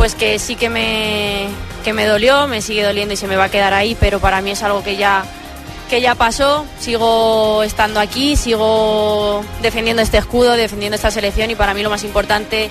pues 0.00 0.14
que 0.14 0.38
sí 0.38 0.56
que 0.56 0.70
me, 0.70 1.46
que 1.84 1.92
me 1.92 2.06
dolió, 2.06 2.48
me 2.48 2.62
sigue 2.62 2.82
doliendo 2.82 3.12
y 3.12 3.18
se 3.18 3.26
me 3.26 3.36
va 3.36 3.44
a 3.44 3.48
quedar 3.50 3.74
ahí, 3.74 3.94
pero 4.00 4.18
para 4.18 4.40
mí 4.40 4.50
es 4.50 4.62
algo 4.62 4.82
que 4.82 4.96
ya, 4.96 5.26
que 5.90 6.00
ya 6.00 6.14
pasó. 6.14 6.64
Sigo 6.78 7.62
estando 7.62 8.00
aquí, 8.00 8.34
sigo 8.34 9.44
defendiendo 9.60 10.00
este 10.00 10.16
escudo, 10.16 10.52
defendiendo 10.52 10.96
esta 10.96 11.10
selección 11.10 11.50
y 11.50 11.54
para 11.54 11.74
mí 11.74 11.82
lo 11.82 11.90
más 11.90 12.02
importante 12.02 12.70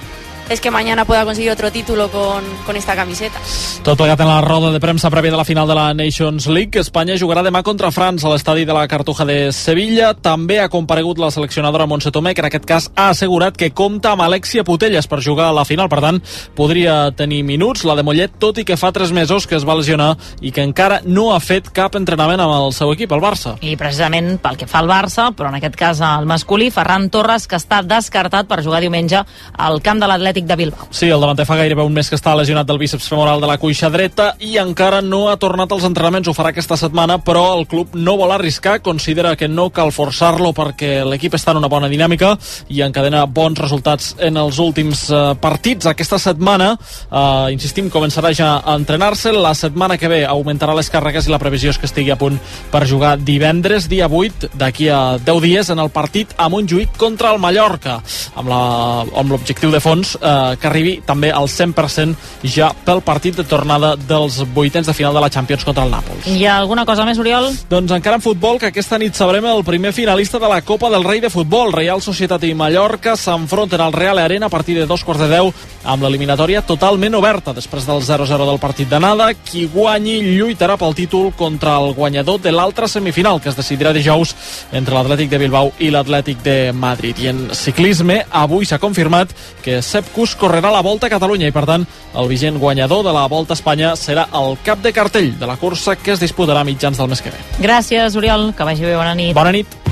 es 0.50 0.62
que 0.62 0.72
mañana 0.72 1.06
pueda 1.06 1.26
conseguir 1.26 1.52
otro 1.52 1.72
título 1.72 2.10
con, 2.10 2.44
con 2.66 2.76
esta 2.76 2.96
camiseta. 2.96 3.40
Tot 3.84 3.98
plegat 3.98 4.20
en 4.20 4.28
la 4.28 4.42
roda 4.42 4.72
de 4.74 4.80
premsa 4.82 5.10
prèvia 5.10 5.32
de 5.32 5.38
la 5.38 5.46
final 5.46 5.68
de 5.68 5.76
la 5.76 5.94
Nations 5.94 6.48
League. 6.48 6.82
Espanya 6.82 7.16
jugarà 7.18 7.44
demà 7.46 7.62
contra 7.64 7.92
França 7.96 8.28
a 8.28 8.34
l'estadi 8.34 8.66
de 8.66 8.74
la 8.76 8.88
Cartuja 8.92 9.26
de 9.26 9.54
Sevilla. 9.56 10.12
També 10.14 10.60
ha 10.60 10.70
comparegut 10.70 11.20
la 11.22 11.30
seleccionadora 11.32 11.88
Montse 11.88 12.12
Tomé, 12.12 12.34
que 12.34 12.42
en 12.42 12.50
aquest 12.50 12.66
cas 12.68 12.90
ha 12.96 13.10
assegurat 13.14 13.56
que 13.56 13.72
compta 13.72 14.12
amb 14.14 14.26
Alexia 14.26 14.66
Putelles 14.68 15.08
per 15.08 15.22
jugar 15.24 15.48
a 15.50 15.56
la 15.56 15.66
final. 15.66 15.90
Per 15.90 16.02
tant, 16.04 16.20
podria 16.58 17.12
tenir 17.16 17.44
minuts 17.48 17.86
la 17.88 17.96
de 17.96 18.04
Mollet, 18.04 18.36
tot 18.40 18.60
i 18.60 18.66
que 18.66 18.78
fa 18.78 18.92
tres 18.92 19.14
mesos 19.16 19.48
que 19.48 19.56
es 19.56 19.68
va 19.68 19.78
lesionar 19.80 20.16
i 20.42 20.52
que 20.52 20.66
encara 20.66 21.02
no 21.06 21.30
ha 21.34 21.40
fet 21.40 21.72
cap 21.72 21.96
entrenament 21.96 22.42
amb 22.44 22.58
el 22.58 22.74
seu 22.76 22.92
equip, 22.94 23.14
el 23.16 23.24
Barça. 23.24 23.56
I 23.62 23.76
precisament 23.80 24.38
pel 24.44 24.60
que 24.60 24.68
fa 24.68 24.84
al 24.84 24.92
Barça, 24.92 25.30
però 25.36 25.54
en 25.54 25.60
aquest 25.60 25.78
cas 25.80 26.02
al 26.02 26.28
masculí, 26.30 26.70
Ferran 26.72 27.10
Torres, 27.14 27.48
que 27.48 27.60
està 27.60 27.82
descartat 27.86 28.50
per 28.50 28.62
jugar 28.66 28.84
diumenge 28.84 29.24
al 29.58 29.82
camp 29.86 30.04
de 30.04 30.10
l'Atlètic 30.10 30.39
de 30.48 30.56
Bilbao. 30.56 30.88
Sí, 30.92 31.10
el 31.10 31.22
davanter 31.22 31.46
fa 31.48 31.58
gairebé 31.60 31.84
un 31.86 31.94
mes 31.94 32.10
que 32.10 32.18
està 32.18 32.36
lesionat 32.38 32.68
del 32.68 32.80
bíceps 32.82 33.08
femoral 33.10 33.42
de 33.42 33.48
la 33.50 33.58
cuixa 33.58 33.90
dreta 33.90 34.34
i 34.40 34.58
encara 34.62 35.02
no 35.02 35.28
ha 35.30 35.38
tornat 35.42 35.72
als 35.72 35.86
entrenaments. 35.88 36.30
Ho 36.30 36.36
farà 36.38 36.54
aquesta 36.54 36.78
setmana, 36.78 37.20
però 37.24 37.58
el 37.58 37.66
club 37.68 37.96
no 37.96 38.18
vol 38.20 38.32
arriscar, 38.36 38.80
considera 38.82 39.36
que 39.36 39.48
no 39.48 39.70
cal 39.70 39.92
forçar-lo 39.96 40.54
perquè 40.56 41.04
l'equip 41.08 41.36
està 41.38 41.54
en 41.54 41.62
una 41.62 41.72
bona 41.72 41.90
dinàmica 41.92 42.36
i 42.70 42.82
encadena 42.86 43.26
bons 43.26 43.60
resultats 43.60 44.16
en 44.20 44.38
els 44.38 44.60
últims 44.60 45.08
eh, 45.10 45.22
partits. 45.42 45.90
Aquesta 45.90 46.20
setmana, 46.22 46.72
eh, 46.76 47.54
insistim, 47.56 47.90
començarà 47.94 48.34
ja 48.36 48.52
a 48.60 48.76
entrenar-se. 48.76 49.34
La 49.34 49.54
setmana 49.58 49.98
que 49.98 50.12
ve 50.12 50.24
augmentarà 50.26 50.76
les 50.78 50.92
càrregues 50.92 51.28
i 51.28 51.34
la 51.34 51.42
previsió 51.42 51.74
és 51.74 51.80
que 51.80 51.90
estigui 51.90 52.14
a 52.14 52.20
punt 52.20 52.40
per 52.72 52.86
jugar 52.88 53.18
divendres, 53.18 53.90
dia 53.90 54.08
8, 54.08 54.54
d'aquí 54.60 54.90
a 54.90 55.18
10 55.18 55.42
dies, 55.44 55.70
en 55.70 55.80
el 55.80 55.92
partit 55.94 56.34
a 56.38 56.50
Montjuïc 56.50 56.98
contra 56.98 57.34
el 57.34 57.42
Mallorca, 57.42 58.00
amb 58.40 59.32
l'objectiu 59.32 59.72
de 59.74 59.82
fons 59.84 60.16
eh, 60.20 60.29
que 60.60 60.70
arribi 60.70 60.98
també 61.06 61.32
al 61.34 61.48
100% 61.50 62.50
ja 62.56 62.72
pel 62.86 63.02
partit 63.06 63.38
de 63.40 63.46
tornada 63.48 63.96
dels 63.96 64.42
vuitens 64.54 64.88
de 64.88 64.96
final 64.96 65.14
de 65.16 65.24
la 65.24 65.30
Champions 65.30 65.66
contra 65.68 65.86
el 65.86 65.94
Nàpols. 65.94 66.28
Hi 66.30 66.46
ha 66.46 66.58
alguna 66.60 66.86
cosa 66.86 67.06
més, 67.08 67.20
Oriol? 67.20 67.50
Doncs 67.70 67.94
encara 67.96 68.20
en 68.20 68.26
futbol, 68.26 68.60
que 68.60 68.70
aquesta 68.72 69.00
nit 69.02 69.18
sabrem 69.18 69.46
el 69.50 69.64
primer 69.68 69.94
finalista 69.94 70.40
de 70.40 70.50
la 70.52 70.62
Copa 70.62 70.90
del 70.90 71.04
Rei 71.04 71.22
de 71.24 71.30
Futbol. 71.34 71.74
Real 71.74 72.02
Societat 72.02 72.44
i 72.48 72.54
Mallorca 72.54 73.16
s'enfronten 73.20 73.82
al 73.82 73.94
Real 73.94 74.20
Arena 74.20 74.48
a 74.48 74.54
partir 74.54 74.78
de 74.78 74.88
dos 74.90 75.04
quarts 75.04 75.24
de 75.24 75.30
deu 75.32 75.54
amb 75.84 76.04
l'eliminatòria 76.04 76.62
totalment 76.66 77.16
oberta. 77.16 77.54
Després 77.56 77.86
del 77.88 78.02
0-0 78.04 78.48
del 78.48 78.60
partit 78.60 78.90
d'anada, 78.90 79.32
qui 79.34 79.66
guanyi 79.72 80.20
lluitarà 80.38 80.78
pel 80.80 80.96
títol 80.98 81.32
contra 81.38 81.78
el 81.80 81.94
guanyador 81.98 82.40
de 82.42 82.52
l'altra 82.52 82.88
semifinal, 82.88 83.42
que 83.42 83.50
es 83.50 83.58
decidirà 83.58 83.94
dijous 83.96 84.36
entre 84.72 84.96
l'Atlètic 84.96 85.30
de 85.32 85.42
Bilbao 85.42 85.74
i 85.80 85.92
l'Atlètic 85.94 86.44
de 86.44 86.58
Madrid. 86.74 87.20
I 87.20 87.32
en 87.34 87.44
ciclisme, 87.56 88.24
avui 88.30 88.66
s'ha 88.66 88.82
confirmat 88.82 89.34
que 89.64 89.82
Sepp 89.82 90.14
Kuss 90.16 90.36
correrà 90.40 90.72
la 90.74 90.84
Volta 90.86 91.08
a 91.08 91.14
Catalunya 91.14 91.50
i, 91.50 91.56
per 91.56 91.66
tant, 91.70 91.88
el 92.16 92.32
vigent 92.32 92.60
guanyador 92.60 93.06
de 93.06 93.14
la 93.16 93.28
Volta 93.32 93.56
a 93.56 93.60
Espanya 93.60 93.96
serà 94.00 94.28
el 94.40 94.58
cap 94.66 94.82
de 94.84 94.94
cartell 94.94 95.36
de 95.40 95.50
la 95.50 95.58
cursa 95.58 95.96
que 95.96 96.16
es 96.16 96.24
disputarà 96.24 96.64
a 96.64 96.68
mitjans 96.68 96.98
del 96.98 97.12
mes 97.12 97.22
que 97.22 97.34
ve. 97.34 97.44
Gràcies, 97.60 98.18
Oriol, 98.20 98.52
que 98.56 98.68
vagi 98.68 98.86
bé, 98.86 98.96
bona 98.96 99.16
nit. 99.16 99.36
Bona 99.38 99.56
nit. 99.56 99.89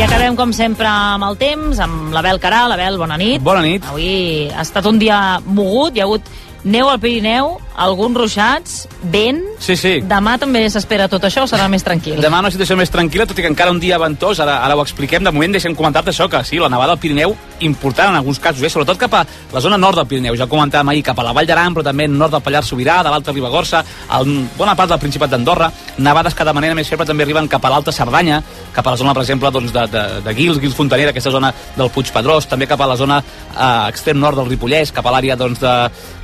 I 0.00 0.04
acabem, 0.06 0.32
com 0.32 0.48
sempre, 0.56 0.88
amb 0.88 1.26
el 1.26 1.34
temps, 1.36 1.76
amb 1.84 2.14
l'Abel 2.14 2.38
Caral. 2.40 2.72
Abel, 2.72 2.94
bona 2.96 3.18
nit. 3.20 3.42
Bona 3.44 3.60
nit. 3.60 3.84
Avui 3.84 4.46
ha 4.48 4.62
estat 4.64 4.86
un 4.88 4.96
dia 4.96 5.18
mogut, 5.44 5.92
hi 5.92 6.00
ha 6.00 6.06
hagut 6.06 6.30
neu 6.64 6.88
al 6.90 7.00
Pirineu, 7.00 7.56
alguns 7.80 8.16
ruixats, 8.16 8.84
vent... 9.12 9.40
Sí, 9.60 9.76
sí. 9.76 9.92
Demà 10.04 10.36
també 10.40 10.62
s'espera 10.72 11.06
tot 11.08 11.24
això 11.24 11.46
serà 11.48 11.68
més 11.72 11.84
tranquil? 11.84 12.20
Demà 12.20 12.42
una 12.44 12.50
situació 12.52 12.76
més 12.76 12.92
tranquil·la, 12.92 13.26
tot 13.28 13.38
i 13.38 13.44
que 13.44 13.50
encara 13.50 13.72
un 13.72 13.80
dia 13.80 13.98
ventós, 14.00 14.40
ara, 14.44 14.58
ara 14.64 14.76
ho 14.76 14.82
expliquem. 14.84 15.24
De 15.24 15.32
moment 15.32 15.56
deixem 15.56 15.76
comentar-te 15.76 16.12
això, 16.12 16.28
que 16.28 16.42
sí, 16.44 16.60
la 16.60 16.68
nevada 16.72 16.96
al 16.96 17.00
Pirineu, 17.00 17.34
important 17.64 18.12
en 18.12 18.18
alguns 18.20 18.40
casos, 18.40 18.62
eh? 18.64 18.70
sobretot 18.72 19.00
cap 19.00 19.16
a 19.20 19.24
la 19.52 19.60
zona 19.64 19.78
nord 19.80 20.00
del 20.00 20.08
Pirineu. 20.10 20.36
Ja 20.36 20.44
ho 20.48 20.52
comentàvem 20.52 20.92
ahir, 20.92 21.04
cap 21.06 21.20
a 21.20 21.26
la 21.26 21.34
Vall 21.36 21.48
d'Aran, 21.48 21.76
però 21.76 21.84
també 21.86 22.08
nord 22.08 22.36
del 22.36 22.44
Pallars 22.44 22.68
Sobirà, 22.72 23.00
de 23.04 23.12
l'Alta 23.12 23.32
Ribagorça, 23.32 23.82
a 24.08 24.20
bona 24.58 24.76
part 24.76 24.92
del 24.92 25.00
Principat 25.00 25.32
d'Andorra, 25.32 25.70
nevades 25.98 26.36
que 26.36 26.44
de 26.44 26.56
manera 26.56 26.76
més 26.76 26.88
feble 26.88 27.08
també 27.08 27.24
arriben 27.24 27.48
cap 27.48 27.64
a 27.64 27.72
l'Alta 27.72 27.92
Cerdanya, 27.92 28.42
cap 28.74 28.86
a 28.86 28.94
la 28.94 29.00
zona, 29.00 29.14
per 29.16 29.24
exemple, 29.24 29.52
doncs, 29.52 29.72
de, 29.72 29.86
de, 29.92 30.04
de 30.24 30.36
Guils, 30.36 30.60
Guils 30.60 30.76
Fontanera, 30.76 31.14
aquesta 31.14 31.32
zona 31.32 31.52
del 31.76 31.92
Puig 31.94 32.12
Pedrós, 32.12 32.48
també 32.50 32.68
cap 32.68 32.80
a 32.80 32.88
la 32.90 32.96
zona 33.00 33.20
eh, 33.20 33.88
extrem 33.88 34.20
nord 34.20 34.40
del 34.40 34.52
Ripollès, 34.52 34.92
cap 34.92 35.06
a 35.06 35.14
l'àrea 35.14 35.36
doncs, 35.40 35.60
de, 35.62 35.74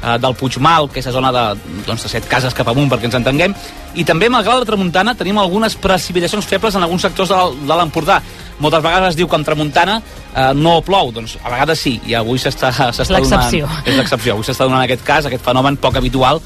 eh, 0.02 0.18
del 0.26 0.36
Puigmal, 0.38 0.90
que 0.92 1.00
és 1.00 1.08
la 1.08 1.14
zona 1.14 1.32
de, 1.34 1.44
doncs, 1.86 2.04
de 2.04 2.10
set 2.12 2.26
cases 2.30 2.54
cap 2.56 2.68
amunt, 2.72 2.90
perquè 2.92 3.08
ens 3.08 3.16
entenguem, 3.18 3.54
i 3.96 4.04
també, 4.04 4.28
malgrat 4.32 4.60
la 4.60 4.68
tramuntana, 4.68 5.14
tenim 5.16 5.38
algunes 5.40 5.78
precipitacions 5.80 6.46
febles 6.46 6.76
en 6.76 6.84
alguns 6.84 7.06
sectors 7.06 7.32
de, 7.32 7.72
l'Empordà. 7.72 8.20
Moltes 8.60 8.84
vegades 8.84 9.14
es 9.14 9.18
diu 9.18 9.28
que 9.28 9.36
en 9.36 9.44
tramuntana 9.44 9.96
eh, 10.00 10.52
no 10.56 10.78
plou, 10.84 11.10
doncs 11.12 11.38
a 11.42 11.52
vegades 11.52 11.80
sí, 11.80 11.96
i 12.08 12.16
avui 12.16 12.40
s'està 12.40 12.72
s'està 12.72 13.08
donant... 13.08 13.24
L'excepció. 13.24 13.68
És 13.84 13.96
l'excepció. 13.96 14.36
Avui 14.36 14.48
s'està 14.48 14.68
donant 14.68 14.84
aquest 14.84 15.04
cas, 15.06 15.28
aquest 15.28 15.44
fenomen 15.44 15.76
poc 15.80 15.96
habitual, 16.00 16.40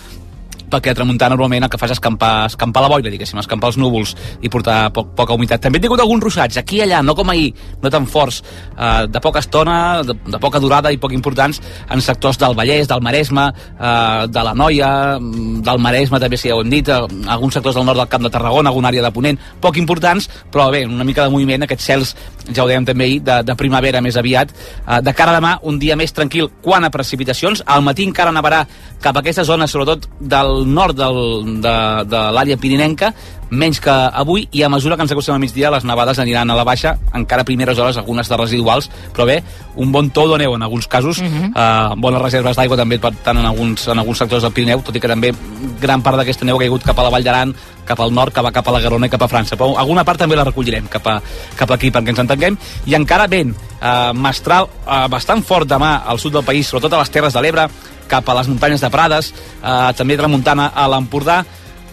perquè 0.71 0.93
a 0.93 0.99
tramuntana 0.99 1.35
normalment 1.35 1.67
el 1.67 1.71
que 1.73 1.79
fa 1.81 1.89
és 1.89 1.95
escampar, 1.97 2.47
escampar 2.51 2.83
la 2.85 2.91
boira, 2.93 3.11
diguéssim, 3.13 3.41
escampar 3.43 3.73
els 3.73 3.79
núvols 3.81 4.15
i 4.43 4.51
portar 4.53 4.93
poc, 4.95 5.13
poca 5.19 5.37
humitat. 5.37 5.63
També 5.65 5.81
he 5.81 5.85
tingut 5.85 6.01
alguns 6.03 6.25
ruixats, 6.25 6.61
aquí 6.61 6.81
i 6.81 6.85
allà, 6.87 7.03
no 7.05 7.15
com 7.19 7.31
ahir, 7.33 7.51
no 7.83 7.93
tan 7.93 8.07
forts, 8.11 8.43
eh, 8.77 9.07
de 9.11 9.23
poca 9.23 9.43
estona, 9.43 10.03
de, 10.07 10.17
de 10.27 10.41
poca 10.43 10.61
durada 10.63 10.93
i 10.93 11.01
poc 11.01 11.15
importants, 11.17 11.61
en 11.91 12.05
sectors 12.05 12.39
del 12.41 12.57
Vallès, 12.59 12.89
del 12.91 13.03
Maresme, 13.05 13.49
eh, 13.51 14.27
de 14.31 14.45
la 14.47 14.55
Noia, 14.55 14.93
mm, 15.19 15.63
del 15.67 15.83
Maresme 15.83 16.21
també, 16.21 16.39
si 16.41 16.49
ja 16.49 16.57
ho 16.57 16.63
hem 16.65 16.71
dit, 16.71 16.89
eh, 16.89 17.01
alguns 17.27 17.55
sectors 17.55 17.77
del 17.77 17.87
nord 17.87 17.99
del 17.99 18.09
Camp 18.09 18.25
de 18.25 18.31
Tarragona, 18.31 18.71
alguna 18.71 18.89
àrea 18.93 19.03
de 19.03 19.13
Ponent, 19.13 19.39
poc 19.61 19.77
importants, 19.77 20.29
però 20.51 20.71
bé, 20.71 20.85
una 20.87 21.05
mica 21.05 21.25
de 21.25 21.35
moviment, 21.35 21.65
aquests 21.67 21.85
cels, 21.85 22.15
ja 22.51 22.65
ho 22.65 22.69
dèiem 22.69 22.87
també 22.87 23.05
ahir, 23.05 23.21
de, 23.27 23.41
de 23.47 23.57
primavera 23.57 24.01
més 24.01 24.17
aviat. 24.17 24.53
Eh, 24.87 25.01
de 25.03 25.15
cara 25.15 25.35
a 25.35 25.41
demà, 25.41 25.57
un 25.63 25.79
dia 25.79 25.97
més 25.97 26.13
tranquil 26.13 26.51
quant 26.63 26.85
a 26.85 26.91
precipitacions. 26.91 27.65
Al 27.67 27.85
matí 27.87 28.07
encara 28.07 28.33
nevarà 28.33 28.65
cap 29.01 29.17
a 29.17 29.23
aquesta 29.25 29.45
zona, 29.45 29.69
sobretot 29.71 30.09
del 30.21 30.60
nord 30.67 30.97
del, 30.97 31.61
de, 31.63 31.77
de 32.11 32.25
l'àrea 32.37 32.57
pirinenca, 32.61 33.13
menys 33.51 33.81
que 33.83 33.91
avui, 33.91 34.45
i 34.55 34.63
a 34.63 34.69
mesura 34.71 34.95
que 34.95 35.03
ens 35.03 35.11
acostem 35.11 35.35
a 35.35 35.41
migdia, 35.43 35.73
les 35.75 35.83
nevades 35.83 36.21
aniran 36.23 36.53
a 36.53 36.55
la 36.55 36.63
baixa, 36.63 36.93
encara 37.19 37.43
a 37.43 37.45
primeres 37.49 37.79
hores, 37.83 37.97
algunes 37.99 38.29
de 38.31 38.37
residuals, 38.39 38.87
però 39.13 39.27
bé, 39.27 39.41
un 39.75 39.91
bon 39.91 40.07
to 40.15 40.29
de 40.31 40.39
neu 40.39 40.55
en 40.55 40.63
alguns 40.63 40.87
casos, 40.87 41.19
Mhm. 41.21 41.53
eh, 41.57 41.95
bones 41.97 42.23
reserves 42.23 42.57
d'aigua 42.57 42.77
també, 42.77 43.01
per 43.01 43.11
tant, 43.25 43.39
en 43.39 43.47
alguns, 43.47 43.89
en 43.89 43.99
alguns 43.99 44.19
sectors 44.19 44.43
del 44.43 44.53
Pirineu, 44.53 44.83
tot 44.83 44.95
i 44.95 45.01
que 45.01 45.09
també 45.09 45.33
gran 45.81 46.01
part 46.01 46.17
d'aquesta 46.17 46.45
neu 46.45 46.57
ha 46.57 46.61
caigut 46.61 46.85
cap 46.85 46.99
a 46.99 47.03
la 47.03 47.11
Vall 47.11 47.25
d'Aran, 47.25 47.55
cap 47.85 47.99
al 48.01 48.15
nord, 48.15 48.33
que 48.33 48.41
va 48.41 48.53
cap 48.53 48.69
a 48.69 48.71
la 48.71 48.81
Garona 48.81 49.07
i 49.07 49.11
cap 49.11 49.23
a 49.23 49.29
França. 49.29 49.57
Però 49.57 49.75
alguna 49.77 50.05
part 50.05 50.21
també 50.21 50.37
la 50.37 50.45
recollirem 50.45 50.87
cap, 50.87 51.05
a, 51.09 51.21
cap 51.57 51.71
aquí 51.73 51.91
perquè 51.91 52.11
ens 52.11 52.21
entenguem. 52.21 52.57
I 52.87 52.95
encara 52.95 53.27
vent 53.27 53.51
eh, 53.83 54.13
mestral 54.15 54.69
eh, 54.87 55.09
bastant 55.09 55.43
fort 55.43 55.67
demà 55.67 56.03
al 56.07 56.21
sud 56.21 56.33
del 56.35 56.45
país, 56.45 56.69
sobretot 56.69 56.93
a 56.93 56.99
les 56.99 57.11
Terres 57.11 57.33
de 57.35 57.43
l'Ebre, 57.43 57.67
cap 58.11 58.29
a 58.29 58.37
les 58.41 58.51
muntanyes 58.51 58.83
de 58.83 58.91
Prades, 58.91 59.33
eh, 59.33 59.91
també 59.97 60.19
tramuntana 60.19 60.71
a 60.75 60.89
l'Empordà, 60.91 61.45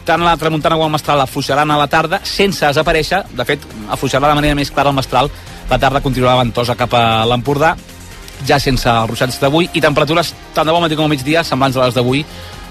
tant 0.08 0.24
la 0.24 0.38
tramuntana 0.40 0.78
com 0.80 0.88
el 0.88 0.96
mestral 0.96 1.22
afluixaran 1.22 1.72
a 1.72 1.78
la 1.78 1.90
tarda 1.92 2.22
sense 2.24 2.66
desaparèixer, 2.66 3.26
de 3.36 3.46
fet 3.46 3.64
afluixarà 3.92 4.32
de 4.32 4.40
manera 4.40 4.56
més 4.56 4.72
clara 4.72 4.94
el 4.94 4.98
mestral, 4.98 5.30
la 5.70 5.80
tarda 5.80 6.02
continuarà 6.02 6.40
ventosa 6.42 6.78
cap 6.80 6.94
a 6.96 7.26
l'Empordà 7.28 7.76
ja 8.46 8.60
sense 8.62 8.90
els 8.90 9.10
ruixats 9.10 9.40
d'avui 9.42 9.70
i 9.74 9.82
temperatures 9.82 10.34
tant 10.54 10.68
de 10.68 10.74
bon 10.76 10.84
matí 10.84 10.96
com 10.96 11.08
al 11.08 11.14
migdia 11.14 11.44
semblants 11.44 11.78
a 11.78 11.88
les 11.88 11.98
d'avui. 11.98 12.26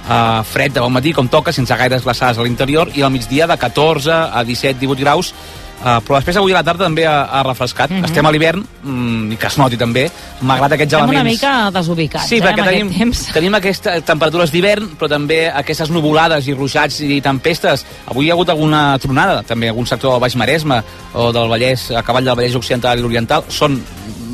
Uh, 0.07 0.45
fred 0.47 0.71
de 0.71 0.79
bon 0.79 0.93
matí 0.95 1.11
com 1.11 1.27
toca 1.27 1.51
sense 1.51 1.75
gaires 1.75 2.05
glaçades 2.05 2.39
a 2.39 2.45
l'interior 2.47 2.93
i 2.95 3.03
al 3.03 3.11
migdia 3.11 3.49
de 3.51 3.57
14 3.59 4.13
a 4.15 4.45
17-18 4.47 5.01
graus 5.03 5.33
Uh, 5.77 6.01
però 6.01 6.17
després 6.17 6.39
avui 6.41 6.55
a 6.55 6.57
la 6.57 6.63
tarda 6.65 6.87
també 6.87 7.05
ha, 7.07 7.27
ha 7.29 7.43
refrescat. 7.45 7.91
Mhm. 7.93 8.05
Estem 8.09 8.27
a 8.27 8.31
l'hivern, 8.33 8.63
mm, 8.83 9.33
i 9.33 9.37
que 9.37 9.47
es 9.47 9.59
noti 9.61 9.77
també, 9.77 10.07
malgrat 10.41 10.73
aquests 10.73 10.95
Estem 10.95 11.09
una 11.11 11.21
elements... 11.21 11.43
mica 11.43 11.71
desubicats, 11.71 12.29
Sí, 12.31 12.39
eh, 12.39 12.43
perquè 12.43 12.65
tenim, 12.65 12.87
aquest 12.89 12.99
temps. 12.99 13.21
tenim 13.37 13.55
aquestes 13.59 14.07
temperatures 14.09 14.51
d'hivern, 14.55 14.89
però 14.99 15.11
també 15.13 15.43
aquestes 15.51 15.93
nuvolades 15.93 16.49
i 16.49 16.55
ruixats 16.57 17.01
i 17.05 17.21
tempestes. 17.21 17.85
Avui 18.07 18.27
hi 18.27 18.31
ha 18.31 18.35
hagut 18.35 18.49
alguna 18.55 18.99
tronada, 18.99 19.43
també 19.47 19.69
algun 19.69 19.87
sector 19.87 20.13
del 20.17 20.21
Baix 20.25 20.37
Maresme 20.37 20.83
o 21.13 21.31
del 21.33 21.49
Vallès, 21.53 21.91
a 21.93 22.03
cavall 22.03 22.25
del 22.25 22.37
Vallès 22.41 22.57
Occidental 22.57 22.99
i 22.99 23.03
l'Oriental. 23.03 23.45
Són 23.49 23.77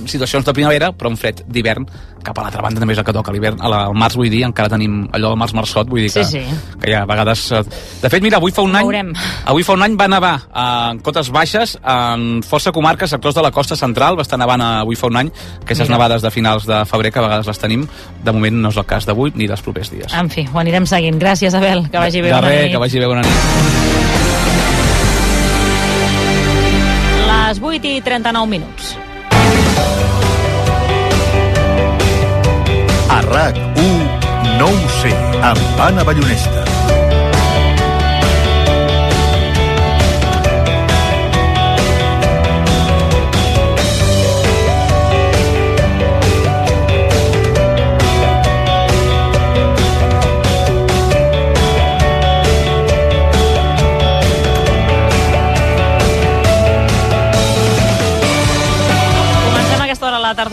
situacions 0.09 0.45
de 0.45 0.53
primavera, 0.55 0.93
però 0.93 1.11
un 1.11 1.17
fred 1.17 1.45
d'hivern. 1.47 1.87
Cap 2.23 2.39
a 2.39 2.43
l'altra 2.45 2.63
banda 2.63 2.79
també 2.79 2.95
és 2.95 2.99
el 3.01 3.05
que 3.05 3.13
toca 3.13 3.33
l'hivern. 3.35 3.59
Al 3.61 3.95
març, 3.99 4.15
vull 4.15 4.31
dir, 4.31 4.45
encara 4.47 4.69
tenim 4.71 5.09
allò 5.13 5.33
del 5.33 5.39
març 5.41 5.53
marçot, 5.59 5.89
vull 5.91 6.01
dir 6.05 6.11
que, 6.13 6.23
Sí, 6.25 6.39
sí. 6.39 6.77
que 6.81 6.91
hi 6.91 6.95
ha 6.95 7.03
a 7.03 7.07
vegades... 7.07 7.51
eh, 7.53 7.63
De 8.03 8.09
fet, 8.11 8.23
mira, 8.23 8.37
avui 8.39 8.53
fa 8.55 8.63
un 8.63 8.77
any... 8.77 8.85
Veurem. 8.87 9.13
Avui 9.51 9.65
fa 9.67 9.73
un 9.75 9.83
any 9.83 9.97
va 9.99 10.07
nevar 10.09 10.35
eh, 10.47 10.91
en 10.93 11.01
cotes 11.03 11.31
baixes 11.35 11.77
en 11.83 12.43
força 12.47 12.71
comarques, 12.73 13.11
sectors 13.11 13.35
de 13.35 13.43
la 13.43 13.51
costa 13.51 13.75
central, 13.77 14.17
va 14.17 14.23
estar 14.23 14.39
nevant 14.39 14.61
eh, 14.63 14.71
avui 14.85 14.95
fa 14.97 15.09
un 15.11 15.17
any, 15.17 15.33
aquestes 15.63 15.89
Mira. 15.89 15.97
nevades 15.99 16.23
de 16.23 16.31
finals 16.31 16.67
de 16.67 16.85
febrer 16.87 17.11
que 17.13 17.19
a 17.19 17.27
vegades 17.27 17.47
les 17.51 17.59
tenim, 17.59 17.87
de 18.23 18.33
moment 18.33 18.55
no 18.63 18.71
és 18.71 18.77
el 18.79 18.87
cas 18.87 19.05
d'avui 19.07 19.33
ni 19.35 19.47
dels 19.51 19.61
propers 19.63 19.91
dies. 19.91 20.15
En 20.15 20.31
fi, 20.31 20.47
ho 20.53 20.59
anirem 20.63 20.87
seguint. 20.87 21.19
Gràcies, 21.19 21.55
Abel. 21.59 21.89
Que 21.91 21.99
vagi 21.99 22.23
bé. 22.23 22.31
de 22.31 22.41
res, 22.41 22.71
que 22.71 22.79
vagi 22.87 22.99
bé, 23.03 23.07
bona 23.11 23.23
nit. 23.23 23.33
Les 27.33 27.61
8 27.61 27.85
i 27.97 28.01
39 28.01 28.47
minuts. 28.49 28.95
Sé, 35.03 35.11
amb 35.43 35.81
Anna 35.81 36.05
Ballonesta. 36.05 36.62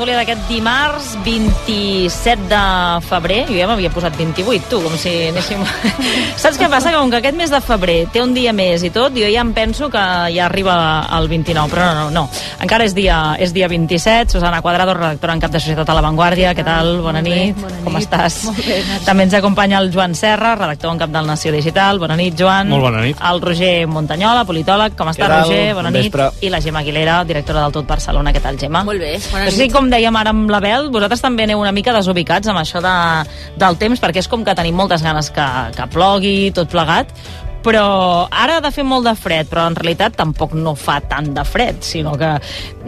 Tertúlia 0.10 0.26
d'aquest 0.26 0.48
dimarts 0.50 1.08
27 1.24 2.48
de 2.50 2.62
febrer. 3.06 3.44
Jo 3.50 3.58
ja 3.60 3.68
m'havia 3.70 3.92
posat 3.94 4.16
28, 4.18 4.66
tu, 4.70 4.80
com 4.82 4.96
si 4.98 5.12
anéssim... 5.30 5.62
Saps 6.42 6.58
què 6.58 6.70
passa? 6.72 6.90
Que 6.90 6.98
com 6.98 7.12
que 7.12 7.20
aquest 7.20 7.38
mes 7.38 7.52
de 7.54 7.60
febrer 7.62 7.98
té 8.14 8.24
un 8.24 8.34
dia 8.34 8.50
més 8.56 8.82
i 8.88 8.90
tot, 8.94 9.14
jo 9.14 9.28
ja 9.30 9.44
em 9.44 9.52
penso 9.54 9.90
que 9.94 10.02
ja 10.34 10.48
arriba 10.48 10.76
el 11.18 11.28
29, 11.30 11.70
però 11.70 11.90
no, 11.92 12.08
no, 12.08 12.08
no. 12.16 12.24
Encara 12.64 12.88
és 12.88 12.96
dia, 12.98 13.36
és 13.38 13.54
dia 13.54 13.70
27. 13.70 14.34
Susana 14.34 14.64
Quadrado, 14.66 14.96
redactora 14.98 15.36
en 15.38 15.44
cap 15.44 15.54
de 15.54 15.62
Societat 15.62 15.92
a 15.94 15.98
la 16.00 16.04
Vanguardia. 16.06 16.56
Què 16.58 16.66
tal? 16.66 16.96
Bona 17.06 17.22
nit. 17.22 17.54
bona 17.62 17.78
Com 17.86 18.00
nit. 18.00 18.08
estàs? 18.08 18.40
Molt 18.50 18.66
bé. 18.66 18.80
També 19.06 19.28
ens 19.28 19.38
acompanya 19.38 19.78
el 19.84 19.92
Joan 19.94 20.16
Serra, 20.18 20.56
redactor 20.58 20.96
en 20.96 21.04
cap 21.06 21.14
del 21.14 21.30
Nació 21.30 21.54
Digital. 21.54 22.02
Bona 22.02 22.18
nit, 22.18 22.34
Joan. 22.40 22.72
Molt 22.74 22.88
bona 22.88 23.06
nit. 23.06 23.22
El 23.30 23.42
Roger 23.46 23.86
Montanyola, 23.88 24.42
politòleg. 24.50 24.98
Com 24.98 25.14
està, 25.14 25.28
Què 25.28 25.30
tal? 25.30 25.46
Roger? 25.46 25.62
Bona 25.78 25.92
Bon 25.94 26.00
nit. 26.02 26.10
vespre. 26.10 26.32
I 26.42 26.50
la 26.50 26.62
Gemma 26.66 26.82
Aguilera, 26.82 27.22
directora 27.30 27.62
del 27.68 27.78
Tot 27.78 27.88
Barcelona. 27.94 28.34
Què 28.34 28.42
tal, 28.42 28.58
Gemma? 28.60 28.84
Molt 28.90 29.00
bé, 29.06 29.16
bona 29.32 29.52
sí, 29.52 29.64
nit. 29.68 29.74
com 29.74 29.90
dèiem 30.00 30.16
ara 30.16 30.32
amb 30.32 30.48
l'Abel, 30.52 30.88
vosaltres 30.94 31.24
també 31.24 31.44
aneu 31.44 31.60
una 31.60 31.76
mica 31.76 31.94
desubicats 31.96 32.48
amb 32.48 32.64
això 32.64 32.80
de, 32.84 32.96
del 33.60 33.78
temps, 33.82 34.00
perquè 34.00 34.24
és 34.24 34.32
com 34.32 34.48
que 34.48 34.56
tenim 34.56 34.80
moltes 34.80 35.04
ganes 35.04 35.32
que, 35.36 35.46
que 35.76 35.92
plogui, 35.92 36.52
tot 36.56 36.72
plegat, 36.72 37.12
però 37.60 38.30
ara 38.32 38.58
ha 38.58 38.64
de 38.64 38.72
fer 38.72 38.86
molt 38.88 39.04
de 39.04 39.14
fred, 39.20 39.50
però 39.52 39.66
en 39.68 39.76
realitat 39.76 40.16
tampoc 40.16 40.54
no 40.56 40.72
fa 40.80 41.00
tant 41.04 41.34
de 41.36 41.44
fred, 41.44 41.82
sinó 41.84 42.14
que 42.20 42.32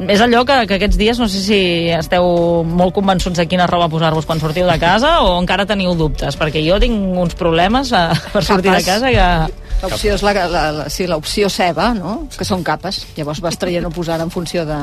és 0.08 0.24
allò 0.24 0.46
que, 0.48 0.62
que 0.70 0.78
aquests 0.80 1.00
dies 1.00 1.20
no 1.20 1.28
sé 1.28 1.42
si 1.44 1.60
esteu 1.92 2.64
molt 2.64 2.96
convençuts 2.96 3.42
de 3.42 3.48
quina 3.52 3.68
roba 3.68 3.92
posar-vos 3.92 4.28
quan 4.30 4.40
sortiu 4.40 4.70
de 4.70 4.80
casa 4.80 5.18
o 5.26 5.36
encara 5.42 5.68
teniu 5.68 5.98
dubtes, 6.00 6.40
perquè 6.40 6.64
jo 6.64 6.80
tinc 6.80 6.96
uns 6.96 7.36
problemes 7.36 7.92
eh, 7.92 8.08
per 8.32 8.46
sortir 8.48 8.72
de 8.72 8.80
Capes. 8.80 8.88
casa 8.88 9.12
que... 9.12 9.60
L'opció 9.82 10.14
és 10.14 10.24
la, 10.24 10.34
la, 10.46 10.66
la, 10.78 10.90
sí, 10.94 11.08
l'opció 11.10 11.50
ceba, 11.50 11.90
no? 11.98 12.28
que 12.38 12.46
són 12.46 12.62
capes. 12.62 13.02
Llavors 13.18 13.42
vas 13.42 13.58
traient 13.58 13.88
o 13.88 13.90
posant 13.90 14.22
en 14.22 14.30
funció 14.30 14.62
de, 14.62 14.78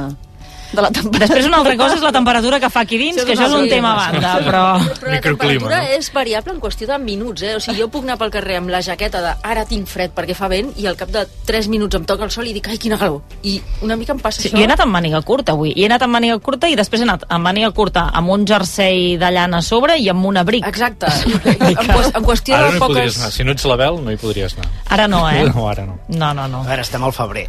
de 0.73 0.83
la 0.83 0.91
temperatura. 0.91 1.27
Després 1.27 1.47
una 1.49 1.59
altra 1.63 1.77
cosa 1.81 1.97
és 1.97 2.03
la 2.05 2.13
temperatura 2.13 2.59
que 2.61 2.69
fa 2.71 2.81
aquí 2.85 2.99
dins, 3.01 3.23
que 3.25 3.33
això 3.35 3.47
és 3.49 3.55
un 3.57 3.69
tema 3.71 3.93
a 3.95 3.97
banda, 4.13 4.33
però... 4.45 4.63
Però 4.99 5.13
la 5.15 5.21
temperatura 5.25 5.79
és 5.97 6.11
variable 6.13 6.53
en 6.55 6.61
qüestió 6.61 6.89
de 6.91 6.99
minuts, 6.99 7.43
eh? 7.43 7.55
O 7.57 7.61
sigui, 7.61 7.79
jo 7.81 7.89
puc 7.93 8.05
anar 8.05 8.19
pel 8.21 8.31
carrer 8.35 8.59
amb 8.61 8.69
la 8.73 8.81
jaqueta 8.85 9.23
de 9.25 9.33
ara 9.49 9.65
tinc 9.69 9.89
fred 9.89 10.13
perquè 10.17 10.35
fa 10.37 10.49
vent 10.53 10.73
i 10.77 10.87
al 10.91 10.97
cap 10.99 11.09
de 11.15 11.25
3 11.49 11.69
minuts 11.73 11.97
em 11.97 12.05
toca 12.09 12.25
el 12.27 12.31
sol 12.35 12.47
i 12.51 12.53
dic 12.57 12.69
ai, 12.69 12.79
quina 12.79 12.99
calor. 13.01 13.23
I 13.43 13.57
una 13.87 13.97
mica 13.97 14.13
em 14.17 14.21
passa 14.21 14.43
Sí, 14.43 14.49
això. 14.49 14.57
jo 14.59 14.63
he 14.63 14.69
anat 14.69 14.81
amb 14.85 14.93
màniga 14.95 15.23
curta 15.23 15.53
avui. 15.57 15.73
I 15.75 15.83
he 15.83 15.89
anat 15.89 16.03
amb 16.07 16.15
màniga 16.19 16.39
curta 16.45 16.69
i 16.69 16.77
després 16.77 17.01
he 17.01 17.07
anat 17.09 17.25
amb 17.29 17.45
màniga 17.49 17.71
curta 17.73 18.09
amb 18.13 18.31
un 18.35 18.45
jersei 18.47 19.17
de 19.19 19.31
llana 19.35 19.59
a 19.59 19.63
sobre 19.63 19.97
i 19.99 20.09
amb 20.13 20.25
un 20.27 20.37
abric. 20.37 20.67
Exacte. 20.69 21.07
en, 21.45 21.79
en 21.79 22.25
qüestió 22.25 22.57
Ara 22.59 22.69
de 22.73 22.79
no 22.79 22.87
poques... 22.87 23.19
anar. 23.19 23.33
Si 23.33 23.45
no 23.45 23.53
ets 23.57 23.65
l'Abel, 23.69 23.99
no 24.05 24.13
hi 24.13 24.19
podries 24.21 24.55
anar. 24.59 24.69
Ara 24.95 25.09
no, 25.09 25.25
eh? 25.31 25.45
No, 25.49 25.69
ara 25.71 25.87
no. 25.87 25.99
No, 26.09 26.33
no, 26.35 26.47
no. 26.49 26.63
A 26.65 26.69
veure, 26.73 26.83
estem 26.85 27.05
al 27.05 27.13
febrer. 27.17 27.47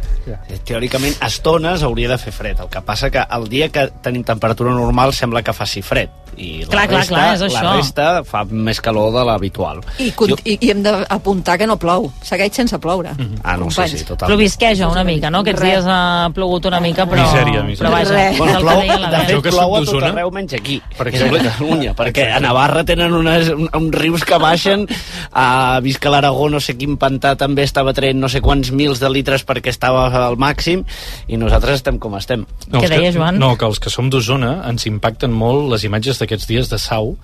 Teòricament, 0.66 1.16
a 1.20 1.28
estones 1.30 1.82
hauria 1.86 2.08
de 2.10 2.18
fer 2.18 2.32
fred. 2.34 2.60
El 2.60 2.68
que 2.72 2.80
passa 2.86 3.09
que 3.10 3.24
el 3.36 3.48
dia 3.50 3.68
que 3.68 3.88
tenim 4.02 4.24
temperatura 4.24 4.72
normal 4.74 5.12
sembla 5.14 5.42
que 5.42 5.52
faci 5.56 5.82
fred. 5.82 6.08
I 6.40 6.62
la 6.62 6.68
Clar, 6.70 6.84
resta, 6.88 7.08
clar, 7.10 7.22
és 7.34 7.40
això. 7.42 7.60
La 7.66 7.72
resta 7.74 8.04
fa 8.24 8.44
més 8.48 8.78
calor 8.80 9.10
de 9.12 9.24
l'habitual. 9.26 9.80
I, 10.00 10.12
con- 10.16 10.30
i, 10.46 10.54
I 10.62 10.70
hem 10.70 10.78
d'apuntar 10.84 11.56
que 11.58 11.66
no 11.66 11.74
plou. 11.76 12.06
Segueix 12.24 12.54
sense 12.54 12.78
ploure. 12.80 13.10
Ah, 13.42 13.56
no, 13.58 13.66
sí, 13.68 13.74
Companys. 13.76 13.90
sí, 13.98 14.04
total. 14.06 14.30
Plovisqueja 14.30 14.88
una 14.88 15.02
mica, 15.04 15.28
no? 15.28 15.40
Aquests 15.42 15.60
Res. 15.60 15.72
dies 15.82 15.88
ha 15.90 16.30
plogut 16.32 16.68
una 16.70 16.78
mica, 16.80 17.04
però... 17.10 17.26
Misèria, 17.26 17.64
misèria. 17.66 17.82
Però 17.82 17.90
vaja, 17.92 18.14
Res. 18.14 18.38
Bueno, 18.38 18.60
plou, 18.62 18.80
que 18.80 18.96
de 19.10 19.18
fet, 19.18 19.34
Jo 19.34 19.42
que 19.42 19.52
plou 19.56 19.74
a 19.76 19.82
tot 19.84 20.06
arreu 20.06 20.30
menys 20.38 20.54
aquí, 20.54 20.78
per 20.96 21.08
que 21.10 21.16
és 21.18 21.22
a 21.22 21.26
exemple. 21.26 21.50
Catalunya, 21.50 21.94
perquè 21.98 22.28
a 22.32 22.40
Navarra 22.46 22.84
tenen 22.88 23.18
unes, 23.20 23.50
un, 23.50 23.68
uns 23.82 23.98
rius 23.98 24.24
que 24.24 24.38
baixen, 24.40 24.86
a 25.34 25.80
vist 25.82 25.98
que 26.00 26.14
l'Aragó 26.14 26.48
no 26.48 26.62
sé 26.62 26.76
quin 26.78 26.96
pantà 26.96 27.34
també 27.36 27.66
estava 27.66 27.92
traient 27.92 28.16
no 28.22 28.30
sé 28.32 28.40
quants 28.40 28.70
mils 28.72 29.02
de 29.02 29.10
litres 29.12 29.44
perquè 29.44 29.74
estava 29.74 30.06
al 30.24 30.38
màxim, 30.40 30.86
i 31.28 31.36
nosaltres 31.36 31.82
estem 31.82 31.98
com 31.98 32.16
estem. 32.16 32.46
Què 32.70 32.86
els 32.86 32.96
deia, 33.00 33.12
Joan? 33.12 33.38
No, 33.38 33.56
que 33.58 33.64
els 33.66 33.78
que 33.82 33.90
som 33.90 34.10
d'Osona 34.10 34.62
ens 34.70 34.86
impacten 34.86 35.32
molt 35.32 35.70
les 35.72 35.84
imatges 35.88 36.18
d'aquests 36.20 36.46
dies 36.50 36.70
de 36.70 36.78
Sau, 36.78 37.16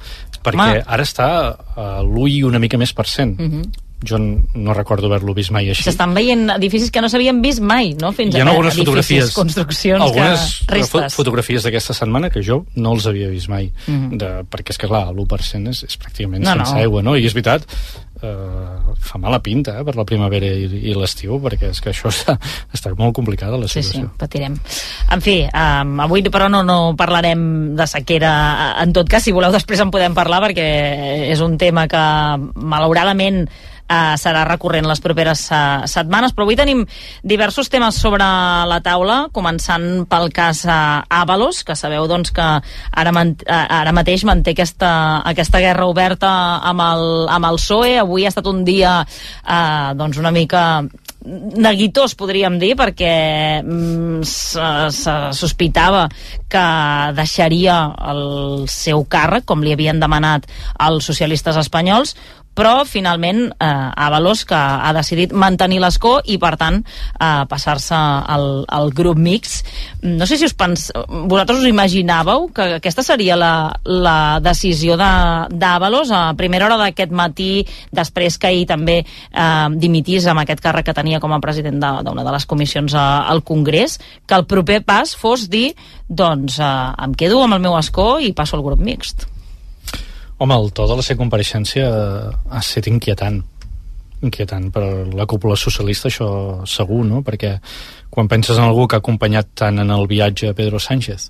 perquè 0.43 0.55
Home. 0.77 0.85
ara 0.87 1.03
està 1.03 1.29
a 1.77 2.03
l'UI 2.03 2.43
una 2.47 2.59
mica 2.63 2.79
més 2.79 2.93
per 2.93 3.07
cent. 3.07 3.39
Mhm. 3.39 3.63
Jo 4.07 4.19
no 4.21 4.75
recordo 4.77 5.07
haver-lo 5.09 5.33
vist 5.33 5.51
mai 5.51 5.71
així. 5.71 5.83
S'estan 5.87 6.13
veient 6.15 6.51
edificis 6.53 6.91
que 6.93 7.01
no 7.01 7.09
s'havien 7.09 7.41
vist 7.41 7.63
mai, 7.65 7.95
no? 7.95 8.11
Fins 8.13 8.35
Hi 8.37 8.43
ha 8.43 8.45
algunes 8.45 8.75
edificis, 8.77 8.85
fotografies, 8.85 9.33
construccions 9.35 10.03
algunes 10.05 10.43
que... 10.67 10.75
restes. 10.75 11.15
fotografies 11.17 11.63
d'aquesta 11.65 11.95
setmana 11.95 12.29
que 12.29 12.43
jo 12.45 12.67
no 12.77 12.93
els 12.93 13.07
havia 13.07 13.31
vist 13.33 13.49
mai, 13.49 13.73
Mhm. 13.87 14.19
de, 14.19 14.29
perquè 14.53 14.71
és 14.77 14.79
que 14.79 14.87
clar, 14.87 15.09
l'1% 15.15 15.69
és, 15.73 15.83
és 15.89 15.99
pràcticament 15.99 16.45
No, 16.45 16.53
sense 16.53 16.75
no. 16.75 16.79
aigua, 16.85 17.03
no? 17.03 17.17
I 17.17 17.25
és 17.25 17.33
veritat, 17.33 17.65
eh, 18.23 18.95
fa 19.01 19.19
mala 19.19 19.39
pinta 19.45 19.79
eh, 19.81 19.85
per 19.85 19.97
la 19.97 20.05
primavera 20.09 20.47
i, 20.47 20.67
i 20.91 20.95
l'estiu, 20.97 21.39
perquè 21.43 21.71
és 21.75 21.81
que 21.81 21.91
això 21.93 22.09
està, 22.13 22.37
està 22.75 22.93
molt 22.97 23.15
complicada 23.17 23.59
la 23.61 23.69
Sí, 23.69 23.83
sí, 23.83 23.93
situació. 23.99 24.13
patirem. 24.19 24.57
En 25.13 25.21
fi, 25.25 25.37
um, 25.51 26.01
avui 26.01 26.23
però 26.33 26.49
no, 26.51 26.63
no 26.67 26.95
parlarem 26.97 27.75
de 27.77 27.87
sequera. 27.87 28.33
En 28.83 28.93
tot 28.97 29.09
cas, 29.09 29.23
si 29.23 29.33
voleu, 29.37 29.53
després 29.55 29.81
en 29.81 29.91
podem 29.95 30.15
parlar 30.17 30.41
perquè 30.49 30.67
és 31.31 31.41
un 31.45 31.57
tema 31.59 31.87
que 31.89 32.03
malauradament 32.57 33.45
Uh, 33.87 34.17
serà 34.19 34.43
recurrent 34.49 34.87
les 34.89 34.99
properes 34.99 35.45
uh, 35.55 35.85
setmanes, 35.87 36.33
però 36.35 36.43
avui 36.43 36.57
tenim 36.59 36.81
diversos 37.23 37.71
temes 37.71 38.01
sobre 38.03 38.27
la 38.67 38.81
taula, 38.83 39.29
començant 39.31 40.03
pel 40.11 40.33
cas 40.35 40.65
uh, 40.67 41.05
Avalos, 41.07 41.63
que 41.63 41.77
sabeu 41.79 42.09
doncs, 42.11 42.33
que 42.35 42.43
ara, 42.43 43.15
man, 43.15 43.37
uh, 43.47 43.63
ara 43.79 43.95
mateix 43.95 44.27
manté 44.27 44.57
aquesta, 44.57 44.91
aquesta 45.23 45.63
guerra 45.63 45.87
oberta 45.87 46.33
amb 46.67 46.83
el, 46.83 47.07
amb 47.31 47.51
el 47.53 47.63
PSOE. 47.63 47.95
Avui 48.03 48.27
ha 48.27 48.35
estat 48.35 48.51
un 48.51 48.65
dia 48.67 48.99
uh, 49.07 49.95
doncs 49.95 50.19
una 50.19 50.35
mica 50.35 50.67
neguitós, 51.27 52.15
podríem 52.15 52.59
dir, 52.63 52.75
perquè 52.79 53.63
mm, 53.63 54.23
se, 54.27 54.67
se 54.95 55.15
sospitava 55.35 56.07
que 56.51 56.65
deixaria 57.17 57.79
el 58.13 58.67
seu 58.71 59.03
càrrec, 59.11 59.47
com 59.49 59.65
li 59.65 59.75
havien 59.75 60.01
demanat 60.03 60.47
els 60.87 61.09
socialistes 61.09 61.59
espanyols, 61.59 62.15
però 62.57 62.85
finalment 62.89 63.43
eh, 63.53 63.69
Avalos 64.07 64.45
que 64.49 64.57
ha 64.57 64.93
decidit 64.97 65.33
mantenir 65.37 65.79
l'escó 65.83 66.17
i 66.25 66.39
per 66.41 66.55
tant 66.61 66.81
eh, 66.81 67.45
passar-se 67.51 67.95
al, 67.97 68.65
al 68.73 68.91
grup 68.97 69.19
mix 69.21 69.61
no 70.03 70.25
sé 70.27 70.39
si 70.41 70.49
us 70.49 70.55
pens... 70.57 70.89
vosaltres 71.29 71.61
us 71.61 71.69
imaginàveu 71.71 72.49
que 72.57 72.69
aquesta 72.81 73.05
seria 73.07 73.37
la, 73.37 73.53
la 73.85 74.17
decisió 74.41 74.97
de- 74.97 75.53
d'Avalos 75.53 76.11
a 76.17 76.23
primera 76.39 76.67
hora 76.71 76.79
d'aquest 76.81 77.13
matí 77.13 77.51
després 77.93 78.39
que 78.41 78.49
ahir 78.51 78.67
també 78.73 78.99
eh, 79.05 79.69
dimitís 79.77 80.27
amb 80.27 80.41
aquest 80.45 80.65
càrrec 80.65 80.89
que 80.91 80.97
tenia 80.97 81.21
com 81.21 81.33
a 81.37 81.41
president 81.45 81.77
de- 81.83 81.95
d'una 82.09 82.25
de, 82.25 82.33
les 82.37 82.47
comissions 82.49 82.95
a, 82.97 83.07
al 83.29 83.45
Congrés 83.45 83.99
que 84.27 84.35
el 84.39 84.47
proper 84.49 84.81
pas 84.87 85.13
fos 85.17 85.49
dir 85.53 85.75
doncs 86.09 86.57
eh, 86.63 86.73
em 87.05 87.15
quedo 87.19 87.43
amb 87.45 87.59
el 87.59 87.65
meu 87.69 87.77
escó 87.79 88.17
i 88.23 88.33
passo 88.33 88.57
al 88.57 88.65
grup 88.65 88.81
mixt 88.81 89.27
Home, 90.39 90.55
el 90.55 90.73
to 90.77 90.87
de 90.89 90.97
la 90.99 91.03
seva 91.03 91.23
compareixença 91.25 91.85
ha 92.51 92.59
estat 92.61 92.89
inquietant 92.93 93.43
inquietant 94.25 94.71
per 94.73 94.83
la 95.13 95.27
cúpula 95.29 95.59
socialista 95.61 96.09
això 96.09 96.27
segur, 96.65 97.03
no? 97.05 97.19
perquè 97.23 97.59
quan 98.09 98.29
penses 98.33 98.57
en 98.57 98.65
algú 98.65 98.87
que 98.89 98.97
ha 98.97 99.03
acompanyat 99.03 99.51
tant 99.61 99.79
en 99.83 99.91
el 99.93 100.07
viatge 100.09 100.49
a 100.49 100.55
Pedro 100.57 100.79
Sánchez 100.81 101.27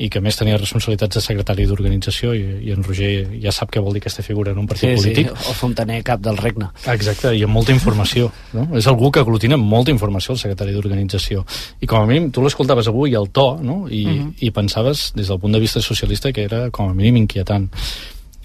i 0.00 0.08
que 0.08 0.22
més 0.24 0.38
tenia 0.40 0.56
responsabilitats 0.56 1.18
de 1.18 1.20
secretari 1.20 1.66
d'organització 1.68 2.32
i, 2.32 2.40
i 2.64 2.72
en 2.72 2.80
Roger 2.86 3.10
ja 3.42 3.52
sap 3.52 3.68
què 3.74 3.82
vol 3.84 3.92
dir 3.92 4.00
aquesta 4.00 4.24
figura 4.24 4.54
en 4.54 4.62
un 4.62 4.68
partit 4.70 4.96
polític 4.96 5.28
o 5.36 5.52
Fontaner, 5.58 5.98
cap 6.06 6.22
del 6.24 6.38
regne. 6.40 6.70
Exacte, 6.88 7.34
i 7.36 7.44
amb 7.44 7.52
molta 7.58 7.74
informació. 7.76 8.30
No? 8.56 8.64
És 8.80 8.88
algú 8.88 9.10
que 9.12 9.20
aglutina 9.20 9.58
molta 9.60 9.92
informació, 9.92 10.32
el 10.32 10.40
secretari 10.40 10.72
d'organització. 10.72 11.44
I 11.84 11.90
com 11.90 12.00
a 12.00 12.08
mínim, 12.08 12.30
tu 12.32 12.40
l'escoltaves 12.40 12.88
avui, 12.88 13.12
el 13.20 13.28
to, 13.36 13.58
no? 13.60 13.82
I, 13.90 14.06
Mhm. 14.06 14.32
i 14.40 14.50
pensaves, 14.50 15.12
des 15.14 15.28
del 15.28 15.38
punt 15.38 15.52
de 15.52 15.60
vista 15.60 15.82
socialista, 15.84 16.32
que 16.32 16.44
era 16.48 16.70
com 16.70 16.88
a 16.88 16.94
mínim 16.94 17.18
inquietant. 17.18 17.68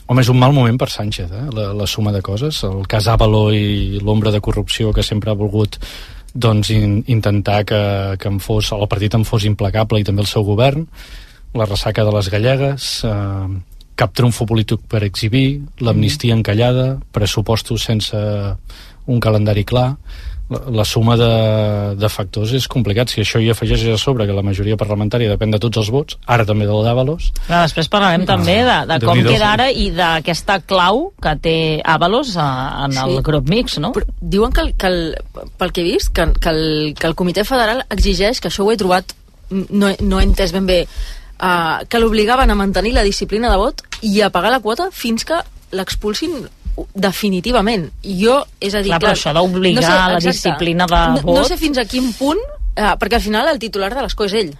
Home, 0.06 0.22
és 0.22 0.30
un 0.30 0.38
mal 0.38 0.54
moment 0.54 0.76
per 0.78 0.92
Sánchez, 0.94 1.32
eh? 1.34 1.46
la, 1.56 1.72
la 1.74 1.88
suma 1.90 2.12
de 2.14 2.22
coses. 2.22 2.62
El 2.68 2.86
cas 2.90 3.08
Àvalo 3.10 3.48
i 3.56 4.02
l'ombra 4.04 4.34
de 4.34 4.42
corrupció 4.44 4.94
que 4.94 5.04
sempre 5.04 5.32
ha 5.32 5.38
volgut 5.40 5.80
doncs, 6.36 6.70
in, 6.76 7.00
intentar 7.08 7.64
que, 7.66 7.80
que 8.20 8.30
en 8.30 8.38
fos, 8.44 8.70
el 8.76 8.86
partit 8.92 9.16
en 9.18 9.26
fos 9.26 9.48
implacable 9.50 10.02
i 10.02 10.06
també 10.06 10.22
el 10.22 10.30
seu 10.30 10.46
govern, 10.46 10.86
la 11.56 11.66
ressaca 11.66 12.04
de 12.06 12.14
les 12.14 12.30
gallegues, 12.30 12.90
eh, 13.08 13.48
cap 13.96 14.14
trumfo 14.14 14.46
polític 14.46 14.84
per 14.92 15.02
exhibir, 15.08 15.64
l'amnistia 15.80 16.36
encallada, 16.36 17.00
pressupostos 17.16 17.88
sense 17.88 18.20
un 19.06 19.22
calendari 19.24 19.64
clar 19.66 19.96
la, 20.50 20.60
la 20.80 20.86
suma 20.86 21.16
de, 21.18 21.30
de 21.98 22.10
factors 22.12 22.52
és 22.58 22.68
complicat. 22.72 23.10
Si 23.10 23.22
això 23.24 23.40
hi 23.42 23.50
afegeix 23.54 23.86
a 23.90 23.98
sobre 23.98 24.28
que 24.28 24.36
la 24.36 24.44
majoria 24.46 24.78
parlamentària 24.78 25.32
depèn 25.32 25.54
de 25.56 25.60
tots 25.64 25.82
els 25.82 25.90
vots, 25.94 26.18
ara 26.28 26.46
també 26.46 26.68
del 26.70 26.84
d'Avalos... 26.86 27.32
Però 27.48 27.64
després 27.64 27.90
parlarem 27.90 28.26
també 28.30 28.60
de, 28.68 28.78
de 28.92 29.00
com 29.06 29.22
queda 29.26 29.52
ara 29.56 29.70
i 29.72 29.90
d'aquesta 29.96 30.60
clau 30.70 31.08
que 31.22 31.36
té 31.42 31.58
Avalos 31.84 32.36
a, 32.38 32.48
en 32.86 32.98
el 33.06 33.16
Sí. 33.18 33.22
grup 33.26 33.50
mix, 33.50 33.78
no? 33.82 33.92
Però 33.96 34.06
diuen 34.22 34.54
que, 34.54 34.62
el, 34.68 34.74
que 34.78 34.88
el, 34.92 35.00
pel 35.58 35.72
que 35.74 35.82
he 35.82 35.88
vist, 35.90 36.14
que, 36.14 36.28
que, 36.40 36.50
el, 36.54 36.94
que 37.00 37.08
el 37.10 37.16
comitè 37.18 37.46
federal 37.48 37.84
exigeix, 37.90 38.42
que 38.42 38.50
això 38.52 38.66
ho 38.66 38.72
he 38.74 38.78
trobat, 38.78 39.16
no, 39.50 39.92
no 40.02 40.20
he 40.20 40.26
entès 40.26 40.54
ben 40.54 40.66
bé, 40.70 40.84
uh, 41.40 41.86
que 41.90 42.02
l'obligaven 42.02 42.50
a 42.52 42.58
mantenir 42.60 42.94
la 42.94 43.04
disciplina 43.06 43.50
de 43.54 43.58
vot 43.62 43.82
i 44.06 44.20
a 44.22 44.30
pagar 44.34 44.52
la 44.54 44.62
quota 44.62 44.90
fins 44.94 45.26
que 45.26 45.42
l'expulsin 45.76 46.46
definitivament. 46.94 47.88
Jo, 48.04 48.42
és 48.60 48.76
a 48.76 48.84
dir... 48.84 48.92
Clar, 48.94 49.02
però 49.04 49.14
això 49.16 49.34
d'obligar 49.36 49.96
la 50.16 50.20
disciplina 50.24 50.88
de 50.90 51.02
no, 51.16 51.24
No 51.24 51.40
vot- 51.40 51.50
sé 51.50 51.58
fins 51.62 51.80
a 51.82 51.88
quin 51.90 52.12
punt, 52.18 52.42
uh, 52.42 52.94
perquè 53.00 53.20
al 53.20 53.26
final 53.26 53.50
el 53.52 53.62
titular 53.62 53.94
de 53.94 54.06
l'escó 54.06 54.28
és 54.30 54.38
ell. 54.44 54.54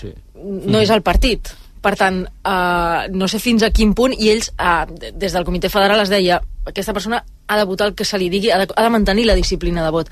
Sí. 0.00 0.12
No 0.36 0.82
és 0.82 0.92
el 0.92 1.04
partit. 1.06 1.52
Per 1.86 1.94
tant, 1.94 2.22
uh, 2.24 3.06
no 3.14 3.28
sé 3.30 3.38
fins 3.38 3.62
a 3.62 3.70
quin 3.70 3.92
punt, 3.94 4.16
i 4.18 4.32
ells, 4.32 4.50
uh, 4.58 4.84
des 5.14 5.32
del 5.36 5.46
comitè 5.46 5.70
federal 5.72 6.02
es 6.02 6.12
deia 6.12 6.40
aquesta 6.66 6.92
persona 6.92 7.24
ha 7.46 7.56
de 7.56 7.64
votar 7.64 7.86
el 7.86 7.94
que 7.94 8.04
se 8.04 8.18
li 8.18 8.28
digui, 8.28 8.50
ha 8.50 8.58
de, 8.58 8.66
ha 8.74 8.82
de 8.82 8.90
mantenir 8.90 9.26
la 9.26 9.36
disciplina 9.38 9.84
de 9.84 9.90
vot. 9.94 10.10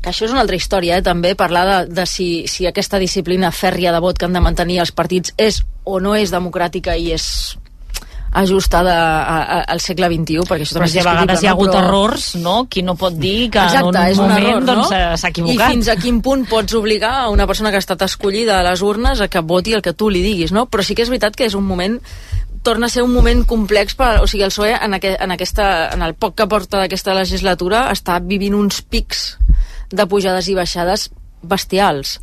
Que 0.00 0.10
això 0.10 0.24
és 0.24 0.32
una 0.32 0.40
altra 0.40 0.56
història, 0.56 0.96
eh, 0.96 1.04
també, 1.04 1.34
parlar 1.36 1.64
de, 1.68 1.94
de 1.94 2.06
si, 2.08 2.46
si 2.48 2.66
aquesta 2.66 2.98
disciplina 2.98 3.52
fèrria 3.52 3.92
de 3.92 4.00
vot 4.00 4.16
que 4.18 4.24
han 4.24 4.36
de 4.36 4.40
mantenir 4.40 4.80
els 4.80 4.92
partits 4.96 5.34
és 5.36 5.60
o 5.84 6.00
no 6.00 6.14
és 6.16 6.32
democràtica 6.32 6.96
i 6.96 7.12
és 7.12 7.26
ajustada 8.32 8.94
a, 8.94 9.38
a, 9.42 9.60
al 9.74 9.80
segle 9.82 10.06
XXI, 10.06 10.44
perquè 10.46 10.66
això 10.66 10.76
també 10.76 10.86
és 10.86 10.92
si 10.94 11.00
a 11.02 11.06
vegades 11.06 11.42
hi 11.42 11.48
ha 11.48 11.50
discutible, 11.50 11.50
hagut 11.50 11.66
no? 11.66 11.72
Però- 11.74 11.86
errors, 11.88 12.26
no? 12.38 12.56
Qui 12.70 12.82
no 12.86 12.94
pot 12.98 13.16
dir 13.18 13.50
que 13.50 13.62
Exacte, 13.64 13.90
en 13.90 14.10
és 14.12 14.18
un 14.18 14.24
un 14.24 14.30
moment 14.30 14.46
error, 14.46 14.66
doncs, 14.68 14.90
no? 14.90 14.96
eh, 14.96 15.16
s'ha 15.18 15.32
equivocat? 15.34 15.66
I 15.66 15.74
fins 15.74 15.88
a 15.90 15.96
quin 15.98 16.20
punt 16.22 16.44
pots 16.50 16.76
obligar 16.78 17.14
a 17.24 17.28
una 17.30 17.46
persona 17.50 17.70
que 17.70 17.80
ha 17.80 17.84
estat 17.84 18.02
escollida 18.06 18.60
a 18.60 18.66
les 18.66 18.82
urnes 18.86 19.20
a 19.20 19.28
que 19.28 19.42
voti 19.42 19.74
el 19.74 19.82
que 19.82 19.92
tu 19.92 20.10
li 20.10 20.22
diguis, 20.22 20.54
no? 20.54 20.66
Però 20.70 20.86
sí 20.86 20.94
que 20.94 21.02
és 21.02 21.10
veritat 21.10 21.34
que 21.34 21.48
és 21.50 21.58
un 21.58 21.66
moment 21.66 21.98
torna 22.62 22.86
a 22.86 22.92
ser 22.92 23.02
un 23.02 23.12
moment 23.12 23.42
complex 23.48 23.96
per, 23.96 24.20
o 24.20 24.26
sigui, 24.28 24.44
el 24.44 24.52
PSOE 24.52 24.74
en, 24.76 24.94
aqu 24.94 25.14
en, 25.16 25.32
aquesta, 25.32 25.88
en 25.94 26.02
el 26.04 26.14
poc 26.14 26.36
que 26.36 26.46
porta 26.46 26.82
d'aquesta 26.82 27.16
legislatura 27.16 27.86
està 27.90 28.18
vivint 28.20 28.54
uns 28.54 28.82
pics 28.82 29.38
de 29.90 30.06
pujades 30.06 30.48
i 30.48 30.54
baixades 30.54 31.08
bestials. 31.42 32.18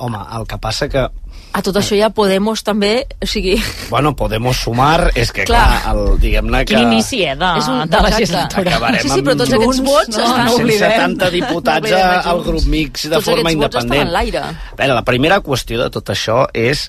Home, 0.00 0.18
el 0.36 0.46
que 0.48 0.58
passa 0.58 0.88
que 0.90 1.06
A 1.52 1.62
tot 1.66 1.74
això 1.80 1.96
ja 1.98 2.08
Podemos 2.14 2.60
també, 2.62 3.06
o 3.18 3.26
sigui... 3.26 3.56
Bueno, 3.90 4.12
Podemos 4.14 4.56
sumar, 4.62 5.10
és 5.18 5.32
que 5.34 5.42
clar, 5.48 5.64
Clar. 5.82 5.94
el, 5.96 6.18
diguem-ne 6.22 6.60
que... 6.64 6.76
Quin 6.76 6.84
inici, 6.92 7.24
eh, 7.26 7.34
de, 7.34 7.48
És 7.58 7.66
un- 7.72 7.88
de 7.90 8.02
legislatura. 8.06 8.70
Acabarem 8.76 9.02
Sí, 9.02 9.08
sí, 9.10 9.24
però 9.26 9.34
tots 9.40 9.52
aquests 9.58 9.80
vots 9.82 10.14
no, 10.14 10.22
estan... 10.28 10.44
no 10.46 10.54
oblidem. 10.54 10.94
170 10.94 11.30
diputats 11.34 11.90
No 11.90 12.02
al 12.34 12.42
grup 12.46 12.68
mix 12.70 13.08
de 13.08 13.16
Tots 13.16 13.26
forma 13.32 13.48
aquests 13.50 13.62
vots 13.64 13.80
estan 13.80 13.88
independent. 13.88 14.06
en 14.06 14.12
l'aire. 14.14 14.44
Veure, 14.78 14.94
la 15.00 15.04
primera 15.10 15.40
qüestió 15.42 15.82
de 15.82 15.90
tot 15.90 16.12
això 16.14 16.38
és 16.54 16.84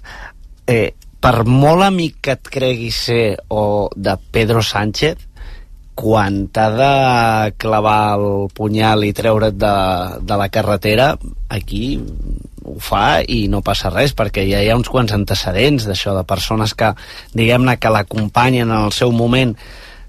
eh, 0.69 0.93
per 1.21 1.35
molt 1.49 1.83
amic 1.89 2.21
que 2.21 2.37
et 2.37 2.53
creguis 2.53 3.01
ser 3.09 3.25
o 3.49 3.89
de 3.95 4.13
Pedro 4.31 4.61
Sánchez 4.61 5.27
quan 6.01 6.47
t'ha 6.53 6.69
de 6.73 6.93
clavar 7.61 8.13
el 8.17 8.47
punyal 8.57 9.03
i 9.05 9.11
treure't 9.13 9.57
de, 9.59 9.73
de 10.21 10.37
la 10.39 10.47
carretera 10.49 11.11
aquí 11.49 11.97
ho 12.71 12.79
fa 12.81 13.21
i 13.27 13.45
no 13.51 13.63
passa 13.65 13.91
res 13.93 14.15
perquè 14.17 14.45
ja 14.49 14.61
hi 14.63 14.71
ha 14.71 14.79
uns 14.79 14.89
quants 14.91 15.13
antecedents 15.15 15.87
d'això 15.87 16.15
de 16.17 16.25
persones 16.27 16.73
que 16.77 16.93
diguem-ne 17.37 17.77
que 17.77 17.93
l'acompanyen 17.93 18.69
en 18.69 18.85
el 18.85 18.95
seu 18.95 19.11
moment 19.11 19.55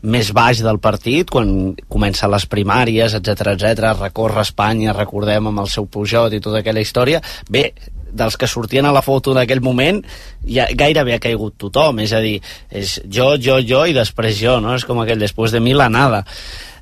més 0.03 0.33
baix 0.35 0.59
del 0.65 0.81
partit, 0.83 1.31
quan 1.31 1.77
comença 1.91 2.31
les 2.31 2.47
primàries, 2.51 3.15
etc 3.15 3.55
etc, 3.55 3.93
recorre 4.01 4.43
Espanya, 4.43 4.95
recordem, 4.97 5.47
amb 5.49 5.63
el 5.63 5.71
seu 5.71 5.87
Pujol 5.87 6.35
i 6.35 6.41
tota 6.43 6.59
aquella 6.59 6.83
història. 6.83 7.21
Bé, 7.49 7.69
dels 8.13 8.37
que 8.37 8.51
sortien 8.51 8.85
a 8.85 8.93
la 8.93 9.05
foto 9.07 9.33
d'aquell 9.37 9.63
moment, 9.63 10.03
ja 10.43 10.67
gairebé 10.75 11.15
ha 11.17 11.23
caigut 11.23 11.55
tothom, 11.57 12.03
és 12.03 12.13
a 12.13 12.21
dir, 12.25 12.41
és 12.69 12.99
jo, 13.07 13.33
jo, 13.39 13.61
jo 13.63 13.87
i 13.87 13.97
després 13.97 14.37
jo, 14.43 14.59
no? 14.61 14.75
És 14.75 14.85
com 14.85 15.01
aquell 15.01 15.23
després 15.23 15.55
de 15.55 15.63
mi 15.63 15.73
la 15.79 15.89
nada. 15.89 16.25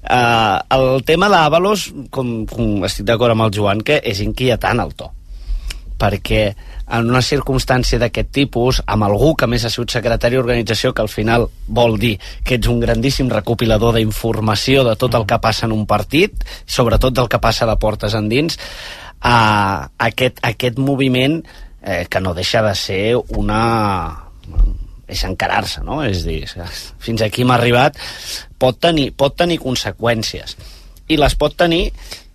Uh, 0.00 0.56
el 0.80 1.04
tema 1.04 1.28
d'Avalos, 1.28 1.90
com, 2.10 2.46
com 2.48 2.88
estic 2.88 3.04
d'acord 3.04 3.36
amb 3.36 3.50
el 3.50 3.54
Joan, 3.54 3.84
que 3.84 4.00
és 4.00 4.24
inquietant 4.24 4.80
el 4.80 4.96
to 4.96 5.12
perquè 6.00 6.44
en 6.90 7.10
una 7.12 7.22
circumstància 7.22 8.00
d'aquest 8.02 8.32
tipus, 8.34 8.80
amb 8.90 9.06
algú 9.06 9.34
que 9.38 9.46
més 9.46 9.64
ha 9.64 9.70
sigut 9.70 9.92
secretari 9.94 10.38
d'organització, 10.38 10.90
que 10.92 11.04
al 11.04 11.12
final 11.12 11.46
vol 11.68 11.98
dir 12.02 12.16
que 12.44 12.56
ets 12.58 12.70
un 12.72 12.80
grandíssim 12.82 13.30
recopilador 13.30 13.94
d'informació 13.94 14.82
de 14.88 14.96
tot 14.98 15.14
el 15.14 15.26
que 15.28 15.38
passa 15.38 15.68
en 15.68 15.76
un 15.76 15.86
partit, 15.86 16.42
sobretot 16.66 17.14
del 17.14 17.30
que 17.30 17.38
passa 17.38 17.68
de 17.68 17.76
portes 17.78 18.16
endins, 18.18 18.58
a 19.20 19.90
aquest, 20.08 20.40
aquest 20.42 20.80
moviment 20.82 21.38
eh, 21.82 22.06
que 22.10 22.20
no 22.20 22.34
deixa 22.34 22.64
de 22.64 22.74
ser 22.74 23.04
una 23.38 23.62
és 25.10 25.24
encarar-se, 25.26 25.82
no? 25.82 26.00
És 26.06 26.22
dir, 26.24 26.44
fins 27.02 27.22
aquí 27.26 27.42
hem 27.42 27.50
arribat, 27.54 27.98
pot 28.58 28.78
tenir, 28.78 29.10
pot 29.18 29.34
tenir 29.36 29.58
conseqüències. 29.62 30.54
I 31.10 31.18
les 31.18 31.34
pot 31.34 31.56
tenir 31.58 31.88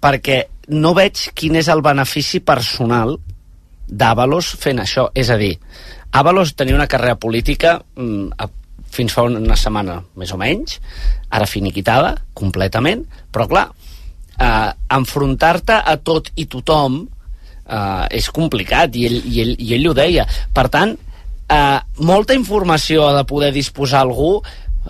perquè 0.04 0.42
no 0.76 0.92
veig 0.98 1.30
quin 1.38 1.56
és 1.56 1.70
el 1.72 1.82
benefici 1.86 2.42
personal 2.44 3.16
d'Avalos 3.88 4.56
fent 4.62 4.82
això. 4.84 5.10
És 5.16 5.30
a 5.30 5.38
dir, 5.42 5.56
Avalos 6.16 6.54
tenia 6.56 6.78
una 6.78 6.88
carrera 6.88 7.18
política 7.20 7.80
mm, 7.96 8.46
fins 8.96 9.16
fa 9.16 9.26
una 9.28 9.58
setmana, 9.60 10.00
més 10.16 10.32
o 10.32 10.38
menys, 10.40 10.80
ara 11.36 11.48
finiquitada, 11.50 12.14
completament, 12.38 13.04
però 13.34 13.48
clar, 13.52 13.66
eh, 14.40 14.72
enfrontar-te 14.96 15.76
a 15.76 15.98
tot 15.98 16.32
i 16.40 16.48
tothom 16.52 17.02
eh, 17.04 18.06
és 18.16 18.30
complicat, 18.32 18.96
i 18.96 19.08
ell, 19.10 19.20
i, 19.24 19.42
ell, 19.44 19.56
i 19.60 19.74
ell 19.76 19.90
ho 19.90 19.96
deia. 19.98 20.26
Per 20.56 20.68
tant, 20.72 20.96
eh, 20.96 21.80
molta 22.08 22.38
informació 22.38 23.10
ha 23.10 23.18
de 23.20 23.26
poder 23.28 23.52
disposar 23.56 24.06
algú 24.06 24.38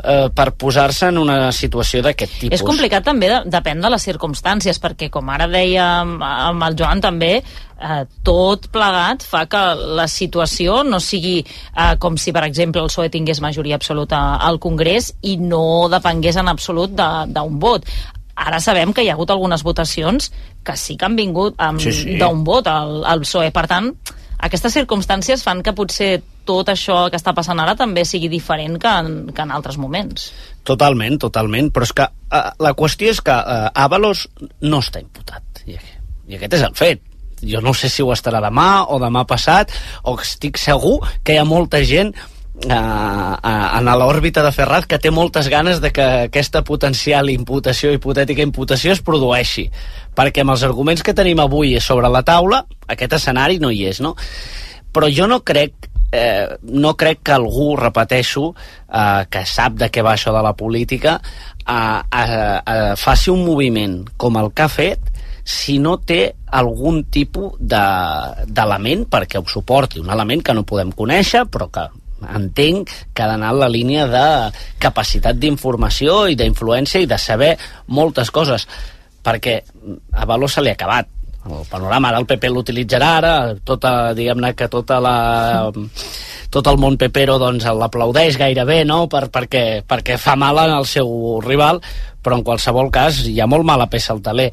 eh, 0.03 0.29
per 0.35 0.51
posar-se 0.59 1.07
en 1.11 1.17
una 1.21 1.51
situació 1.51 2.01
d'aquest 2.05 2.39
tipus. 2.39 2.55
És 2.59 2.63
complicat 2.65 3.03
també, 3.05 3.29
de, 3.31 3.39
depèn 3.53 3.81
de 3.81 3.89
les 3.93 4.03
circumstàncies, 4.09 4.79
perquè 4.83 5.09
com 5.13 5.29
ara 5.29 5.47
deia 5.47 5.85
amb, 6.01 6.21
amb 6.23 6.63
el 6.67 6.75
Joan 6.79 7.01
també, 7.01 7.37
eh, 7.41 8.01
tot 8.23 8.67
plegat 8.73 9.23
fa 9.23 9.45
que 9.51 9.61
la 9.99 10.07
situació 10.07 10.81
no 10.83 10.99
sigui 10.99 11.37
eh, 11.45 11.95
com 11.99 12.17
si, 12.17 12.31
per 12.35 12.43
exemple, 12.47 12.81
el 12.81 12.87
PSOE 12.91 13.09
tingués 13.13 13.41
majoria 13.41 13.75
absoluta 13.79 14.35
al 14.37 14.59
Congrés 14.59 15.13
i 15.21 15.37
no 15.37 15.87
depengués 15.91 16.35
en 16.41 16.47
absolut 16.51 16.91
de- 16.91 17.25
d'un 17.33 17.59
vot. 17.59 17.85
Ara 18.35 18.59
sabem 18.59 18.91
que 18.91 19.01
hi 19.03 19.07
ha 19.09 19.13
hagut 19.15 19.29
algunes 19.31 19.63
votacions 19.63 20.31
que 20.65 20.75
sí 20.75 20.97
que 20.97 21.05
han 21.05 21.15
vingut 21.15 21.55
Sí, 21.79 21.91
sí. 21.93 22.17
d'un 22.19 22.43
vot 22.43 22.67
al, 22.67 23.05
al 23.05 23.21
PSOE. 23.21 23.51
Per 23.55 23.63
tant, 23.67 23.93
aquestes 24.43 24.73
circumstàncies 24.75 25.41
fan 25.45 25.61
que 25.63 25.71
potser 25.71 26.21
tot 26.45 26.69
això 26.71 27.05
que 27.11 27.19
està 27.19 27.33
passant 27.37 27.59
ara 27.61 27.75
també 27.77 28.05
sigui 28.07 28.29
diferent 28.31 28.77
que 28.81 28.91
en, 29.01 29.15
que 29.33 29.45
en 29.45 29.51
altres 29.55 29.79
moments. 29.81 30.29
Totalment, 30.65 31.17
totalment, 31.21 31.71
però 31.73 31.87
és 31.87 31.93
que 31.97 32.05
uh, 32.07 32.45
la 32.61 32.75
qüestió 32.77 33.11
és 33.13 33.21
que 33.25 33.35
uh, 33.35 33.67
Avalos 33.85 34.27
no 34.65 34.81
està 34.83 35.01
imputat, 35.03 35.65
i, 35.65 35.77
i 36.29 36.39
aquest 36.39 36.59
és 36.59 36.65
el 36.69 36.77
fet. 36.77 37.03
Jo 37.45 37.59
no 37.61 37.73
sé 37.75 37.89
si 37.91 38.01
ho 38.01 38.13
estarà 38.13 38.39
demà 38.41 38.85
o 38.89 38.97
demà 39.01 39.25
passat, 39.29 39.73
o 40.07 40.15
estic 40.23 40.57
segur 40.61 41.01
que 41.23 41.35
hi 41.35 41.41
ha 41.41 41.45
molta 41.45 41.83
gent 41.85 42.13
uh, 42.15 42.71
uh, 42.71 43.77
en 43.77 43.89
l'òrbita 43.99 44.43
de 44.45 44.53
Ferraz 44.55 44.87
que 44.89 44.99
té 45.01 45.11
moltes 45.11 45.49
ganes 45.51 45.81
de 45.83 45.91
que 45.93 46.05
aquesta 46.29 46.63
potencial 46.63 47.29
imputació, 47.29 47.91
hipotètica 47.93 48.45
imputació 48.45 48.95
es 48.95 49.03
produeixi, 49.05 49.67
perquè 50.15 50.45
amb 50.45 50.55
els 50.55 50.63
arguments 50.67 51.03
que 51.03 51.13
tenim 51.17 51.41
avui 51.43 51.75
sobre 51.83 52.09
la 52.09 52.23
taula, 52.23 52.63
aquest 52.87 53.19
escenari 53.19 53.59
no 53.59 53.71
hi 53.71 53.85
és, 53.91 54.01
no? 54.01 54.15
Però 54.95 55.11
jo 55.11 55.27
no 55.27 55.41
crec 55.43 55.91
eh, 56.16 56.57
no 56.72 56.95
crec 56.95 57.20
que 57.24 57.34
algú, 57.36 57.76
repeteixo, 57.78 58.53
eh, 58.89 59.26
que 59.30 59.43
sap 59.45 59.76
de 59.82 59.91
què 59.91 60.03
va 60.05 60.13
això 60.16 60.34
de 60.36 60.41
la 60.45 60.53
política, 60.55 61.20
eh, 61.68 61.74
eh, 61.76 62.59
eh, 62.66 62.93
faci 62.97 63.30
un 63.34 63.43
moviment 63.45 63.99
com 64.18 64.38
el 64.41 64.51
que 64.55 64.63
ha 64.63 64.70
fet 64.72 65.11
si 65.45 65.78
no 65.78 65.99
té 66.01 66.34
algun 66.57 67.03
tipus 67.13 67.53
de- 67.59 68.47
d'element 68.47 69.03
de, 69.05 69.09
perquè 69.11 69.38
ho 69.38 69.45
suporti, 69.45 69.99
un 69.99 70.09
element 70.09 70.41
que 70.41 70.55
no 70.57 70.63
podem 70.66 70.91
conèixer, 70.91 71.43
però 71.51 71.70
que 71.70 71.86
entenc 72.34 72.89
que 73.13 73.22
ha 73.22 73.28
d'anar 73.28 73.51
en 73.53 73.59
la 73.59 73.70
línia 73.70 74.07
de 74.07 74.26
capacitat 74.82 75.38
d'informació 75.38 76.28
i 76.32 76.36
d'influència 76.39 77.01
i 77.03 77.05
de 77.05 77.18
saber 77.22 77.57
moltes 77.88 78.32
coses. 78.32 78.66
Perquè 79.22 79.59
a 80.13 80.26
Valor 80.26 80.49
se 80.49 80.61
li 80.61 80.70
ha 80.72 80.78
acabat 80.78 81.07
el 81.45 81.67
panorama, 81.69 82.09
ara 82.09 82.21
el 82.21 82.27
PP 82.29 82.49
l'utilitzarà 82.49 83.09
ara, 83.19 83.35
tota, 83.63 84.13
diguem-ne 84.17 84.53
que 84.57 84.67
tota 84.71 84.97
la, 85.03 85.15
tot 86.49 86.71
el 86.71 86.79
món 86.81 86.97
pepero 86.97 87.37
doncs, 87.41 87.67
l'aplaudeix 87.67 88.39
gairebé 88.41 88.83
no? 88.87 89.05
per, 89.11 89.27
perquè, 89.33 89.83
perquè 89.87 90.17
fa 90.21 90.37
mal 90.39 90.59
al 90.63 90.87
seu 90.89 91.39
rival 91.45 91.81
però 92.25 92.39
en 92.39 92.45
qualsevol 92.47 92.89
cas 92.93 93.21
hi 93.29 93.37
ha 93.39 93.49
molt 93.49 93.67
mala 93.67 93.85
peça 93.91 94.13
al 94.15 94.23
taler 94.25 94.49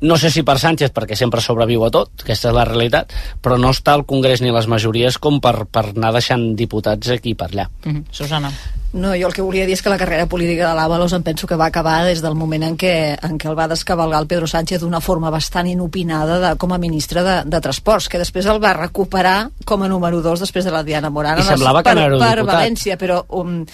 no 0.00 0.16
sé 0.16 0.30
si 0.30 0.44
per 0.46 0.58
Sánchez, 0.62 0.92
perquè 0.94 1.16
sempre 1.18 1.42
sobreviu 1.42 1.84
a 1.86 1.90
tot, 1.90 2.22
aquesta 2.22 2.52
és 2.52 2.56
la 2.56 2.66
realitat, 2.68 3.14
però 3.42 3.58
no 3.58 3.72
està 3.74 3.96
al 3.96 4.06
Congrés 4.06 4.42
ni 4.44 4.52
les 4.54 4.68
majories 4.70 5.18
com 5.18 5.40
per, 5.42 5.64
per 5.66 5.88
anar 5.90 6.12
deixant 6.14 6.52
diputats 6.58 7.10
aquí 7.16 7.34
per 7.34 7.50
allà. 7.50 7.68
Mm 7.84 7.94
-hmm. 7.94 8.04
Susana. 8.10 8.52
No, 8.92 9.12
jo 9.12 9.26
el 9.28 9.34
que 9.34 9.42
volia 9.42 9.66
dir 9.66 9.74
és 9.74 9.82
que 9.82 9.90
la 9.90 9.98
carrera 9.98 10.26
política 10.26 10.70
de 10.70 10.74
l'Àvalos 10.74 11.12
em 11.12 11.22
penso 11.22 11.46
que 11.46 11.56
va 11.56 11.66
acabar 11.66 12.06
des 12.06 12.22
del 12.22 12.34
moment 12.34 12.62
en 12.62 12.76
què, 12.76 13.18
en 13.22 13.36
què 13.36 13.50
el 13.50 13.58
va 13.58 13.68
descabalgar 13.68 14.20
el 14.20 14.26
Pedro 14.26 14.46
Sánchez 14.46 14.80
d'una 14.80 15.00
forma 15.00 15.30
bastant 15.30 15.66
inopinada 15.66 16.38
de, 16.40 16.56
com 16.56 16.72
a 16.72 16.78
ministre 16.78 17.22
de, 17.22 17.42
de 17.44 17.60
Transports, 17.60 18.08
que 18.08 18.18
després 18.18 18.46
el 18.46 18.64
va 18.64 18.72
recuperar 18.72 19.50
com 19.66 19.82
a 19.82 19.88
número 19.88 20.22
2 20.22 20.40
després 20.40 20.64
de 20.64 20.70
la 20.70 20.82
Diana 20.82 21.10
Morana 21.10 21.40
I 21.40 21.44
semblava 21.44 21.82
que 21.82 21.90
per, 21.90 21.96
no 21.96 22.00
era 22.00 22.18
per 22.18 22.36
diputat. 22.36 22.54
València, 22.54 22.96
però 22.96 23.24
um, 23.28 23.66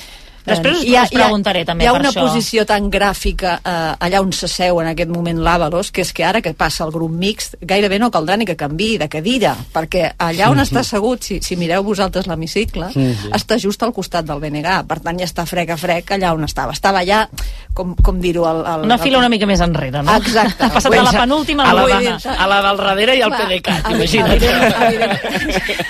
Després 0.44 0.76
us, 0.78 0.84
hi 0.84 0.94
ha, 0.96 1.02
us 1.04 1.10
preguntaré 1.14 1.60
hi 1.60 1.62
ha, 1.62 1.66
també 1.70 1.84
hi 1.84 1.88
ha 1.88 1.92
per 1.92 2.00
una 2.00 2.10
això. 2.10 2.20
posició 2.26 2.64
tan 2.68 2.90
gràfica 2.92 3.54
eh, 3.64 3.94
allà 4.06 4.20
on 4.20 4.32
s'asseu 4.36 4.80
en 4.82 4.88
aquest 4.90 5.08
moment 5.10 5.38
l'Àvalos, 5.40 5.90
que 5.90 6.02
és 6.04 6.12
que 6.12 6.24
ara 6.24 6.40
que 6.44 6.52
passa 6.54 6.84
el 6.84 6.90
grup 6.92 7.10
mixt, 7.10 7.54
gairebé 7.62 7.98
no 7.98 8.10
caldrà 8.10 8.36
ni 8.36 8.44
que 8.44 8.56
canvi 8.56 8.98
de 9.00 9.08
cadira, 9.08 9.56
perquè 9.72 10.12
allà 10.18 10.50
on 10.50 10.56
Mhm. 10.58 10.64
està 10.66 10.80
assegut, 10.80 11.22
si, 11.22 11.40
si 11.42 11.56
mireu 11.56 11.82
vosaltres 11.82 12.26
l'hemicicle, 12.26 12.90
Sí, 12.92 13.14
sí. 13.22 13.28
està 13.32 13.58
just 13.58 13.82
al 13.82 13.92
costat 13.92 14.24
del 14.24 14.38
BNG, 14.40 14.84
per 14.86 15.00
tant 15.00 15.18
ja 15.18 15.24
està 15.24 15.46
frec 15.46 15.70
a 15.70 15.76
frec 15.76 16.10
allà 16.12 16.34
on 16.34 16.44
estava. 16.44 16.72
Estava 16.72 17.00
allà, 17.00 17.28
com, 17.72 17.94
com 17.96 18.20
dir-ho... 18.20 18.44
El, 18.48 18.64
el, 18.66 18.80
Una 18.84 18.98
fila 18.98 19.18
una 19.18 19.28
mica 19.28 19.46
més 19.46 19.60
enrere, 19.60 20.02
no? 20.02 20.14
Exacte. 20.16 20.64
Ha 20.68 20.70
passat 20.70 20.92
de 20.92 21.02
la 21.02 21.12
penúltima 21.12 21.64
a 21.70 21.72
la 21.74 21.82
davant. 21.88 22.02
dir, 22.22 22.30
A 22.38 22.46
la 22.46 22.60
del 22.68 22.76
darrere 22.76 23.16
i 23.16 23.22
al 23.22 23.30
PDeCAT, 23.32 23.84
evident- 23.90 23.94
imagina't. 23.94 25.14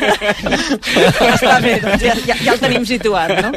Està 1.34 1.58
bé, 1.62 1.74
doncs 1.82 2.02
ja, 2.02 2.14
ja, 2.26 2.36
ja 2.44 2.52
el 2.54 2.60
tenim 2.62 2.84
situat, 2.88 3.32
no? 3.42 3.52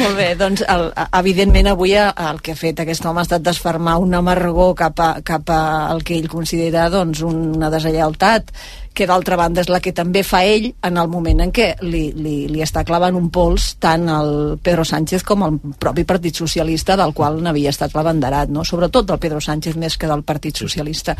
Molt 0.00 0.16
bé, 0.16 0.31
doncs 0.38 0.62
el, 0.68 0.86
evidentment 1.18 1.70
avui 1.72 1.94
el, 1.98 2.12
el 2.30 2.40
que 2.44 2.54
ha 2.54 2.58
fet 2.58 2.82
aquest 2.82 3.04
home 3.06 3.22
ha 3.22 3.26
estat 3.26 3.44
desfermar 3.44 3.98
un 4.02 4.14
amargor 4.18 4.74
cap 4.78 5.00
a, 5.00 5.10
cap 5.26 5.50
a 5.52 5.62
el 5.92 6.04
que 6.06 6.16
ell 6.18 6.30
considera 6.32 6.88
doncs, 6.92 7.22
una 7.26 7.70
deslleialtat 7.72 8.52
que 8.94 9.06
d'altra 9.08 9.36
banda 9.40 9.62
és 9.62 9.70
la 9.72 9.80
que 9.80 9.92
també 9.96 10.22
fa 10.26 10.42
ell 10.44 10.68
en 10.84 10.98
el 11.00 11.08
moment 11.08 11.40
en 11.44 11.52
què 11.54 11.68
li, 11.82 12.04
li, 12.16 12.34
li 12.52 12.62
està 12.64 12.84
clavant 12.84 13.16
un 13.16 13.30
pols 13.32 13.72
tant 13.82 14.08
el 14.12 14.32
Pedro 14.62 14.84
Sánchez 14.88 15.24
com 15.26 15.44
el 15.46 15.58
propi 15.80 16.04
Partit 16.08 16.36
Socialista 16.38 16.96
del 17.00 17.14
qual 17.16 17.40
n'havia 17.42 17.72
estat 17.72 17.96
l'abanderat, 17.96 18.52
no? 18.52 18.64
sobretot 18.68 19.08
del 19.08 19.20
Pedro 19.22 19.40
Sánchez 19.40 19.78
més 19.80 19.96
que 19.96 20.10
del 20.10 20.24
Partit 20.28 20.60
Socialista. 20.60 21.16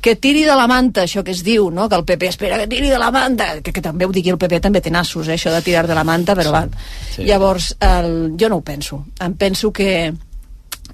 Que 0.00 0.16
tiri 0.16 0.44
de 0.44 0.58
la 0.58 0.66
manta, 0.70 1.04
això 1.04 1.24
que 1.24 1.34
es 1.34 1.44
diu, 1.46 1.70
no? 1.70 1.88
que 1.88 2.00
el 2.00 2.04
PP 2.04 2.30
espera 2.34 2.58
que 2.60 2.68
tiri 2.70 2.90
de 2.90 3.00
la 3.00 3.10
manta, 3.14 3.54
que, 3.62 3.72
que 3.72 3.84
també 3.84 4.06
ho 4.06 4.12
digui 4.14 4.34
el 4.34 4.40
PP, 4.40 4.60
també 4.64 4.82
té 4.84 4.92
nassos, 4.94 5.28
eh, 5.28 5.38
això 5.38 5.54
de 5.54 5.62
tirar 5.64 5.86
de 5.86 5.96
la 5.96 6.04
manta, 6.04 6.36
però 6.36 6.52
va. 6.54 6.66
Sí. 7.14 7.24
Llavors, 7.28 7.74
el, 7.80 8.34
jo 8.40 8.50
no 8.50 8.60
ho 8.60 8.66
penso. 8.66 9.04
Em 9.22 9.38
penso 9.38 9.72
que 9.72 10.12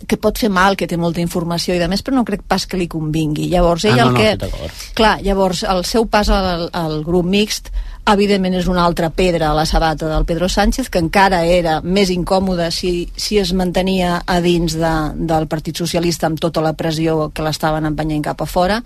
que 0.06 0.16
pot 0.16 0.38
fer 0.40 0.48
mal, 0.52 0.76
que 0.76 0.88
té 0.88 0.96
molta 0.96 1.20
informació 1.20 1.74
i 1.76 1.80
de 1.80 1.88
més, 1.90 2.02
però 2.02 2.16
no 2.16 2.24
crec 2.28 2.42
pas 2.48 2.66
que 2.66 2.78
li 2.80 2.88
convingui. 2.88 3.48
Llavors, 3.52 3.84
ell 3.84 3.98
Ah, 3.98 4.06
no, 4.06 4.16
el 4.16 4.38
no, 4.38 4.48
que... 4.48 4.70
Clar, 4.96 5.18
llavors, 5.22 5.64
el 5.68 5.84
seu 5.84 6.06
pas 6.10 6.30
al, 6.32 6.68
al 6.72 7.00
grup 7.04 7.28
mixt 7.28 7.70
evidentment 8.14 8.54
és 8.58 8.66
una 8.70 8.84
altra 8.84 9.10
pedra 9.10 9.50
a 9.50 9.54
la 9.54 9.64
sabata 9.66 10.08
del 10.08 10.24
Pedro 10.24 10.48
Sánchez, 10.48 10.88
que 10.90 10.98
encara 11.02 11.44
era 11.44 11.80
més 11.82 12.10
incòmode 12.10 12.70
si, 12.74 13.08
si 13.16 13.38
es 13.38 13.52
mantenia 13.56 14.22
a 14.26 14.40
dins 14.40 14.74
de, 14.78 14.92
del 15.16 15.46
Partit 15.50 15.76
Socialista 15.76 16.26
amb 16.28 16.40
tota 16.40 16.62
la 16.64 16.72
pressió 16.78 17.30
que 17.34 17.44
l'estaven 17.44 17.86
empenyent 17.88 18.24
cap 18.24 18.42
a 18.42 18.46
fora, 18.48 18.80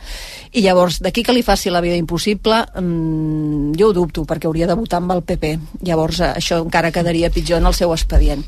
i 0.53 0.62
llavors 0.64 1.01
d'aquí 1.05 1.22
que 1.25 1.33
li 1.33 1.43
faci 1.43 1.70
la 1.70 1.81
vida 1.85 1.97
impossible 1.97 2.61
mmm, 2.81 3.75
jo 3.79 3.89
ho 3.91 3.97
dubto, 3.97 4.25
perquè 4.29 4.49
hauria 4.49 4.68
de 4.70 4.77
votar 4.79 5.01
amb 5.01 5.14
el 5.16 5.22
PP 5.27 5.55
llavors 5.87 6.20
eh, 6.20 6.33
això 6.41 6.61
encara 6.64 6.93
quedaria 6.95 7.31
pitjor 7.31 7.59
en 7.62 7.66
el 7.70 7.75
seu 7.75 7.93
expedient. 7.95 8.45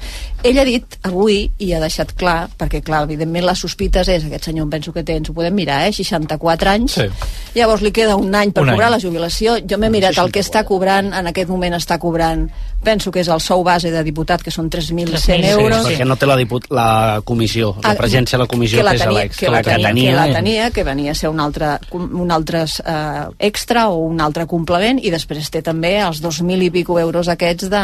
Ell 0.46 0.58
ha 0.60 0.64
dit 0.68 0.98
avui, 1.08 1.50
i 1.58 1.72
ha 1.74 1.80
deixat 1.82 2.12
clar, 2.18 2.48
perquè 2.58 2.82
clar, 2.84 3.04
evidentment 3.08 3.46
les 3.46 3.58
sospites 3.64 4.08
és, 4.12 4.26
aquest 4.28 4.50
senyor 4.50 4.66
em 4.66 4.74
penso 4.76 4.92
que 4.92 5.04
té, 5.06 5.16
ens 5.20 5.30
ho 5.30 5.34
podem 5.36 5.54
mirar, 5.56 5.82
eh, 5.88 5.92
64 5.96 6.70
anys, 6.70 6.96
Sí. 7.00 7.08
llavors 7.54 7.82
li 7.82 7.92
queda 7.92 8.16
un 8.16 8.34
any 8.34 8.52
per 8.52 8.62
Un 8.62 8.70
cobrar 8.70 8.88
any. 8.90 8.96
la 8.96 9.00
jubilació, 9.00 9.56
jo 9.64 9.78
m'he 9.78 9.90
mirat 9.90 10.18
el 10.18 10.30
que 10.32 10.40
està 10.40 10.64
cobrant, 10.66 11.12
en 11.16 11.30
aquest 11.30 11.50
moment 11.52 11.78
està 11.78 12.00
cobrant 12.02 12.46
penso 12.86 13.10
que 13.10 13.20
és 13.24 13.28
el 13.32 13.40
sou 13.42 13.64
base 13.66 13.90
de 13.90 14.02
diputat 14.06 14.44
que 14.46 14.52
són 14.54 14.70
3.100 14.70 15.18
Sí, 15.18 15.34
euros 15.50 15.82
perquè 15.88 16.06
no 16.06 16.16
té 16.16 16.28
la, 16.30 16.36
diput 16.38 16.68
la 16.70 17.20
comissió, 17.26 17.72
la 17.82 17.90
Ah, 17.92 17.98
presència 17.98 18.38
de 18.38 18.44
la 18.44 18.48
comissió, 18.50 18.78
que 18.78 18.86
la 18.86 18.94
és 18.94 19.02
tenia, 19.02 19.18
l'ex, 19.18 19.40
que 19.40 19.50
la 19.50 19.62
tenia, 19.66 20.10
que 20.12 20.16
la 20.16 20.26
eh? 20.28 20.34
tenia, 20.38 20.70
que 20.70 20.84
venia 20.86 21.12
a 21.12 21.18
ser 21.18 21.30
un 21.32 21.40
altre, 21.42 21.72
un 21.96 22.30
altre 22.34 22.62
eh, 22.64 23.24
extra 23.50 23.88
o 23.90 24.04
un 24.06 24.20
altre 24.22 24.46
complement 24.46 25.00
i 25.02 25.10
després 25.10 25.50
té 25.50 25.62
també 25.66 25.96
els 26.04 26.22
2.000 26.22 26.68
i 26.68 26.70
pico 26.74 26.98
euros 27.02 27.28
aquests 27.32 27.70
de, 27.72 27.82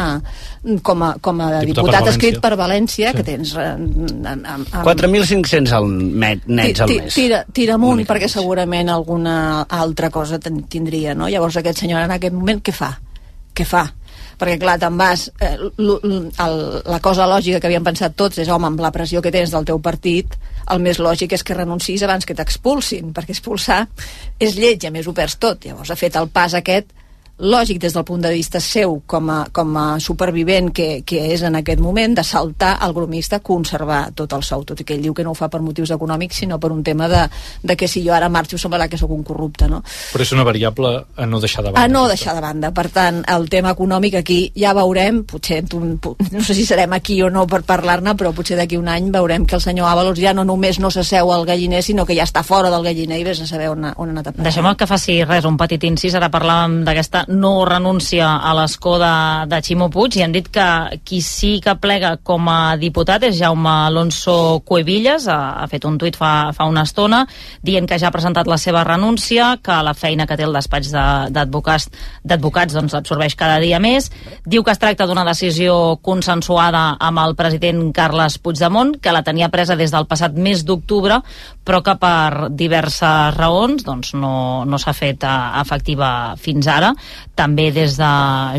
com, 0.81 1.03
a, 1.03 1.13
com 1.21 1.41
a 1.43 1.49
Diputat 1.63 1.83
diputat, 1.83 2.03
per 2.03 2.13
escrit 2.15 2.39
per 2.43 2.53
València 2.59 3.11
Sí. 3.11 3.17
que 3.17 3.23
tens 3.27 3.55
eh, 3.59 3.71
amb, 3.73 4.47
amb, 4.47 4.67
4.500 4.85 5.73
al 5.75 5.89
net, 5.91 6.45
nets 6.47 6.83
al 6.85 6.93
mes. 6.93 7.13
Tira, 7.13 7.43
tira 7.51 7.75
amunt, 7.75 8.05
perquè 8.07 8.29
segurament 8.31 8.89
alguna 8.93 9.65
altra 9.67 10.09
cosa 10.13 10.39
tindria, 10.39 11.13
no? 11.17 11.27
Llavors 11.29 11.57
aquest 11.59 11.83
senyor 11.83 12.05
en 12.05 12.15
aquest 12.15 12.33
moment 12.35 12.61
què 12.63 12.73
fa? 12.75 12.93
Què 13.53 13.65
fa? 13.67 13.83
Perquè 14.43 14.59
clar, 14.59 14.75
te'n 14.81 14.97
vas 14.99 15.29
eh, 15.39 15.53
l- 15.55 15.99
l- 16.03 16.17
el, 16.43 16.57
la 16.91 16.99
cosa 16.99 17.23
lògica 17.31 17.61
que 17.63 17.69
havíem 17.69 17.85
pensat 17.87 18.17
tots 18.19 18.41
és 18.43 18.49
home, 18.51 18.67
amb 18.67 18.81
la 18.83 18.91
pressió 18.91 19.21
que 19.23 19.31
tens 19.31 19.53
del 19.55 19.63
teu 19.69 19.79
partit 19.79 20.35
el 20.73 20.81
més 20.83 20.99
lògic 20.99 21.31
és 21.37 21.43
que 21.47 21.55
renuncis 21.55 22.03
abans 22.03 22.27
que 22.27 22.35
t'expulsin 22.35 23.13
perquè 23.15 23.31
expulsar 23.35 23.85
és 24.39 24.57
lleig 24.59 24.83
i 24.83 24.89
a 24.89 24.91
més 24.91 25.07
ho 25.07 25.13
perds 25.15 25.39
tot. 25.39 25.63
Llavors 25.63 25.91
ha 25.91 25.99
fet 25.99 26.19
el 26.19 26.27
pas 26.27 26.53
aquest 26.59 26.91
lògic 27.43 27.79
des 27.83 27.93
del 27.93 28.05
punt 28.07 28.21
de 28.23 28.31
vista 28.31 28.59
seu 28.63 29.01
com 29.05 29.29
a, 29.29 29.39
com 29.51 29.75
a 29.77 29.85
supervivent 29.99 30.71
que, 30.73 31.01
que 31.05 31.19
és 31.33 31.41
en 31.43 31.57
aquest 31.59 31.81
moment 31.83 32.15
de 32.15 32.23
saltar 32.23 32.77
al 32.79 32.93
grumista 32.95 33.39
conservar 33.43 34.11
tot 34.15 34.31
el 34.33 34.43
sou, 34.47 34.63
tot 34.63 34.79
i 34.79 34.85
que 34.87 34.95
ell 34.95 35.03
diu 35.03 35.13
que 35.13 35.23
no 35.25 35.31
ho 35.33 35.37
fa 35.37 35.49
per 35.51 35.61
motius 35.61 35.91
econòmics 35.91 36.39
sinó 36.43 36.59
per 36.59 36.71
un 36.71 36.83
tema 36.83 37.09
de, 37.11 37.25
de 37.63 37.75
que 37.75 37.87
si 37.87 38.03
jo 38.05 38.13
ara 38.15 38.29
marxo 38.31 38.57
semblarà 38.57 38.87
que 38.89 38.97
sóc 38.97 39.11
un 39.11 39.23
corrupte 39.27 39.67
no? 39.67 39.81
Però 40.13 40.23
és 40.23 40.31
una 40.35 40.45
variable 40.47 40.93
a 41.15 41.25
no 41.27 41.39
deixar 41.43 41.63
de 41.65 41.71
banda. 41.71 41.83
a 41.83 41.87
no 41.91 42.07
deixar 42.07 42.35
de 42.35 42.41
banda. 42.41 42.71
Per 42.73 42.87
tant, 42.89 43.21
el 43.27 43.49
tema 43.49 43.71
econòmic 43.75 44.15
aquí 44.21 44.39
ja 44.55 44.73
veurem, 44.73 45.23
potser 45.27 45.63
no 45.73 46.41
sé 46.43 46.53
si 46.55 46.65
serem 46.65 46.93
aquí 46.93 47.21
o 47.23 47.29
no 47.29 47.45
per 47.47 47.63
parlar-ne, 47.67 48.15
però 48.15 48.31
potser 48.35 48.57
d'aquí 48.57 48.77
un 48.77 48.87
any 48.87 49.09
veurem 49.11 49.45
que 49.45 49.55
el 49.55 49.61
senyor 49.61 49.87
Avalos 49.89 50.19
ja 50.19 50.33
no 50.33 50.43
només 50.47 50.79
no 50.79 50.89
s'asseu 50.91 51.31
al 51.33 51.45
galliner, 51.45 51.83
sinó 51.83 52.05
que 52.05 52.15
ja 52.15 52.23
està 52.23 52.43
fora 52.43 52.69
del 52.71 52.83
galliner 52.85 53.19
i 53.19 53.23
vés 53.27 53.41
a 53.41 53.47
saber 53.49 53.69
on, 53.73 53.85
ha- 53.85 53.93
on 53.97 54.09
ha 54.09 54.15
anat 54.15 54.27
a 54.27 54.31
parar. 54.31 54.43
Deixem 54.49 54.69
que 54.77 54.87
faci 54.87 55.19
res, 55.25 55.45
un 55.45 55.57
petit 55.59 55.83
incís. 55.83 56.15
Ara 56.15 56.29
parlàvem 56.33 56.83
d'aquesta 56.87 57.25
no 57.33 57.65
renúncia 57.65 58.27
a 58.37 58.53
l'escó 58.57 58.95
de, 59.01 59.09
de 59.49 59.59
Ximo 59.65 59.89
Puig 59.91 60.15
i 60.19 60.23
han 60.25 60.31
dit 60.35 60.47
que 60.53 60.65
qui 61.03 61.19
sí 61.25 61.57
que 61.63 61.73
plega 61.81 62.15
com 62.23 62.47
a 62.51 62.75
diputat 62.79 63.23
és 63.27 63.37
Jaume 63.39 63.69
Alonso 63.89 64.61
Cuevillas. 64.65 65.27
Ha, 65.27 65.39
ha 65.63 65.67
fet 65.71 65.85
un 65.89 65.97
tuit 66.01 66.15
fa, 66.19 66.51
fa 66.53 66.67
una 66.69 66.83
estona 66.87 67.23
dient 67.65 67.87
que 67.89 67.97
ja 67.99 68.07
ha 68.09 68.13
presentat 68.15 68.47
la 68.47 68.57
seva 68.61 68.83
renúncia, 68.87 69.57
que 69.63 69.79
la 69.83 69.93
feina 69.97 70.27
que 70.29 70.37
té 70.39 70.45
el 70.47 70.53
despatx 70.53 70.91
de- 70.93 71.31
d'advocats 71.33 71.89
d'advocats 72.23 72.73
doncs, 72.77 72.93
l'absorbeix 72.93 73.35
cada 73.39 73.59
dia 73.63 73.79
més. 73.83 74.11
Diu 74.45 74.63
que 74.63 74.71
es 74.71 74.79
tracta 74.81 75.07
d'una 75.09 75.25
decisió 75.27 75.97
consensuada 76.01 76.97
amb 76.99 77.19
el 77.25 77.35
president 77.35 77.89
Carles 77.95 78.37
Puigdemont, 78.39 78.95
que 79.01 79.11
la 79.11 79.23
tenia 79.23 79.49
presa 79.49 79.75
des 79.75 79.91
del 79.91 80.07
passat 80.07 80.33
mes 80.37 80.63
d'octubre, 80.65 81.21
però 81.63 81.79
que 81.83 81.95
per 81.99 82.49
diverses 82.51 83.35
raons 83.37 83.85
doncs, 83.87 84.13
no, 84.19 84.63
no 84.67 84.79
s'ha 84.79 84.93
fet 84.95 85.23
eh, 85.23 85.33
efectiva 85.61 86.09
fins 86.39 86.67
ara. 86.67 86.91
També 87.35 87.69
des 87.75 87.97
de 87.97 88.11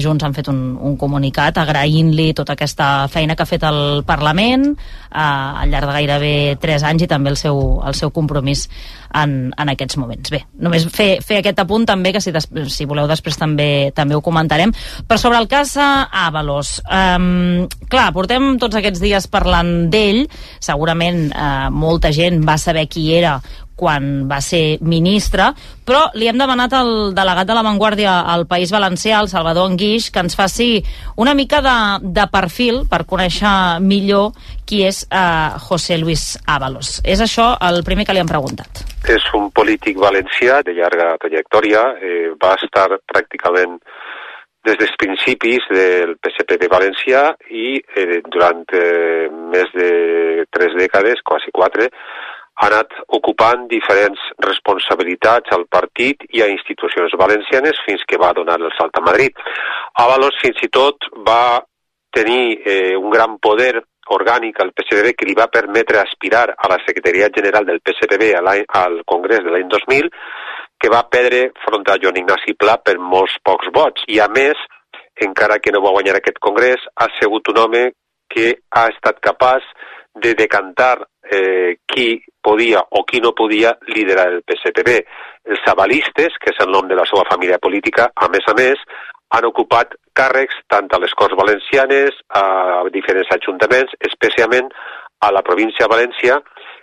Junts 0.02 0.24
han 0.24 0.34
fet 0.36 0.48
un, 0.52 0.62
un 0.80 0.96
comunicat 1.00 1.60
agraint-li 1.60 2.32
tota 2.34 2.56
aquesta 2.56 3.06
feina 3.12 3.36
que 3.36 3.44
ha 3.44 3.50
fet 3.50 3.66
el 3.68 4.02
Parlament 4.08 4.70
eh, 4.72 5.20
al 5.20 5.70
llarg 5.70 5.90
de 5.90 5.96
gairebé 6.00 6.34
3 6.60 6.88
anys 6.90 7.06
i 7.06 7.10
també 7.10 7.32
el 7.34 7.40
seu, 7.40 7.60
el 7.84 7.96
seu 7.98 8.12
compromís 8.14 8.68
en, 9.14 9.34
en 9.56 9.72
aquests 9.72 9.98
moments. 10.00 10.32
Bé, 10.34 10.42
només 10.60 10.86
fer, 10.92 11.18
fer 11.24 11.40
aquest 11.40 11.62
apunt 11.62 11.86
també, 11.88 12.12
que 12.14 12.22
si, 12.24 12.32
des, 12.34 12.48
si 12.74 12.88
voleu 12.88 13.08
després 13.10 13.38
també 13.40 13.68
també 13.94 14.16
ho 14.16 14.22
comentarem. 14.24 14.72
Però 15.08 15.20
sobre 15.20 15.40
el 15.42 15.48
cas 15.50 15.74
Avalos, 15.78 16.76
um, 16.84 17.66
clar, 17.90 18.10
portem 18.16 18.54
tots 18.62 18.78
aquests 18.80 19.02
dies 19.02 19.28
parlant 19.30 19.90
d'ell, 19.92 20.24
segurament 20.62 21.26
eh, 21.30 21.68
molta 21.70 22.12
gent 22.14 22.42
va 22.46 22.58
saber 22.60 22.86
qui 22.90 23.08
era 23.16 23.38
quan 23.76 24.26
va 24.30 24.40
ser 24.44 24.78
ministre, 24.80 25.50
però 25.84 26.06
li 26.14 26.28
hem 26.30 26.38
demanat 26.38 26.72
al 26.78 26.92
delegat 27.16 27.48
de 27.48 27.56
la 27.56 27.64
Vanguardia 27.66 28.20
al 28.30 28.46
País 28.50 28.72
Valencià, 28.72 29.20
el 29.20 29.28
Salvador 29.28 29.68
Anguix, 29.70 30.10
que 30.10 30.22
ens 30.24 30.36
faci 30.38 30.68
una 31.20 31.34
mica 31.34 31.60
de, 31.64 31.76
de 32.02 32.26
perfil 32.32 32.84
per 32.90 33.04
conèixer 33.10 33.54
millor 33.84 34.32
qui 34.64 34.84
és 34.86 35.04
eh, 35.10 35.58
José 35.68 35.98
Luis 35.98 36.38
Ábalos. 36.46 37.00
És 37.04 37.20
això 37.20 37.52
el 37.68 37.82
primer 37.84 38.06
que 38.06 38.16
li 38.16 38.22
han 38.22 38.30
preguntat. 38.30 38.84
És 39.10 39.26
un 39.36 39.50
polític 39.52 39.98
valencià 40.00 40.62
de 40.64 40.76
llarga 40.78 41.14
trajectòria, 41.20 41.88
eh, 42.00 42.32
va 42.40 42.54
estar 42.62 42.88
pràcticament 43.10 43.80
des 44.64 44.78
dels 44.80 44.94
principis 44.96 45.64
del 45.68 46.16
PSP 46.24 46.56
de 46.62 46.70
València 46.72 47.26
i 47.52 47.76
eh, 47.80 48.22
durant 48.32 48.64
eh, 48.72 49.28
més 49.52 49.68
de 49.76 49.90
tres 50.54 50.72
dècades, 50.78 51.20
quasi 51.24 51.52
quatre, 51.52 51.90
ha 52.54 52.66
anat 52.70 52.92
ocupant 53.18 53.66
diferents 53.70 54.20
responsabilitats 54.46 55.50
al 55.56 55.66
partit 55.66 56.22
i 56.30 56.42
a 56.42 56.50
institucions 56.52 57.16
valencianes 57.18 57.80
fins 57.86 58.04
que 58.06 58.20
va 58.20 58.34
donar 58.36 58.60
el 58.60 58.70
salt 58.78 58.98
a 58.98 59.02
Madrid. 59.02 59.34
Avalos 60.04 60.38
fins 60.42 60.62
i 60.62 60.70
tot 60.70 61.08
va 61.26 61.64
tenir 62.14 62.60
eh, 62.62 62.94
un 62.96 63.10
gran 63.10 63.38
poder 63.42 63.82
orgànic 64.14 64.60
al 64.60 64.70
PSDB 64.76 65.14
que 65.16 65.26
li 65.26 65.34
va 65.34 65.48
permetre 65.50 65.98
aspirar 65.98 66.46
a 66.54 66.68
la 66.70 66.78
Secretaria 66.86 67.30
General 67.34 67.64
del 67.66 67.80
PSPB 67.80 68.34
al 68.36 69.00
Congrés 69.04 69.42
de 69.42 69.50
l'any 69.50 69.68
2000, 69.72 70.10
que 70.78 70.92
va 70.92 71.06
perdre 71.08 71.48
front 71.64 71.88
a 71.88 71.98
Joan 72.02 72.20
Ignasi 72.20 72.54
Pla 72.60 72.76
per 72.84 72.98
molts 73.00 73.36
pocs 73.42 73.72
vots. 73.74 74.04
I 74.12 74.20
a 74.20 74.28
més, 74.28 74.60
encara 75.26 75.58
que 75.58 75.72
no 75.72 75.82
va 75.82 75.94
guanyar 75.96 76.18
aquest 76.20 76.38
congrés, 76.44 76.82
ha 77.00 77.08
sigut 77.18 77.48
un 77.48 77.62
home 77.64 77.84
que 78.28 78.50
ha 78.76 78.88
estat 78.92 79.20
capaç 79.24 79.64
de 80.14 80.34
decantar 80.34 81.06
eh, 81.30 81.78
qui 81.86 82.22
podia 82.40 82.84
o 82.90 83.04
qui 83.04 83.20
no 83.20 83.32
podia 83.34 83.76
liderar 83.88 84.28
el 84.28 84.42
PSPB. 84.42 85.00
Els 85.44 85.64
avalistes, 85.68 86.36
que 86.40 86.52
és 86.52 86.60
el 86.64 86.70
nom 86.72 86.88
de 86.88 86.96
la 86.98 87.06
seva 87.08 87.24
família 87.30 87.58
política, 87.58 88.10
a 88.14 88.28
més 88.32 88.46
a 88.48 88.54
més, 88.56 88.80
han 89.34 89.48
ocupat 89.48 89.96
càrrecs 90.14 90.60
tant 90.70 90.88
a 90.92 91.00
les 91.02 91.14
Corts 91.18 91.36
Valencianes, 91.36 92.20
a 92.30 92.84
diferents 92.94 93.32
ajuntaments, 93.34 93.96
especialment 94.10 94.70
a 95.24 95.32
la 95.32 95.42
província 95.42 95.88
de 95.88 95.94
València, 95.94 96.38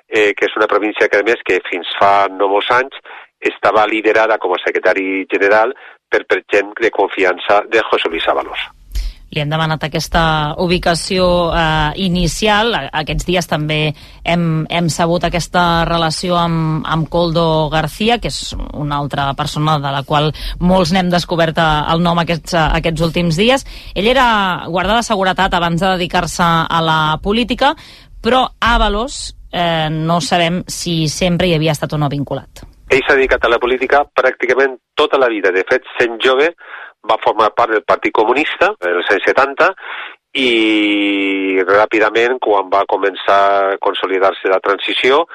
eh, 0.10 0.34
que 0.36 0.50
és 0.50 0.58
una 0.60 0.68
província 0.68 1.08
que, 1.08 1.22
a 1.22 1.28
més, 1.28 1.40
que 1.46 1.62
fins 1.70 1.88
fa 2.00 2.28
no 2.34 2.52
molts 2.52 2.74
anys 2.76 3.00
estava 3.40 3.88
liderada 3.88 4.38
com 4.38 4.54
a 4.54 4.62
secretari 4.62 5.24
general 5.32 5.74
per, 6.10 6.26
per 6.28 6.44
gent 6.52 6.76
de 6.82 6.92
confiança 6.92 7.64
de 7.72 7.82
José 7.90 8.12
Luis 8.12 8.28
Ábalos 8.28 8.81
li 9.32 9.42
hem 9.42 9.52
demanat 9.52 9.86
aquesta 9.88 10.24
ubicació 10.60 11.26
eh, 11.56 11.92
inicial. 12.04 12.76
Aquests 12.92 13.28
dies 13.28 13.48
també 13.48 13.80
hem, 14.24 14.66
hem 14.70 14.90
sabut 14.92 15.24
aquesta 15.24 15.86
relació 15.88 16.36
amb, 16.40 16.84
amb 16.84 17.08
Coldo 17.12 17.70
García, 17.72 18.20
que 18.20 18.32
és 18.32 18.54
una 18.74 19.00
altra 19.00 19.30
persona 19.40 19.78
de 19.80 19.94
la 19.96 20.04
qual 20.08 20.32
molts 20.60 20.92
n'hem 20.92 21.12
descobert 21.14 21.58
eh, 21.58 21.70
el 21.94 22.04
nom 22.04 22.20
aquests, 22.20 22.56
eh, 22.58 22.66
aquests 22.82 23.08
últims 23.08 23.40
dies. 23.40 23.66
Ell 23.96 24.12
era 24.12 24.28
guarda 24.68 25.00
de 25.00 25.08
seguretat 25.08 25.56
abans 25.56 25.80
de 25.80 25.94
dedicar-se 25.96 26.44
a 26.44 26.82
la 26.84 27.02
política, 27.24 27.76
però 28.22 28.44
Ábalos 28.60 29.38
eh, 29.52 29.88
no 29.92 30.20
sabem 30.22 30.64
si 30.68 31.08
sempre 31.08 31.48
hi 31.48 31.56
havia 31.56 31.76
estat 31.76 31.94
o 31.96 32.02
no 32.02 32.12
vinculat. 32.12 32.66
Ell 32.92 33.00
s'ha 33.08 33.16
dedicat 33.16 33.46
a 33.48 33.52
la 33.54 33.60
política 33.64 34.04
pràcticament 34.04 34.76
tota 35.00 35.18
la 35.18 35.30
vida. 35.32 35.54
De 35.56 35.64
fet, 35.68 35.86
sent 35.96 36.18
jove, 36.24 36.50
va 37.10 37.18
formar 37.24 37.52
part 37.58 37.74
del 37.74 37.84
Partit 37.88 38.14
Comunista 38.14 38.72
els 38.88 39.10
anys 39.14 39.28
70 39.30 39.72
i 40.38 41.60
ràpidament, 41.68 42.38
quan 42.40 42.70
va 42.72 42.86
començar 42.88 43.40
a 43.74 43.80
consolidar-se 43.84 44.52
la 44.52 44.62
transició, 44.64 45.26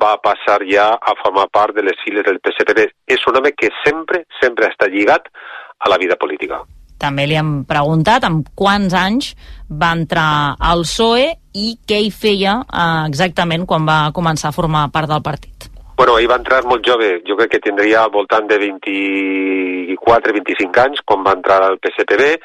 va 0.00 0.16
passar 0.22 0.60
ja 0.66 0.92
a 0.94 1.14
formar 1.22 1.46
part 1.52 1.74
de 1.76 1.84
les 1.86 1.98
files 2.02 2.26
del 2.26 2.40
PSPB. 2.42 2.88
És 3.06 3.22
un 3.26 3.38
home 3.38 3.52
que 3.54 3.70
sempre, 3.84 4.24
sempre 4.40 4.70
està 4.70 4.90
lligat 4.90 5.30
a 5.78 5.90
la 5.90 5.98
vida 5.98 6.18
política. 6.18 6.62
També 7.00 7.24
li 7.26 7.36
hem 7.38 7.62
preguntat 7.64 8.26
amb 8.28 8.50
quants 8.54 8.92
anys 8.92 9.32
va 9.70 9.94
entrar 9.96 10.56
al 10.58 10.84
PSOE 10.84 11.30
i 11.56 11.72
què 11.88 12.02
hi 12.04 12.10
feia 12.12 12.60
eh, 12.60 13.06
exactament 13.08 13.64
quan 13.66 13.88
va 13.88 14.10
començar 14.12 14.50
a 14.50 14.56
formar 14.56 14.90
part 14.92 15.08
del 15.08 15.24
partit. 15.24 15.69
Bueno, 16.00 16.14
ell 16.16 16.30
va 16.30 16.38
entrar 16.40 16.62
molt 16.64 16.86
jove, 16.88 17.08
jo 17.28 17.34
crec 17.36 17.50
que 17.52 17.58
tindria 17.60 17.98
al 18.00 18.12
voltant 18.14 18.46
de 18.48 18.56
24-25 18.62 20.80
anys 20.80 21.02
quan 21.04 21.20
va 21.26 21.34
entrar 21.36 21.58
al 21.66 21.76
PSPB, 21.76 22.40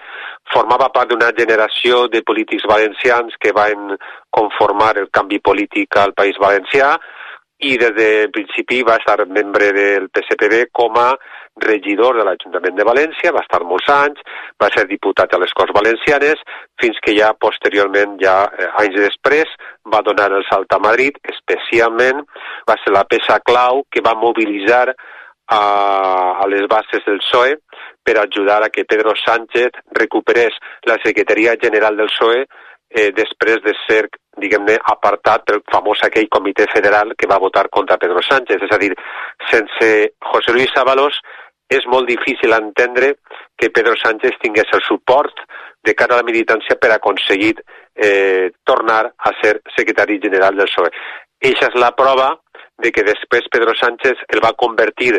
formava 0.51 0.89
part 0.97 1.13
d'una 1.13 1.29
generació 1.37 2.01
de 2.11 2.19
polítics 2.27 2.67
valencians 2.67 3.37
que 3.39 3.53
van 3.55 3.95
conformar 4.37 4.99
el 4.99 5.07
canvi 5.07 5.39
polític 5.39 5.95
al 6.01 6.11
País 6.19 6.35
Valencià 6.43 6.99
i 7.63 7.79
des 7.79 7.95
del 7.95 8.27
principi 8.35 8.83
va 8.83 8.99
estar 8.99 9.23
membre 9.23 9.71
del 9.79 10.11
PSPB 10.11 10.67
com 10.75 10.99
a 10.99 11.15
regidor 11.63 12.19
de 12.19 12.27
l'Ajuntament 12.27 12.75
de 12.75 12.83
València, 12.83 13.31
va 13.31 13.39
estar 13.45 13.63
molts 13.63 13.87
anys, 13.87 14.19
va 14.59 14.67
ser 14.75 14.83
diputat 14.89 15.31
a 15.31 15.39
les 15.39 15.55
Corts 15.55 15.71
Valencianes, 15.79 16.35
fins 16.81 16.99
que 16.99 17.15
ja 17.15 17.31
posteriorment, 17.39 18.19
ja 18.19 18.51
eh, 18.51 18.67
anys 18.83 18.99
després, 18.99 19.47
va 19.93 20.01
donar 20.05 20.31
el 20.33 20.45
salt 20.49 20.71
a 20.73 20.79
Madrid, 20.79 21.17
especialment 21.23 22.23
va 22.67 22.77
ser 22.83 22.93
la 22.93 23.05
peça 23.09 23.39
clau 23.45 23.83
que 23.91 24.03
va 24.05 24.15
mobilitzar 24.17 24.87
a, 24.89 25.59
a 26.41 26.47
les 26.49 26.65
bases 26.67 27.05
del 27.05 27.21
PSOE 27.21 27.57
per 28.05 28.17
ajudar 28.21 28.63
a 28.63 28.69
que 28.69 28.85
Pedro 28.85 29.13
Sánchez 29.15 29.81
recuperés 29.93 30.57
la 30.85 30.97
Secretaria 31.03 31.55
General 31.61 31.97
del 31.97 32.09
PSOE 32.09 32.45
eh, 32.89 33.11
després 33.13 33.61
de 33.65 33.73
ser, 33.85 34.05
diguem-ne, 34.41 34.77
apartat 34.93 35.45
pel 35.45 35.61
famós 35.71 36.01
aquell 36.05 36.29
comitè 36.31 36.67
federal 36.73 37.13
que 37.17 37.29
va 37.29 37.41
votar 37.41 37.67
contra 37.69 37.99
Pedro 38.01 38.23
Sánchez. 38.25 38.61
És 38.65 38.73
a 38.73 38.81
dir, 38.81 38.93
sense 39.51 39.91
José 40.31 40.53
Luis 40.53 40.73
Ábalos 40.81 41.19
és 41.69 41.85
molt 41.89 42.07
difícil 42.09 42.53
entendre 42.53 43.15
que 43.57 43.69
Pedro 43.69 43.95
Sánchez 43.95 44.39
tingués 44.41 44.71
el 44.73 44.83
suport 44.83 45.35
de 45.83 45.93
cara 45.95 46.15
a 46.15 46.21
la 46.21 46.27
militància 46.27 46.77
per 46.81 46.91
aconseguir 46.91 47.55
eh, 47.95 48.51
tornar 48.63 49.13
a 49.17 49.31
ser 49.41 49.61
secretari 49.75 50.19
general 50.21 50.57
del 50.57 50.67
PSOE. 50.71 50.91
Eixa 51.45 51.69
és 51.69 51.77
la 51.79 51.93
prova 51.95 52.33
de 52.81 52.91
que 52.91 53.05
després 53.07 53.47
Pedro 53.51 53.75
Sánchez 53.79 54.25
el 54.27 54.41
va 54.43 54.55
convertir 54.57 55.13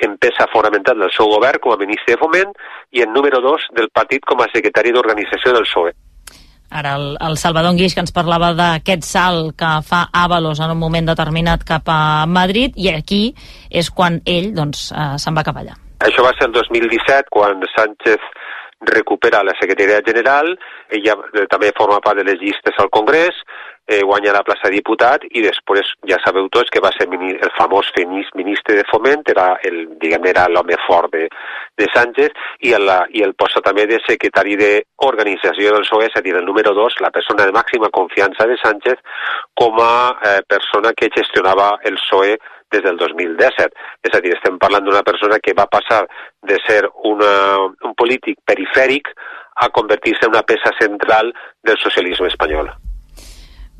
en 0.00 0.16
peça 0.18 0.46
fonamental 0.52 0.98
del 0.98 1.10
seu 1.16 1.28
govern 1.28 1.60
com 1.60 1.74
a 1.74 1.80
ministre 1.80 2.14
de 2.14 2.20
Foment 2.20 2.54
i 2.94 3.02
en 3.02 3.12
número 3.12 3.40
dos 3.42 3.66
del 3.76 3.90
partit 3.90 4.24
com 4.24 4.40
a 4.40 4.48
secretari 4.52 4.94
d'organització 4.94 5.56
del 5.56 5.66
PSOE. 5.66 5.96
Ara 6.70 6.94
el, 6.94 7.16
el 7.18 7.36
Salvador 7.36 7.74
Guix 7.74 7.96
que 7.96 8.04
ens 8.04 8.14
parlava 8.14 8.52
d'aquest 8.54 9.02
salt 9.02 9.56
que 9.58 9.70
fa 9.82 10.04
Ábalos 10.14 10.62
en 10.62 10.70
un 10.76 10.78
moment 10.78 11.10
determinat 11.10 11.66
cap 11.66 11.90
a 11.90 12.26
Madrid 12.30 12.78
i 12.78 12.92
aquí 12.94 13.24
és 13.68 13.90
quan 13.90 14.20
ell 14.24 14.52
doncs, 14.54 14.92
eh, 14.94 15.14
se'n 15.18 15.34
va 15.34 15.46
cap 15.46 15.58
allà. 15.58 15.74
Això 16.00 16.24
va 16.24 16.32
ser 16.38 16.48
el 16.48 16.54
2017, 16.56 17.28
quan 17.28 17.60
Sánchez 17.74 18.22
recupera 18.80 19.42
la 19.44 19.52
secretaria 19.60 20.00
general, 20.04 20.54
ella 20.88 21.16
eh, 21.34 21.44
també 21.52 21.74
forma 21.76 22.00
part 22.00 22.16
de 22.16 22.24
les 22.24 22.40
llistes 22.40 22.78
al 22.80 22.88
Congrés, 22.88 23.36
eh, 23.90 24.00
guanya 24.02 24.32
la 24.32 24.42
plaça 24.46 24.68
de 24.70 24.78
diputat 24.78 25.26
i 25.28 25.42
després 25.44 25.88
ja 26.08 26.16
sabeu 26.24 26.46
tots 26.48 26.70
que 26.72 26.80
va 26.80 26.92
ser 26.94 27.08
el 27.10 27.50
famós 27.58 27.90
ministre 28.34 28.76
de 28.78 28.84
Foment, 28.88 29.24
era 29.28 29.58
el, 29.66 29.98
diguem, 30.00 30.24
era 30.30 30.46
l'home 30.48 30.78
fort 30.86 31.12
de, 31.12 31.26
de 31.76 31.88
Sánchez 31.92 32.30
i 32.60 32.72
el, 32.72 32.88
i 33.10 33.24
el 33.26 33.34
posa 33.34 33.60
també 33.60 33.84
de 33.90 33.98
secretari 34.06 34.56
d'organització 34.56 35.74
del 35.74 35.84
PSOE, 35.84 36.06
és 36.06 36.16
a 36.16 36.22
dir, 36.22 36.36
el 36.36 36.46
número 36.46 36.72
2, 36.72 37.00
la 37.04 37.10
persona 37.10 37.44
de 37.44 37.52
màxima 37.52 37.90
confiança 37.90 38.46
de 38.46 38.56
Sánchez 38.62 39.02
com 39.58 39.76
a 39.82 39.92
eh, 40.22 40.40
persona 40.48 40.94
que 40.96 41.10
gestionava 41.12 41.74
el 41.84 42.00
PSOE 42.00 42.38
des 42.72 42.82
del 42.82 42.96
2017. 42.98 43.72
És 44.06 44.14
a 44.14 44.20
dir, 44.24 44.34
estem 44.36 44.58
parlant 44.58 44.84
d'una 44.86 45.02
persona 45.06 45.40
que 45.42 45.56
va 45.56 45.68
passar 45.70 46.04
de 46.46 46.58
ser 46.66 46.82
una, 47.04 47.32
un 47.86 47.96
polític 47.98 48.40
perifèric 48.46 49.10
a 49.60 49.68
convertir-se 49.68 50.26
en 50.26 50.36
una 50.36 50.46
peça 50.46 50.72
central 50.78 51.34
del 51.62 51.78
socialisme 51.82 52.30
espanyol. 52.30 52.70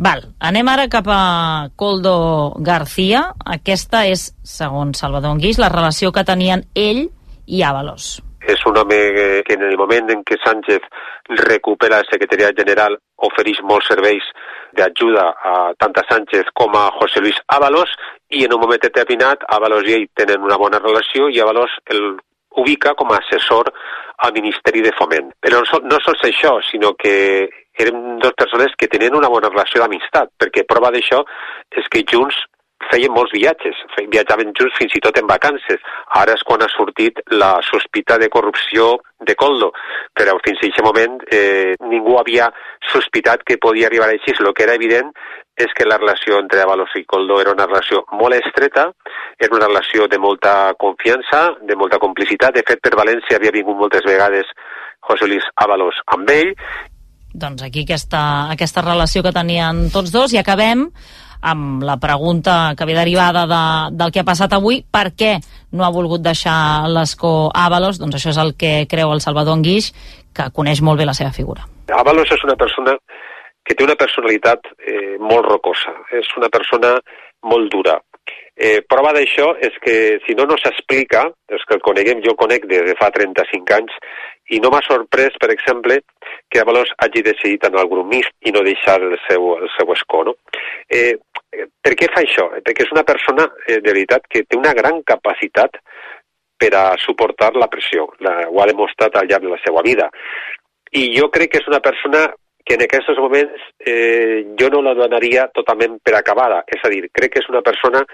Val, 0.01 0.23
anem 0.41 0.69
ara 0.73 0.89
cap 0.89 1.09
a 1.13 1.69
Coldo 1.77 2.57
García. 2.65 3.27
Aquesta 3.45 4.07
és, 4.09 4.31
segons 4.45 5.01
Salvador 5.03 5.35
Anguix, 5.35 5.61
la 5.61 5.69
relació 5.69 6.09
que 6.13 6.25
tenien 6.25 6.65
ell 6.75 7.07
i 7.47 7.63
Ábalos. 7.67 8.21
És 8.41 8.63
un 8.65 8.79
home 8.81 8.97
que 9.45 9.59
en 9.59 9.67
el 9.69 9.77
moment 9.77 10.09
en 10.15 10.23
què 10.25 10.39
Sánchez 10.41 10.87
recupera 11.43 12.01
la 12.01 12.09
Secretaria 12.09 12.49
General 12.57 12.97
ofereix 13.29 13.61
molts 13.69 13.91
serveis 13.93 14.25
d'ajuda 14.79 15.27
a 15.45 15.55
tant 15.79 15.93
a 16.01 16.07
Sánchez 16.09 16.49
com 16.57 16.73
a 16.79 16.87
José 16.97 17.21
Luis 17.21 17.37
Ábalos 17.53 17.93
i 18.31 18.45
en 18.47 18.55
un 18.55 18.61
moment 18.63 18.83
determinat 18.83 19.45
Ábalos 19.49 19.87
i 19.89 19.97
ell 19.99 20.09
tenen 20.19 20.45
una 20.47 20.59
bona 20.59 20.79
relació 20.83 21.29
i 21.29 21.41
Ábalos 21.43 21.73
el 21.95 22.17
ubica 22.61 22.95
com 22.99 23.13
a 23.13 23.19
assessor 23.19 23.71
al 24.19 24.33
Ministeri 24.35 24.83
de 24.83 24.93
Foment. 24.99 25.33
Però 25.41 25.63
no, 25.63 25.81
no 25.87 25.99
sols 26.05 26.23
això, 26.29 26.57
sinó 26.67 26.93
que 26.99 27.49
eren 27.81 28.19
dues 28.21 28.37
persones 28.37 28.75
que 28.79 28.89
tenien 28.91 29.17
una 29.17 29.31
bona 29.33 29.49
relació 29.49 29.81
d'amistat, 29.81 30.33
perquè 30.39 30.67
prova 30.69 30.91
d'això 30.93 31.23
és 31.81 31.87
que 31.93 32.05
junts 32.11 32.37
feien 32.91 33.13
molts 33.15 33.33
viatges, 33.35 33.79
viatjaven 34.13 34.53
junts 34.59 34.77
fins 34.79 34.97
i 34.97 35.03
tot 35.05 35.19
en 35.21 35.29
vacances. 35.31 35.83
Ara 36.21 36.35
és 36.37 36.45
quan 36.47 36.63
ha 36.65 36.71
sortit 36.73 37.21
la 37.33 37.53
sospita 37.67 38.19
de 38.19 38.29
corrupció 38.29 38.97
de 39.27 39.37
Coldo, 39.39 39.71
però 40.17 40.37
fins 40.45 40.61
a 40.61 40.67
aquest 40.67 40.85
moment 40.85 41.21
eh, 41.31 41.77
ningú 41.91 42.19
havia 42.19 42.51
sospitat 42.93 43.45
que 43.47 43.61
podia 43.63 43.89
arribar 43.89 44.11
així. 44.11 44.35
El 44.41 44.55
que 44.57 44.65
era 44.65 44.75
evident 44.79 45.11
és 45.61 45.73
que 45.77 45.87
la 45.87 45.99
relació 46.01 46.39
entre 46.41 46.63
Avalos 46.63 46.93
i 46.97 47.05
Coldo 47.05 47.41
era 47.41 47.53
una 47.53 47.67
relació 47.67 48.05
molt 48.17 48.39
estreta, 48.39 48.89
era 49.39 49.57
una 49.57 49.69
relació 49.69 50.07
de 50.09 50.19
molta 50.19 50.75
confiança, 50.79 51.51
de 51.61 51.77
molta 51.77 51.99
complicitat. 51.99 52.55
De 52.57 52.65
fet, 52.67 52.81
per 52.81 52.97
València 52.97 53.37
havia 53.37 53.55
vingut 53.55 53.77
moltes 53.77 54.07
vegades 54.09 54.49
José 55.07 55.29
Luis 55.29 55.47
Avalos 55.61 56.01
amb 56.15 56.31
ell. 56.33 56.55
Doncs 57.31 57.63
aquí 57.63 57.85
aquesta, 57.85 58.23
aquesta 58.51 58.83
relació 58.83 59.23
que 59.23 59.35
tenien 59.35 59.89
tots 59.95 60.11
dos 60.15 60.33
i 60.35 60.41
acabem 60.41 60.89
amb 61.43 61.83
la 61.83 61.97
pregunta 62.01 62.75
que 62.77 62.87
ve 62.89 62.95
derivada 62.95 63.47
de, 63.47 63.63
del 63.97 64.13
que 64.13 64.23
ha 64.23 64.29
passat 64.29 64.53
avui, 64.57 64.83
per 64.83 65.11
què 65.17 65.37
no 65.73 65.85
ha 65.87 65.93
volgut 65.95 66.23
deixar 66.25 66.89
l'escó 66.93 67.51
Avalos? 67.55 68.01
Doncs 68.01 68.19
això 68.19 68.35
és 68.35 68.41
el 68.43 68.55
que 68.61 68.87
creu 68.91 69.13
el 69.15 69.25
Salvador 69.25 69.57
Anguix, 69.57 69.93
que 70.35 70.51
coneix 70.55 70.83
molt 70.83 71.01
bé 71.01 71.09
la 71.09 71.17
seva 71.17 71.33
figura. 71.33 71.67
Avalos 71.91 72.31
és 72.31 72.45
una 72.47 72.57
persona 72.57 72.97
que 73.67 73.75
té 73.75 73.85
una 73.85 73.99
personalitat 73.99 74.71
eh, 74.79 75.17
molt 75.21 75.47
rocosa, 75.47 75.95
és 76.17 76.29
una 76.37 76.49
persona 76.53 76.97
molt 77.47 77.71
dura. 77.73 77.99
Eh, 78.61 78.83
prova 78.85 79.15
d'això 79.17 79.55
és 79.65 79.77
que 79.81 79.95
si 80.27 80.35
no 80.37 80.45
no 80.45 80.59
s'explica, 80.61 81.23
és 81.49 81.63
que 81.65 81.79
el 81.79 81.85
coneguem, 81.85 82.21
jo 82.27 82.35
conec 82.37 82.67
des 82.69 82.85
de 82.85 82.97
fa 82.99 83.09
35 83.15 83.77
anys, 83.77 83.95
i 84.53 84.59
no 84.61 84.73
m'ha 84.73 84.83
sorprès, 84.85 85.37
per 85.41 85.49
exemple, 85.55 86.01
que 86.51 86.61
Avalos 86.61 86.91
hagi 86.99 87.23
decidit 87.25 87.65
anar 87.65 87.85
al 87.85 87.91
grup 87.93 88.11
mixt 88.11 88.35
i 88.45 88.53
no 88.53 88.65
deixar 88.67 88.99
el 89.01 89.17
seu, 89.29 89.55
el 89.63 89.71
seu 89.77 89.95
escó. 89.95 90.25
No? 90.29 90.35
Eh, 90.91 91.17
per 91.51 91.95
què 91.99 92.09
fa 92.13 92.23
això? 92.23 92.49
Perquè 92.65 92.87
és 92.87 92.93
una 92.95 93.05
persona, 93.05 93.49
eh, 93.67 93.81
de 93.81 93.93
veritat, 93.93 94.27
que 94.29 94.45
té 94.45 94.59
una 94.59 94.75
gran 94.75 95.03
capacitat 95.03 95.81
per 96.61 96.75
a 96.77 96.85
suportar 96.99 97.55
la 97.57 97.69
pressió. 97.73 98.11
La, 98.21 98.47
ho 98.49 98.61
ha 98.61 98.69
demostrat 98.69 99.17
al 99.17 99.27
llarg 99.29 99.49
de 99.49 99.55
la 99.55 99.61
seva 99.65 99.83
vida. 99.83 100.11
I 100.93 101.09
jo 101.17 101.31
crec 101.31 101.53
que 101.53 101.63
és 101.63 101.69
una 101.71 101.81
persona 101.81 102.29
que 102.65 102.77
en 102.77 102.85
aquests 102.85 103.19
moments 103.19 103.63
eh, 103.87 104.45
jo 104.61 104.69
no 104.71 104.83
la 104.85 104.95
donaria 104.95 105.49
totalment 105.55 105.99
per 106.05 106.15
acabada. 106.19 106.63
És 106.69 106.85
a 106.85 106.91
dir, 106.93 107.09
crec 107.13 107.35
que 107.35 107.43
és 107.43 107.49
una 107.49 107.63
persona 107.67 108.05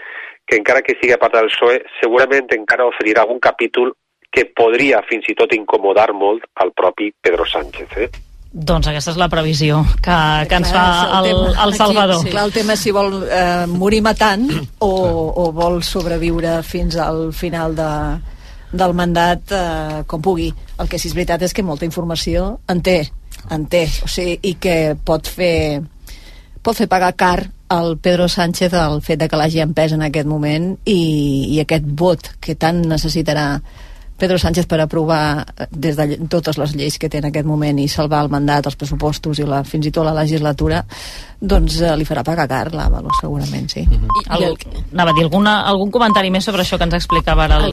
que 0.47 0.57
encara 0.57 0.83
que 0.87 0.95
sigui 1.01 1.13
a 1.13 1.19
part 1.19 1.35
del 1.35 1.51
PSOE, 1.51 1.83
segurament 2.01 2.55
encara 2.55 2.87
oferirà 2.87 3.25
algun 3.27 3.43
capítol 3.43 3.93
que 4.31 4.47
podria 4.55 5.03
fins 5.09 5.27
i 5.29 5.35
tot 5.35 5.53
incomodar 5.57 6.13
molt 6.15 6.47
al 6.63 6.73
propi 6.77 7.11
Pedro 7.21 7.45
Sánchez. 7.49 7.99
Eh? 8.07 8.26
Doncs 8.57 8.87
aquesta 8.89 9.13
és 9.13 9.19
la 9.21 9.29
previsió 9.29 9.83
que, 10.01 10.15
que 10.49 10.57
ens 10.57 10.71
fa 10.73 10.85
el, 11.19 11.27
el 11.53 11.75
Salvador. 11.77 12.23
Aquí, 12.23 12.31
clar, 12.33 12.47
el 12.49 12.55
tema 12.55 12.73
és 12.73 12.85
si 12.87 12.93
vol 12.95 13.19
eh, 13.29 13.67
morir 13.69 14.01
matant 14.07 14.47
o, 14.87 14.93
o 15.43 15.51
vol 15.53 15.83
sobreviure 15.85 16.55
fins 16.65 16.97
al 16.97 17.35
final 17.37 17.77
de, 17.77 17.91
del 18.73 18.97
mandat 18.97 19.53
eh, 19.53 19.99
com 20.09 20.25
pugui. 20.25 20.49
El 20.81 20.89
que 20.89 20.97
sí 20.97 21.11
és 21.11 21.17
veritat 21.19 21.45
és 21.45 21.53
que 21.53 21.67
molta 21.67 21.85
informació 21.85 22.55
en 22.73 22.81
té, 22.81 23.03
en 23.53 23.69
té, 23.69 23.85
o 24.01 24.09
sigui, 24.09 24.39
i 24.41 24.57
que 24.57 24.97
pot 25.05 25.29
fer 25.29 25.83
pot 26.65 26.81
fer 26.81 26.89
pagar 26.89 27.13
car 27.15 27.39
al 27.69 27.99
Pedro 28.01 28.25
Sánchez 28.31 28.73
el 28.73 29.03
fet 29.05 29.21
de 29.21 29.29
que 29.29 29.37
l'hagi 29.37 29.61
empès 29.61 29.93
en 29.93 30.03
aquest 30.07 30.27
moment 30.27 30.73
i, 30.89 31.01
i 31.53 31.61
aquest 31.61 31.85
vot 31.99 32.33
que 32.41 32.57
tant 32.57 32.81
necessitarà 32.89 33.59
Pedro 34.19 34.39
Sánchez 34.39 34.67
per 34.67 34.81
aprovar 34.81 35.45
eh, 35.45 35.67
des 35.71 35.97
de 35.97 36.19
totes 36.29 36.59
les 36.59 36.75
lleis 36.77 36.99
que 36.99 37.11
té 37.13 37.21
en 37.21 37.29
aquest 37.29 37.47
moment 37.47 37.79
i 37.79 37.89
salvar 37.89 38.23
el 38.25 38.33
mandat, 38.33 38.67
els 38.67 38.77
pressupostos 38.77 39.41
i 39.41 39.47
la, 39.49 39.63
fins 39.65 39.87
i 39.87 39.93
tot 39.93 40.07
la 40.07 40.15
legislatura, 40.17 40.83
doncs 41.41 41.81
eh, 41.83 41.93
li 41.97 42.07
farà 42.09 42.25
pagar 42.25 42.49
car 42.49 42.71
l'Àvalo, 42.73 43.13
segurament, 43.21 43.69
sí. 43.71 43.87
Mm 43.87 43.93
-hmm. 43.93 44.39
I, 44.39 44.43
I 44.43 44.45
el, 44.45 44.57
anava 44.93 45.11
a 45.11 45.15
dir 45.15 45.25
alguna, 45.25 45.61
algun 45.67 45.91
comentari 45.91 46.31
més 46.31 46.45
sobre 46.45 46.63
això 46.63 46.79
que 46.79 46.85
ens 46.85 46.95
explicava 46.95 47.45
ara 47.45 47.57
el 47.57 47.65